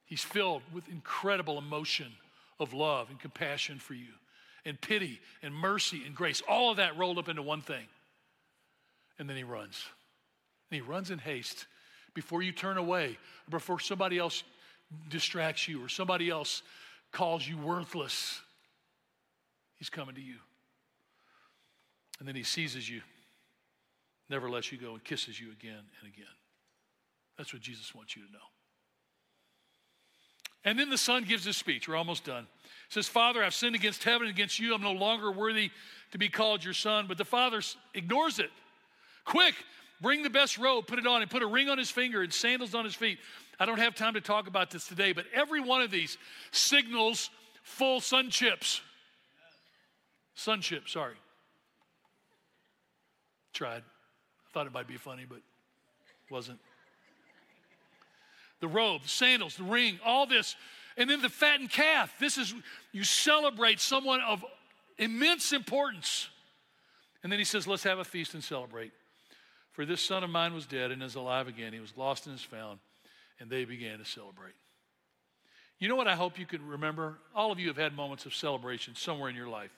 He's 0.05 0.23
filled 0.23 0.63
with 0.73 0.89
incredible 0.89 1.59
emotion 1.59 2.13
of 2.59 2.73
love 2.73 3.11
and 3.11 3.21
compassion 3.21 3.79
for 3.79 3.95
you, 3.95 4.13
and 4.65 4.81
pity 4.81 5.21
and 5.43 5.55
mercy 5.55 6.03
and 6.07 6.15
grace, 6.15 6.43
all 6.49 6.71
of 6.71 6.79
that 6.79 6.97
rolled 6.97 7.19
up 7.19 7.29
into 7.29 7.43
one 7.43 7.61
thing. 7.61 7.87
And 9.19 9.29
then 9.29 9.37
he 9.37 9.45
runs. 9.45 9.85
And 10.71 10.81
he 10.81 10.81
runs 10.81 11.11
in 11.11 11.19
haste 11.19 11.67
before 12.15 12.43
you 12.43 12.53
turn 12.53 12.77
away, 12.77 13.19
before 13.49 13.81
somebody 13.81 14.19
else 14.19 14.43
distracts 15.09 15.69
you, 15.69 15.85
or 15.85 15.89
somebody 15.89 16.31
else 16.31 16.63
calls 17.13 17.47
you 17.47 17.59
worthless. 17.59 18.41
He's 19.77 19.91
coming 19.91 20.15
to 20.15 20.21
you. 20.21 20.37
And 22.19 22.27
then 22.27 22.35
he 22.35 22.43
seizes 22.43 22.89
you, 22.89 23.01
never 24.29 24.51
lets 24.51 24.73
you 24.73 24.79
go, 24.79 24.93
and 24.93 25.05
kisses 25.05 25.39
you 25.41 25.53
again 25.53 25.85
and 26.01 26.13
again. 26.13 26.27
That's 27.37 27.53
what 27.53 27.63
Jesus 27.63 27.95
wants 27.95 28.17
you 28.17 28.27
to 28.27 28.33
know. 28.33 28.39
And 30.65 30.79
then 30.79 30.91
the 30.91 30.99
son 30.99 31.25
gives 31.25 31.45
his 31.45 31.57
speech. 31.57 31.89
We're 31.89 31.97
almost 31.97 32.25
done. 32.25 32.47
He 32.65 32.93
says, 32.93 33.07
Father, 33.07 33.45
I've 33.45 33.55
sinned 33.55 33.77
against 33.77 34.03
heaven 34.03 34.27
and 34.27 34.35
against 34.35 34.59
you. 34.59 34.75
I'm 34.75 34.83
no 34.83 34.93
longer 34.93 35.31
worthy 35.31 35.71
to 36.11 36.19
be 36.19 36.29
called 36.29 36.65
your 36.65 36.75
son. 36.75 37.07
But 37.07 37.17
the 37.17 37.25
father 37.25 37.63
ignores 37.95 38.41
it. 38.41 38.51
Quick, 39.25 39.55
bring 40.01 40.23
the 40.23 40.31
best 40.31 40.59
robe, 40.59 40.87
put 40.87 40.99
it 40.99 41.07
on, 41.07 41.23
and 41.23 41.31
put 41.31 41.43
a 41.43 41.47
ring 41.47 41.69
on 41.69 41.79
his 41.79 41.91
finger 41.91 42.23
and 42.23 42.33
sandals 42.33 42.75
on 42.75 42.85
his 42.85 42.95
feet. 42.95 43.19
I 43.61 43.67
don't 43.67 43.79
have 43.79 43.95
time 43.95 44.15
to 44.15 44.21
talk 44.21 44.47
about 44.47 44.71
this 44.71 44.87
today, 44.87 45.13
but 45.13 45.25
every 45.35 45.61
one 45.61 45.83
of 45.83 45.91
these 45.91 46.17
signals 46.53 47.31
full 47.63 48.01
sonship. 48.01 48.63
Sonship, 50.35 50.89
sorry. 50.89 51.17
Tried. 53.53 53.83
I 53.83 54.53
thought 54.53 54.67
it 54.67 54.73
might 54.73 54.87
be 54.87 54.97
funny, 54.97 55.27
but 55.29 55.41
wasn't. 56.31 56.61
The 58.61 58.69
robe, 58.69 59.03
the 59.03 59.09
sandals, 59.09 59.57
the 59.57 59.65
ring, 59.65 59.99
all 60.05 60.27
this. 60.27 60.57
And 60.97 61.09
then 61.09 61.23
the 61.23 61.29
fattened 61.29 61.71
calf. 61.71 62.13
This 62.19 62.39
is, 62.39 62.55
you 62.93 63.05
celebrate 63.05 63.81
someone 63.81 64.21
of 64.21 64.45
immense 64.99 65.53
importance. 65.53 66.29
And 67.23 67.31
then 67.31 67.39
he 67.39 67.45
says, 67.45 67.67
Let's 67.67 67.85
have 67.85 67.99
a 67.99 68.05
feast 68.05 68.35
and 68.35 68.43
celebrate. 68.43 68.93
For 69.79 69.87
this 69.87 70.01
son 70.01 70.25
of 70.25 70.31
mine 70.31 70.55
was 70.55 70.67
dead 70.67 70.91
and 70.91 71.01
is 71.05 71.15
alive 71.15 71.47
again. 71.47 71.73
He 71.73 71.79
was 71.79 71.97
lost 71.97 72.27
and 72.27 72.35
is 72.35 72.43
found. 72.43 72.81
And 73.39 73.49
they 73.49 73.65
began 73.65 74.01
to 74.01 74.05
celebrate. 74.05 74.55
You 75.79 75.87
know 75.87 75.95
what 75.95 76.09
I 76.09 76.17
hope 76.17 76.37
you 76.37 76.47
can 76.47 76.67
remember? 76.67 77.17
All 77.33 77.53
of 77.53 77.61
you 77.61 77.69
have 77.69 77.77
had 77.77 77.95
moments 77.95 78.27
of 78.27 78.35
celebration 78.35 78.97
somewhere 78.97 79.31
in 79.31 79.37
your 79.37 79.47
life. 79.47 79.71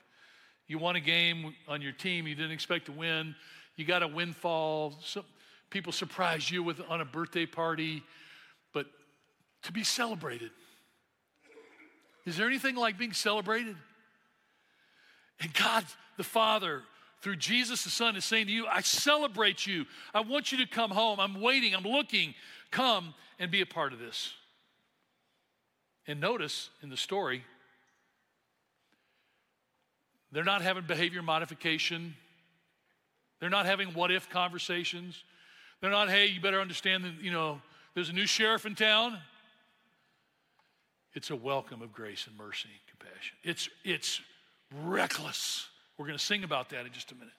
You 0.69 0.79
won 0.79 0.97
a 0.97 1.01
game 1.01 1.55
on 1.69 1.83
your 1.83 1.93
team 1.93 2.27
you 2.27 2.35
didn't 2.35 2.53
expect 2.53 2.87
to 2.87 2.93
win. 2.93 3.35
You 3.77 3.85
got 3.85 4.03
a 4.03 4.09
windfall. 4.09 4.95
Some, 5.05 5.25
people 5.69 5.93
surprised 5.93 6.51
you 6.51 6.63
with 6.63 6.81
on 6.89 7.03
a 7.03 7.05
birthday 7.05 7.45
party. 7.45 8.03
But 8.73 8.87
to 9.65 9.73
be 9.73 9.85
celebrated. 9.85 10.51
Is 12.25 12.39
there 12.39 12.47
anything 12.47 12.75
like 12.75 12.97
being 12.97 13.13
celebrated? 13.13 13.77
And 15.41 15.53
God 15.53 15.85
the 16.17 16.25
Father, 16.25 16.85
through 17.21 17.37
Jesus 17.37 17.85
the 17.85 17.91
Son, 17.91 18.17
is 18.17 18.25
saying 18.25 18.47
to 18.47 18.53
you, 18.53 18.67
I 18.67 18.81
celebrate 18.81 19.67
you. 19.67 19.85
I 20.15 20.21
want 20.21 20.53
you 20.53 20.59
to 20.59 20.67
come 20.67 20.91
home. 20.91 21.21
I'm 21.21 21.41
waiting. 21.41 21.75
I'm 21.75 21.85
looking. 21.85 22.35
Come 22.71 23.15
and 23.39 23.51
be 23.51 23.61
a 23.61 23.67
part 23.67 23.93
of 23.93 23.99
this. 23.99 24.33
And 26.07 26.21
notice 26.21 26.71
in 26.83 26.89
the 26.89 26.97
story, 26.97 27.45
they're 30.33 30.45
not 30.45 30.63
having 30.63 30.85
behavior 30.85 31.23
modification. 31.23 32.15
They're 33.41 33.51
not 33.51 33.67
having 33.67 33.89
what 33.89 34.11
if 34.11 34.29
conversations. 34.31 35.25
They're 35.81 35.91
not, 35.91 36.11
hey, 36.11 36.27
you 36.27 36.41
better 36.41 36.61
understand 36.61 37.05
that, 37.05 37.15
you 37.21 37.33
know, 37.33 37.61
there's 37.95 38.11
a 38.11 38.13
new 38.13 38.27
sheriff 38.27 38.67
in 38.67 38.75
town. 38.75 39.19
It's 41.15 41.31
a 41.31 41.37
welcome 41.37 41.83
of 41.83 41.93
grace 41.93 42.27
and 42.29 42.37
mercy 42.37 42.69
and 42.69 42.99
compassion. 42.99 43.37
It's, 43.43 43.69
it's 43.85 44.21
reckless. 44.85 45.70
We're 46.01 46.07
going 46.07 46.19
to 46.19 46.25
sing 46.25 46.45
about 46.45 46.71
that 46.71 46.87
in 46.87 46.93
just 46.93 47.13
a 47.13 47.15
minute. 47.15 47.35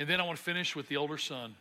And 0.00 0.08
then 0.08 0.20
I 0.20 0.24
want 0.24 0.36
to 0.36 0.42
finish 0.42 0.74
with 0.74 0.88
the 0.88 0.96
older 0.96 1.16
son. 1.16 1.54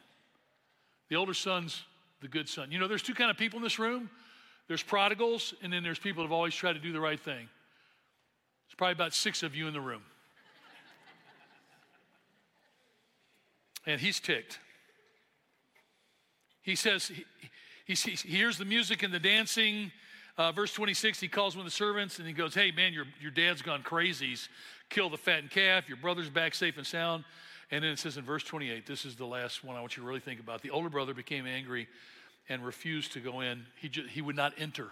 The 1.09 1.15
older 1.15 1.35
son's 1.35 1.83
the 2.21 2.27
good 2.27 2.49
son. 2.49 2.71
You 2.71 2.79
know, 2.79 2.87
there's 2.87 3.03
two 3.03 3.13
kind 3.13 3.29
of 3.29 3.37
people 3.37 3.57
in 3.57 3.63
this 3.63 3.77
room. 3.77 4.09
There's 4.67 4.81
prodigals, 4.81 5.53
and 5.61 5.71
then 5.71 5.83
there's 5.83 5.99
people 5.99 6.23
that 6.23 6.29
have 6.29 6.33
always 6.33 6.55
tried 6.55 6.73
to 6.73 6.79
do 6.79 6.91
the 6.91 6.99
right 6.99 7.19
thing. 7.19 7.35
There's 7.35 8.75
probably 8.77 8.93
about 8.93 9.13
six 9.13 9.43
of 9.43 9.53
you 9.53 9.67
in 9.67 9.75
the 9.75 9.79
room. 9.79 10.01
and 13.85 14.01
he's 14.01 14.19
ticked. 14.19 14.57
He 16.63 16.75
says, 16.75 17.11
he, 17.85 17.93
he, 17.93 17.93
he 17.93 18.37
hears 18.37 18.57
the 18.57 18.65
music 18.65 19.03
and 19.03 19.13
the 19.13 19.19
dancing. 19.19 19.91
Uh, 20.35 20.51
verse 20.51 20.73
26, 20.73 21.19
he 21.19 21.27
calls 21.27 21.55
one 21.55 21.63
of 21.63 21.71
the 21.71 21.75
servants 21.75 22.17
and 22.17 22.27
he 22.27 22.33
goes, 22.33 22.55
Hey, 22.55 22.71
man, 22.71 22.91
your, 22.91 23.05
your 23.21 23.31
dad's 23.31 23.61
gone 23.61 23.83
crazy. 23.83 24.29
He's 24.29 24.49
killed 24.89 25.13
the 25.13 25.17
fattened 25.17 25.51
calf. 25.51 25.87
Your 25.87 25.97
brother's 25.97 26.29
back 26.29 26.55
safe 26.55 26.77
and 26.77 26.85
sound. 26.85 27.23
And 27.71 27.83
then 27.83 27.91
it 27.91 27.99
says 27.99 28.17
in 28.17 28.23
verse 28.23 28.43
28, 28.43 28.85
this 28.85 29.05
is 29.05 29.15
the 29.15 29.25
last 29.25 29.63
one 29.63 29.75
I 29.75 29.81
want 29.81 29.97
you 29.97 30.03
to 30.03 30.07
really 30.07 30.19
think 30.19 30.39
about. 30.39 30.61
The 30.61 30.69
older 30.69 30.89
brother 30.89 31.13
became 31.13 31.47
angry 31.47 31.87
and 32.47 32.63
refused 32.63 33.13
to 33.13 33.19
go 33.19 33.41
in. 33.41 33.65
He, 33.81 33.89
just, 33.89 34.09
he 34.09 34.21
would 34.21 34.35
not 34.35 34.53
enter. 34.57 34.91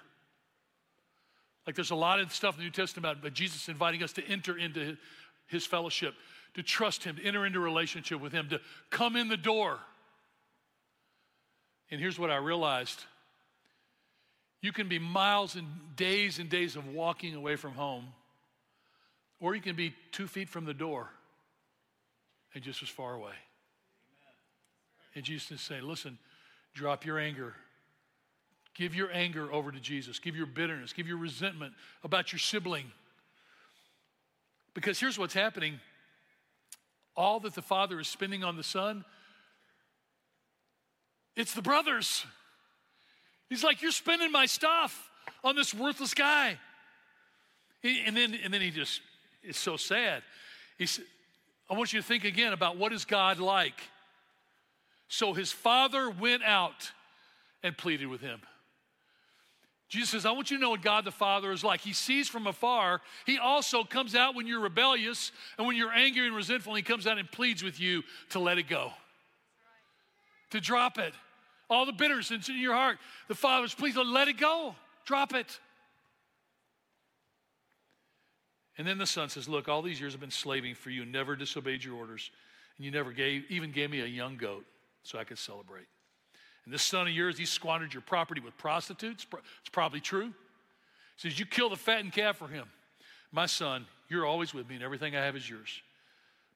Like 1.66 1.76
there's 1.76 1.91
a 1.91 1.96
lot 1.96 2.20
of 2.20 2.34
stuff 2.34 2.56
in 2.56 2.60
the 2.60 2.66
New 2.66 2.72
Testament 2.72 3.20
about 3.20 3.34
Jesus 3.34 3.70
inviting 3.70 4.04
us 4.04 4.14
to 4.14 4.28
enter 4.28 4.58
into 4.58 4.98
his 5.48 5.66
fellowship, 5.66 6.16
to 6.56 6.64
trust 6.64 7.04
him, 7.04 7.18
to 7.18 7.24
enter 7.24 7.46
into 7.46 7.60
relationship 7.60 8.20
with 8.20 8.34
him, 8.34 8.50
to 8.50 8.60
come 8.89 9.16
in 9.16 9.28
the 9.28 9.38
door. 9.38 9.80
And 11.91 12.02
here's 12.02 12.18
what 12.18 12.32
I 12.32 12.38
realized 12.38 13.04
you 14.62 14.72
can 14.72 14.88
be 14.88 14.98
miles 14.98 15.56
and 15.56 15.68
days 15.96 16.39
and 16.39 16.50
days 16.50 16.76
of 16.76 16.88
walking 16.88 17.36
away 17.36 17.58
from 17.58 17.74
home, 17.74 18.08
or 19.44 19.54
you 19.54 19.62
can 19.62 19.76
be 19.76 19.94
two 20.14 20.26
feet 20.26 20.48
from 20.48 20.64
the 20.64 20.74
door 20.74 21.10
and 22.56 22.64
just 22.64 22.82
as 22.82 22.88
far 22.88 23.14
away. 23.14 23.34
And 25.16 25.26
Jesus 25.26 25.52
is 25.52 25.62
saying, 25.62 25.84
listen, 25.84 26.18
drop 26.74 27.06
your 27.06 27.20
anger. 27.20 27.54
Give 28.74 28.96
your 28.96 29.12
anger 29.12 29.52
over 29.52 29.70
to 29.70 29.82
Jesus. 29.82 30.18
Give 30.18 30.38
your 30.38 30.46
bitterness. 30.46 30.94
Give 30.94 31.10
your 31.10 31.18
resentment 31.18 31.74
about 32.06 32.32
your 32.32 32.39
sibling. 32.39 32.86
Because 34.74 34.98
here's 34.98 35.20
what's 35.20 35.34
happening 35.34 35.80
all 37.16 37.41
that 37.41 37.54
the 37.54 37.62
Father 37.62 38.00
is 38.00 38.08
spending 38.08 38.44
on 38.44 38.56
the 38.56 38.64
Son, 38.64 39.04
it's 41.36 41.54
the 41.54 41.62
brothers. 41.62 42.26
He's 43.50 43.64
like, 43.64 43.84
You're 43.84 43.91
spending 43.91 44.32
my 44.32 44.48
stuff 44.48 45.12
on 45.44 45.56
this 45.56 45.74
worthless 45.74 46.16
guy. 46.16 46.58
And 47.84 48.18
then, 48.18 48.34
and 48.44 48.52
then 48.52 48.62
he 48.62 48.72
just, 48.72 49.02
it's 49.44 49.60
so 49.60 49.78
sad. 49.78 50.24
He 50.78 50.86
said, 50.86 51.06
I 51.70 51.76
want 51.76 51.94
you 51.94 52.02
to 52.02 52.08
think 52.08 52.24
again 52.24 52.54
about 52.54 52.78
what 52.78 52.94
is 52.94 53.06
God 53.06 53.39
like. 53.39 53.80
So 55.08 55.34
his 55.34 55.52
father 55.52 56.10
went 56.10 56.44
out 56.44 56.91
and 57.62 57.78
pleaded 57.78 58.08
with 58.08 58.22
him. 58.22 58.41
Jesus 59.89 60.10
says, 60.10 60.26
I 60.26 60.32
want 60.32 60.50
you 60.50 60.58
to 60.58 60.62
know 60.62 60.72
what 60.72 60.82
God 60.82 61.06
the 61.06 61.12
Father 61.12 61.52
is 61.52 61.64
like. 61.64 61.80
He 61.80 61.94
sees 61.94 62.28
from 62.28 62.48
afar. 62.48 63.00
He 63.28 63.38
also 63.38 63.84
comes 63.84 64.16
out 64.16 64.34
when 64.34 64.48
you're 64.48 64.60
rebellious 64.60 65.32
and 65.58 65.68
when 65.68 65.76
you're 65.76 65.91
angry 65.91 66.26
and 66.26 66.36
resentful. 66.36 66.74
He 66.74 66.82
comes 66.82 67.06
out 67.06 67.20
and 67.20 67.32
pleads 67.32 67.64
with 67.64 67.80
you 67.80 68.02
to 68.30 68.39
let 68.39 68.58
it 68.58 68.68
go, 68.68 68.91
to 70.50 70.60
drop 70.60 70.98
it. 70.98 71.14
All 71.70 71.86
the 71.86 71.94
bitterness 71.94 72.32
in 72.32 72.41
your 72.58 72.74
heart. 72.74 72.98
The 73.28 73.36
Father's, 73.36 73.74
please 73.76 73.96
let 73.96 74.28
it 74.28 74.38
go. 74.38 74.76
Drop 75.06 75.36
it. 75.36 75.60
And 78.78 78.88
then 78.88 78.98
the 78.98 79.06
son 79.06 79.30
says, 79.30 79.48
Look, 79.48 79.68
all 79.68 79.82
these 79.82 80.00
years 80.00 80.14
I've 80.14 80.20
been 80.20 80.32
slaving 80.32 80.76
for 80.76 80.90
you, 80.90 81.06
never 81.06 81.36
disobeyed 81.36 81.84
your 81.84 81.96
orders, 81.96 82.32
and 82.78 82.86
you 82.86 82.92
never 82.92 83.12
gave, 83.12 83.44
even 83.50 83.72
gave 83.72 83.92
me 83.92 84.02
a 84.02 84.06
young 84.06 84.38
goat 84.38 84.66
so 85.04 85.20
I 85.20 85.24
could 85.24 85.38
celebrate. 85.38 85.88
And 86.66 86.74
this 86.74 86.84
son 86.84 87.08
of 87.08 87.14
yours, 87.14 87.38
he 87.38 87.46
squandered 87.46 87.94
your 87.94 88.02
property 88.02 88.42
with 88.42 88.58
prostitutes. 88.58 89.26
It's 89.62 89.70
probably 89.72 90.00
true. 90.00 90.28
He 91.18 91.30
says, 91.30 91.40
You 91.40 91.46
killed 91.46 91.74
a 91.74 91.78
fattened 91.78 92.14
calf 92.14 92.38
for 92.38 92.48
him. 92.48 92.68
My 93.32 93.46
son, 93.46 93.86
you're 94.10 94.26
always 94.26 94.54
with 94.54 94.70
me, 94.70 94.76
and 94.76 94.84
everything 94.84 95.16
I 95.16 95.26
have 95.26 95.36
is 95.36 95.50
yours. 95.50 95.82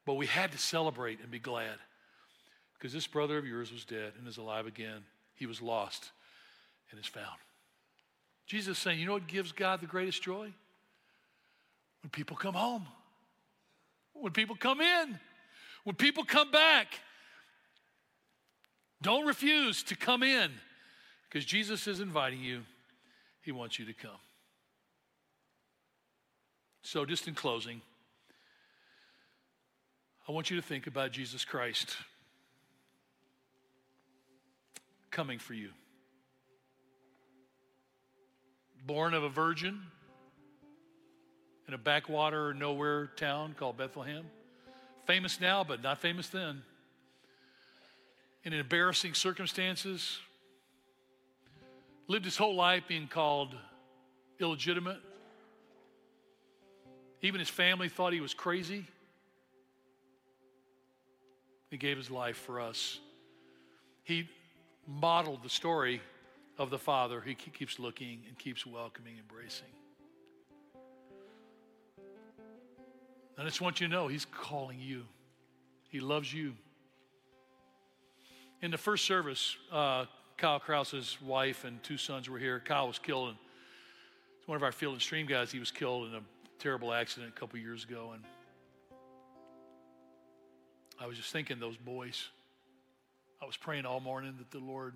But 0.05 0.13
we 0.13 0.28
had 0.28 0.51
to 0.53 0.57
celebrate 0.57 1.20
and 1.22 1.30
be 1.30 1.39
glad 1.39 1.76
because 2.74 2.93
this 2.93 3.07
brother 3.07 3.38
of 3.38 3.45
yours 3.45 3.72
was 3.72 3.84
dead 3.84 4.13
and 4.18 4.28
is 4.28 4.38
alive 4.38 4.68
again. 4.68 5.03
He 5.36 5.45
was 5.45 5.61
lost 5.61 6.11
and 6.91 6.99
is 6.99 7.05
found. 7.05 7.26
Jesus 8.45 8.78
is 8.78 8.82
saying, 8.82 8.99
You 8.99 9.05
know 9.05 9.13
what 9.13 9.28
gives 9.28 9.51
God 9.51 9.82
the 9.82 9.88
greatest 9.88 10.24
joy? 10.24 10.53
When 12.01 12.09
people 12.09 12.37
come 12.37 12.53
home, 12.53 12.85
when 14.13 14.33
people 14.33 14.55
come 14.55 14.81
in, 14.81 15.19
when 15.87 15.95
people 15.95 16.25
come 16.25 16.51
back. 16.51 16.99
Don't 19.01 19.25
refuse 19.25 19.83
to 19.83 19.95
come 19.95 20.21
in 20.21 20.51
because 21.29 21.45
Jesus 21.45 21.87
is 21.87 22.01
inviting 22.01 22.41
you. 22.41 22.63
He 23.41 23.53
wants 23.53 23.79
you 23.79 23.85
to 23.85 23.93
come. 23.93 24.19
So, 26.81 27.05
just 27.05 27.27
in 27.27 27.35
closing, 27.35 27.81
I 30.27 30.33
want 30.33 30.49
you 30.49 30.57
to 30.57 30.61
think 30.61 30.87
about 30.87 31.11
Jesus 31.11 31.45
Christ 31.45 31.95
coming 35.09 35.39
for 35.39 35.53
you. 35.53 35.69
Born 38.85 39.13
of 39.13 39.23
a 39.23 39.29
virgin, 39.29 39.83
in 41.68 41.74
a 41.74 41.78
backwater, 41.78 42.53
nowhere 42.53 43.07
town 43.18 43.55
called 43.57 43.78
Bethlehem. 43.78 44.26
Famous 45.05 45.39
now, 45.39 45.63
but 45.63 45.84
not 45.84 45.99
famous 45.99 46.30
then. 46.30 46.61
In 48.43 48.53
embarrassing 48.53 49.13
circumstances. 49.13 50.20
Lived 52.07 52.24
his 52.24 52.38
whole 52.38 52.55
life 52.55 52.84
being 52.88 53.07
called 53.07 53.53
illegitimate. 54.39 54.99
Even 57.22 57.39
his 57.39 57.49
family 57.49 57.89
thought 57.89 58.13
he 58.13 58.22
was 58.22 58.34
crazy. 58.34 58.86
He 61.70 61.78
gave 61.78 61.97
his 61.97 62.09
life 62.09 62.38
for 62.38 62.61
us. 62.61 62.99
He 64.03 64.30
modeled 64.88 65.43
the 65.43 65.49
story 65.49 66.01
of 66.57 66.70
the 66.70 66.78
Father. 66.78 67.20
He 67.20 67.36
keeps 67.36 67.78
looking 67.78 68.22
and 68.30 68.39
keeps 68.39 68.65
welcoming, 68.65 69.15
embracing. 69.20 69.68
I 73.38 73.43
just 73.43 73.61
want 73.61 73.79
you 73.79 73.88
to 73.88 73.93
know 73.93 74.07
He's 74.07 74.25
calling 74.25 74.79
you. 74.79 75.03
He 75.89 75.99
loves 75.99 76.33
you. 76.33 76.53
In 78.61 78.71
the 78.71 78.77
first 78.77 79.05
service, 79.05 79.55
uh, 79.71 80.05
Kyle 80.38 80.59
Krause's 80.59 81.17
wife 81.21 81.63
and 81.63 81.81
two 81.83 81.97
sons 81.97 82.27
were 82.29 82.39
here. 82.39 82.59
Kyle 82.59 82.88
was 82.88 82.97
killed, 82.97 83.29
and 83.29 83.38
one 84.47 84.55
of 84.55 84.63
our 84.63 84.71
field 84.71 84.93
and 84.93 85.01
stream 85.01 85.27
guys. 85.27 85.51
He 85.51 85.59
was 85.59 85.71
killed 85.71 86.07
in 86.07 86.15
a 86.15 86.21
terrible 86.57 86.91
accident 86.93 87.33
a 87.35 87.39
couple 87.39 87.59
years 87.59 87.83
ago, 87.83 88.13
and 88.13 88.23
I 90.99 91.05
was 91.05 91.17
just 91.17 91.31
thinking 91.31 91.59
those 91.59 91.77
boys. 91.77 92.29
I 93.41 93.45
was 93.45 93.55
praying 93.55 93.85
all 93.85 93.99
morning 93.99 94.33
that 94.39 94.49
the 94.49 94.63
Lord 94.63 94.95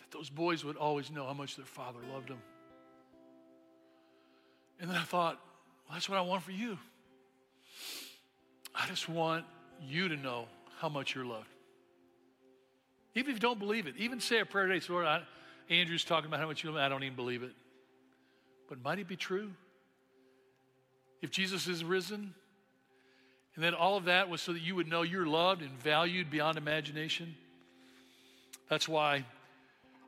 that 0.00 0.10
those 0.10 0.28
boys 0.28 0.64
would 0.64 0.76
always 0.76 1.12
know 1.12 1.24
how 1.26 1.34
much 1.34 1.54
their 1.54 1.64
father 1.64 2.00
loved 2.12 2.28
them. 2.28 2.38
And 4.80 4.90
then 4.90 4.96
I 4.96 5.02
thought, 5.02 5.40
well, 5.86 5.94
that's 5.94 6.08
what 6.08 6.18
I 6.18 6.22
want 6.22 6.42
for 6.42 6.52
you. 6.52 6.78
I 8.74 8.86
just 8.88 9.08
want 9.08 9.44
you 9.80 10.08
to 10.08 10.16
know 10.16 10.46
how 10.78 10.88
much 10.88 11.14
you're 11.14 11.24
loved. 11.24 11.48
Even 13.14 13.30
if 13.30 13.36
you 13.36 13.40
don't 13.40 13.60
believe 13.60 13.86
it, 13.86 13.94
even 13.96 14.18
say 14.18 14.40
a 14.40 14.44
prayer 14.44 14.66
today, 14.66 14.84
Lord, 14.88 15.06
I, 15.06 15.22
Andrews 15.70 16.04
talking 16.04 16.26
about 16.26 16.40
how 16.40 16.46
much 16.46 16.64
you 16.64 16.70
love 16.70 16.78
me. 16.78 16.82
I 16.82 16.88
don't 16.88 17.04
even 17.04 17.14
believe 17.14 17.42
it. 17.42 17.52
But 18.68 18.82
might 18.82 18.98
it 18.98 19.06
be 19.06 19.16
true? 19.16 19.50
If 21.22 21.30
Jesus 21.30 21.68
is 21.68 21.84
risen, 21.84 22.34
and 23.54 23.64
then 23.64 23.72
all 23.72 23.96
of 23.96 24.06
that 24.06 24.28
was 24.28 24.42
so 24.42 24.52
that 24.52 24.62
you 24.62 24.74
would 24.74 24.88
know 24.88 25.02
you're 25.02 25.26
loved 25.26 25.62
and 25.62 25.70
valued 25.70 26.28
beyond 26.28 26.58
imagination. 26.58 27.36
That's 28.68 28.88
why 28.88 29.24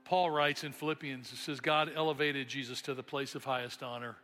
Paul 0.04 0.30
writes 0.30 0.64
in 0.64 0.72
Philippians, 0.72 1.32
it 1.32 1.36
says, 1.36 1.60
God 1.60 1.90
elevated 1.94 2.48
Jesus 2.48 2.82
to 2.82 2.94
the 2.94 3.02
place 3.04 3.34
of 3.36 3.44
highest 3.44 3.82
honor 3.82 4.16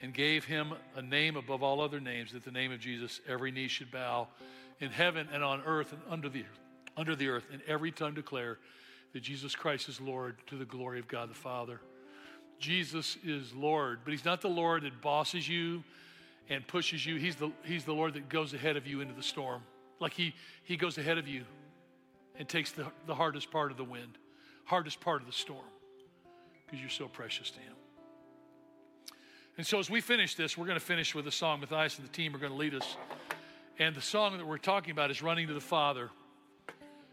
and 0.00 0.12
gave 0.12 0.44
him 0.44 0.72
a 0.96 1.02
name 1.02 1.36
above 1.36 1.62
all 1.62 1.80
other 1.80 2.00
names, 2.00 2.32
that 2.32 2.44
the 2.44 2.50
name 2.50 2.72
of 2.72 2.80
Jesus 2.80 3.20
every 3.28 3.50
knee 3.50 3.68
should 3.68 3.90
bow 3.90 4.28
in 4.80 4.90
heaven 4.90 5.28
and 5.32 5.42
on 5.42 5.62
earth 5.64 5.92
and 5.92 6.02
under 6.10 6.28
the, 6.28 6.44
under 6.96 7.16
the 7.16 7.28
earth, 7.28 7.46
and 7.52 7.62
every 7.66 7.90
tongue 7.90 8.14
declare 8.14 8.58
that 9.12 9.22
Jesus 9.22 9.54
Christ 9.54 9.88
is 9.88 10.00
Lord 10.00 10.36
to 10.48 10.56
the 10.56 10.64
glory 10.64 10.98
of 10.98 11.08
God 11.08 11.30
the 11.30 11.34
Father. 11.34 11.80
Jesus 12.58 13.16
is 13.24 13.54
Lord, 13.54 14.00
but 14.04 14.12
He's 14.12 14.24
not 14.24 14.40
the 14.40 14.48
Lord 14.48 14.82
that 14.82 15.00
bosses 15.00 15.48
you 15.48 15.84
and 16.48 16.66
pushes 16.66 17.06
you. 17.06 17.16
He's 17.16 17.36
the, 17.36 17.50
he's 17.64 17.84
the 17.84 17.92
Lord 17.92 18.14
that 18.14 18.28
goes 18.28 18.54
ahead 18.54 18.76
of 18.76 18.86
you 18.86 19.00
into 19.00 19.14
the 19.14 19.22
storm. 19.22 19.62
Like 20.00 20.12
He, 20.12 20.34
he 20.64 20.76
goes 20.76 20.98
ahead 20.98 21.18
of 21.18 21.28
you 21.28 21.44
and 22.38 22.48
takes 22.48 22.72
the, 22.72 22.86
the 23.06 23.14
hardest 23.14 23.50
part 23.50 23.70
of 23.70 23.76
the 23.76 23.84
wind, 23.84 24.18
hardest 24.64 25.00
part 25.00 25.20
of 25.20 25.26
the 25.26 25.32
storm, 25.32 25.64
because 26.66 26.80
you're 26.80 26.90
so 26.90 27.06
precious 27.06 27.50
to 27.52 27.60
Him. 27.60 27.74
And 29.56 29.66
so 29.66 29.78
as 29.78 29.88
we 29.88 30.00
finish 30.00 30.34
this, 30.34 30.58
we're 30.58 30.66
going 30.66 30.78
to 30.78 30.84
finish 30.84 31.14
with 31.14 31.28
a 31.28 31.32
song. 31.32 31.60
Matthias 31.60 31.96
and 31.98 32.06
the 32.06 32.12
team 32.12 32.34
are 32.34 32.38
going 32.38 32.50
to 32.50 32.58
lead 32.58 32.74
us. 32.74 32.96
And 33.78 33.94
the 33.94 34.02
song 34.02 34.36
that 34.36 34.46
we're 34.46 34.58
talking 34.58 34.90
about 34.90 35.10
is 35.12 35.22
Running 35.22 35.46
to 35.46 35.54
the 35.54 35.60
Father, 35.60 36.10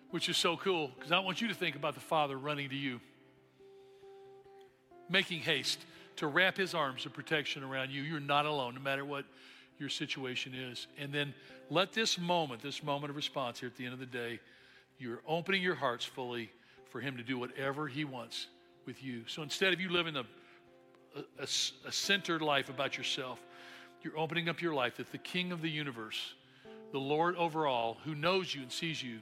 which 0.09 0.27
is 0.27 0.37
so 0.37 0.57
cool 0.57 0.89
because 0.95 1.11
I 1.11 1.19
want 1.19 1.39
you 1.39 1.47
to 1.49 1.53
think 1.53 1.75
about 1.75 1.93
the 1.93 2.01
Father 2.01 2.37
running 2.37 2.69
to 2.69 2.75
you, 2.75 2.99
making 5.07 5.41
haste 5.41 5.85
to 6.17 6.27
wrap 6.27 6.57
his 6.57 6.73
arms 6.73 7.05
of 7.05 7.13
protection 7.13 7.63
around 7.63 7.91
you. 7.91 8.01
You're 8.01 8.19
not 8.19 8.47
alone, 8.47 8.73
no 8.73 8.81
matter 8.81 9.05
what 9.05 9.25
your 9.77 9.89
situation 9.89 10.55
is. 10.55 10.87
And 10.97 11.13
then 11.13 11.35
let 11.69 11.93
this 11.93 12.19
moment, 12.19 12.61
this 12.61 12.83
moment 12.83 13.11
of 13.11 13.15
response 13.15 13.59
here 13.59 13.67
at 13.69 13.75
the 13.75 13.85
end 13.85 13.93
of 13.93 13.99
the 13.99 14.05
day, 14.07 14.39
you're 14.97 15.21
opening 15.27 15.61
your 15.61 15.75
hearts 15.75 16.05
fully 16.05 16.51
for 16.89 17.01
him 17.01 17.17
to 17.17 17.23
do 17.23 17.37
whatever 17.37 17.87
he 17.87 18.03
wants 18.03 18.47
with 18.87 19.03
you. 19.03 19.23
So 19.27 19.43
instead 19.43 19.73
of 19.73 19.79
you 19.79 19.89
living 19.89 20.15
a 20.15 20.25
a, 21.15 21.43
a, 21.43 21.91
centered 21.91 22.41
life 22.41 22.69
about 22.69 22.97
yourself. 22.97 23.41
You're 24.01 24.17
opening 24.17 24.49
up 24.49 24.61
your 24.61 24.73
life 24.73 24.97
that 24.97 25.11
the 25.11 25.17
King 25.17 25.51
of 25.51 25.61
the 25.61 25.69
universe, 25.69 26.33
the 26.91 26.99
Lord 26.99 27.35
over 27.35 27.67
all, 27.67 27.97
who 28.03 28.15
knows 28.15 28.53
you 28.53 28.61
and 28.61 28.71
sees 28.71 29.01
you, 29.01 29.19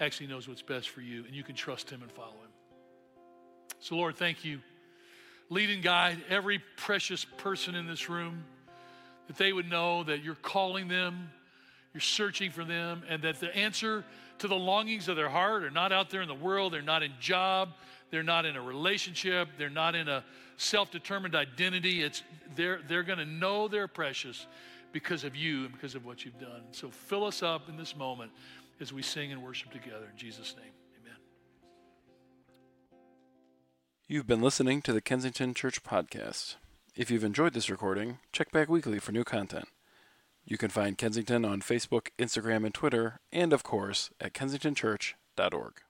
actually 0.00 0.26
knows 0.26 0.48
what's 0.48 0.62
best 0.62 0.90
for 0.90 1.00
you, 1.00 1.24
and 1.24 1.34
you 1.34 1.42
can 1.42 1.54
trust 1.54 1.90
Him 1.90 2.02
and 2.02 2.10
follow 2.12 2.28
Him. 2.30 2.50
So, 3.80 3.96
Lord, 3.96 4.16
thank 4.16 4.44
you. 4.44 4.60
Lead 5.50 5.70
and 5.70 5.82
guide 5.82 6.18
every 6.28 6.60
precious 6.76 7.24
person 7.24 7.74
in 7.74 7.86
this 7.86 8.08
room, 8.08 8.44
that 9.26 9.36
they 9.36 9.52
would 9.52 9.68
know 9.68 10.04
that 10.04 10.22
you're 10.22 10.34
calling 10.36 10.88
them, 10.88 11.30
you're 11.92 12.00
searching 12.00 12.50
for 12.50 12.64
them, 12.64 13.02
and 13.08 13.22
that 13.22 13.40
the 13.40 13.54
answer 13.56 14.04
to 14.38 14.48
the 14.48 14.56
longings 14.56 15.08
of 15.08 15.16
their 15.16 15.28
heart 15.28 15.62
are 15.62 15.70
not 15.70 15.92
out 15.92 16.10
there 16.10 16.22
in 16.22 16.28
the 16.28 16.34
world, 16.34 16.72
they're 16.72 16.82
not 16.82 17.02
in 17.02 17.12
job, 17.20 17.70
they're 18.12 18.22
not 18.22 18.44
in 18.44 18.56
a 18.56 18.62
relationship, 18.62 19.48
they're 19.58 19.70
not 19.70 19.96
in 19.96 20.06
a 20.06 20.22
self-determined 20.58 21.34
identity. 21.34 22.02
It's 22.02 22.22
they're 22.54 22.80
they're 22.86 23.02
going 23.02 23.18
to 23.18 23.24
know 23.24 23.66
they're 23.66 23.88
precious 23.88 24.46
because 24.92 25.24
of 25.24 25.34
you 25.34 25.64
and 25.64 25.72
because 25.72 25.94
of 25.94 26.04
what 26.04 26.24
you've 26.24 26.38
done. 26.38 26.62
So 26.72 26.90
fill 26.90 27.24
us 27.24 27.42
up 27.42 27.70
in 27.70 27.76
this 27.76 27.96
moment 27.96 28.30
as 28.80 28.92
we 28.92 29.00
sing 29.02 29.32
and 29.32 29.42
worship 29.42 29.72
together 29.72 30.08
in 30.12 30.16
Jesus 30.16 30.54
name. 30.56 30.72
Amen. 31.00 31.16
You've 34.06 34.26
been 34.26 34.42
listening 34.42 34.82
to 34.82 34.92
the 34.92 35.00
Kensington 35.00 35.54
Church 35.54 35.82
podcast. 35.82 36.56
If 36.94 37.10
you've 37.10 37.24
enjoyed 37.24 37.54
this 37.54 37.70
recording, 37.70 38.18
check 38.30 38.52
back 38.52 38.68
weekly 38.68 38.98
for 38.98 39.12
new 39.12 39.24
content. 39.24 39.68
You 40.44 40.58
can 40.58 40.68
find 40.68 40.98
Kensington 40.98 41.46
on 41.46 41.62
Facebook, 41.62 42.08
Instagram, 42.18 42.66
and 42.66 42.74
Twitter, 42.74 43.20
and 43.32 43.54
of 43.54 43.62
course 43.62 44.10
at 44.20 44.34
kensingtonchurch.org. 44.34 45.80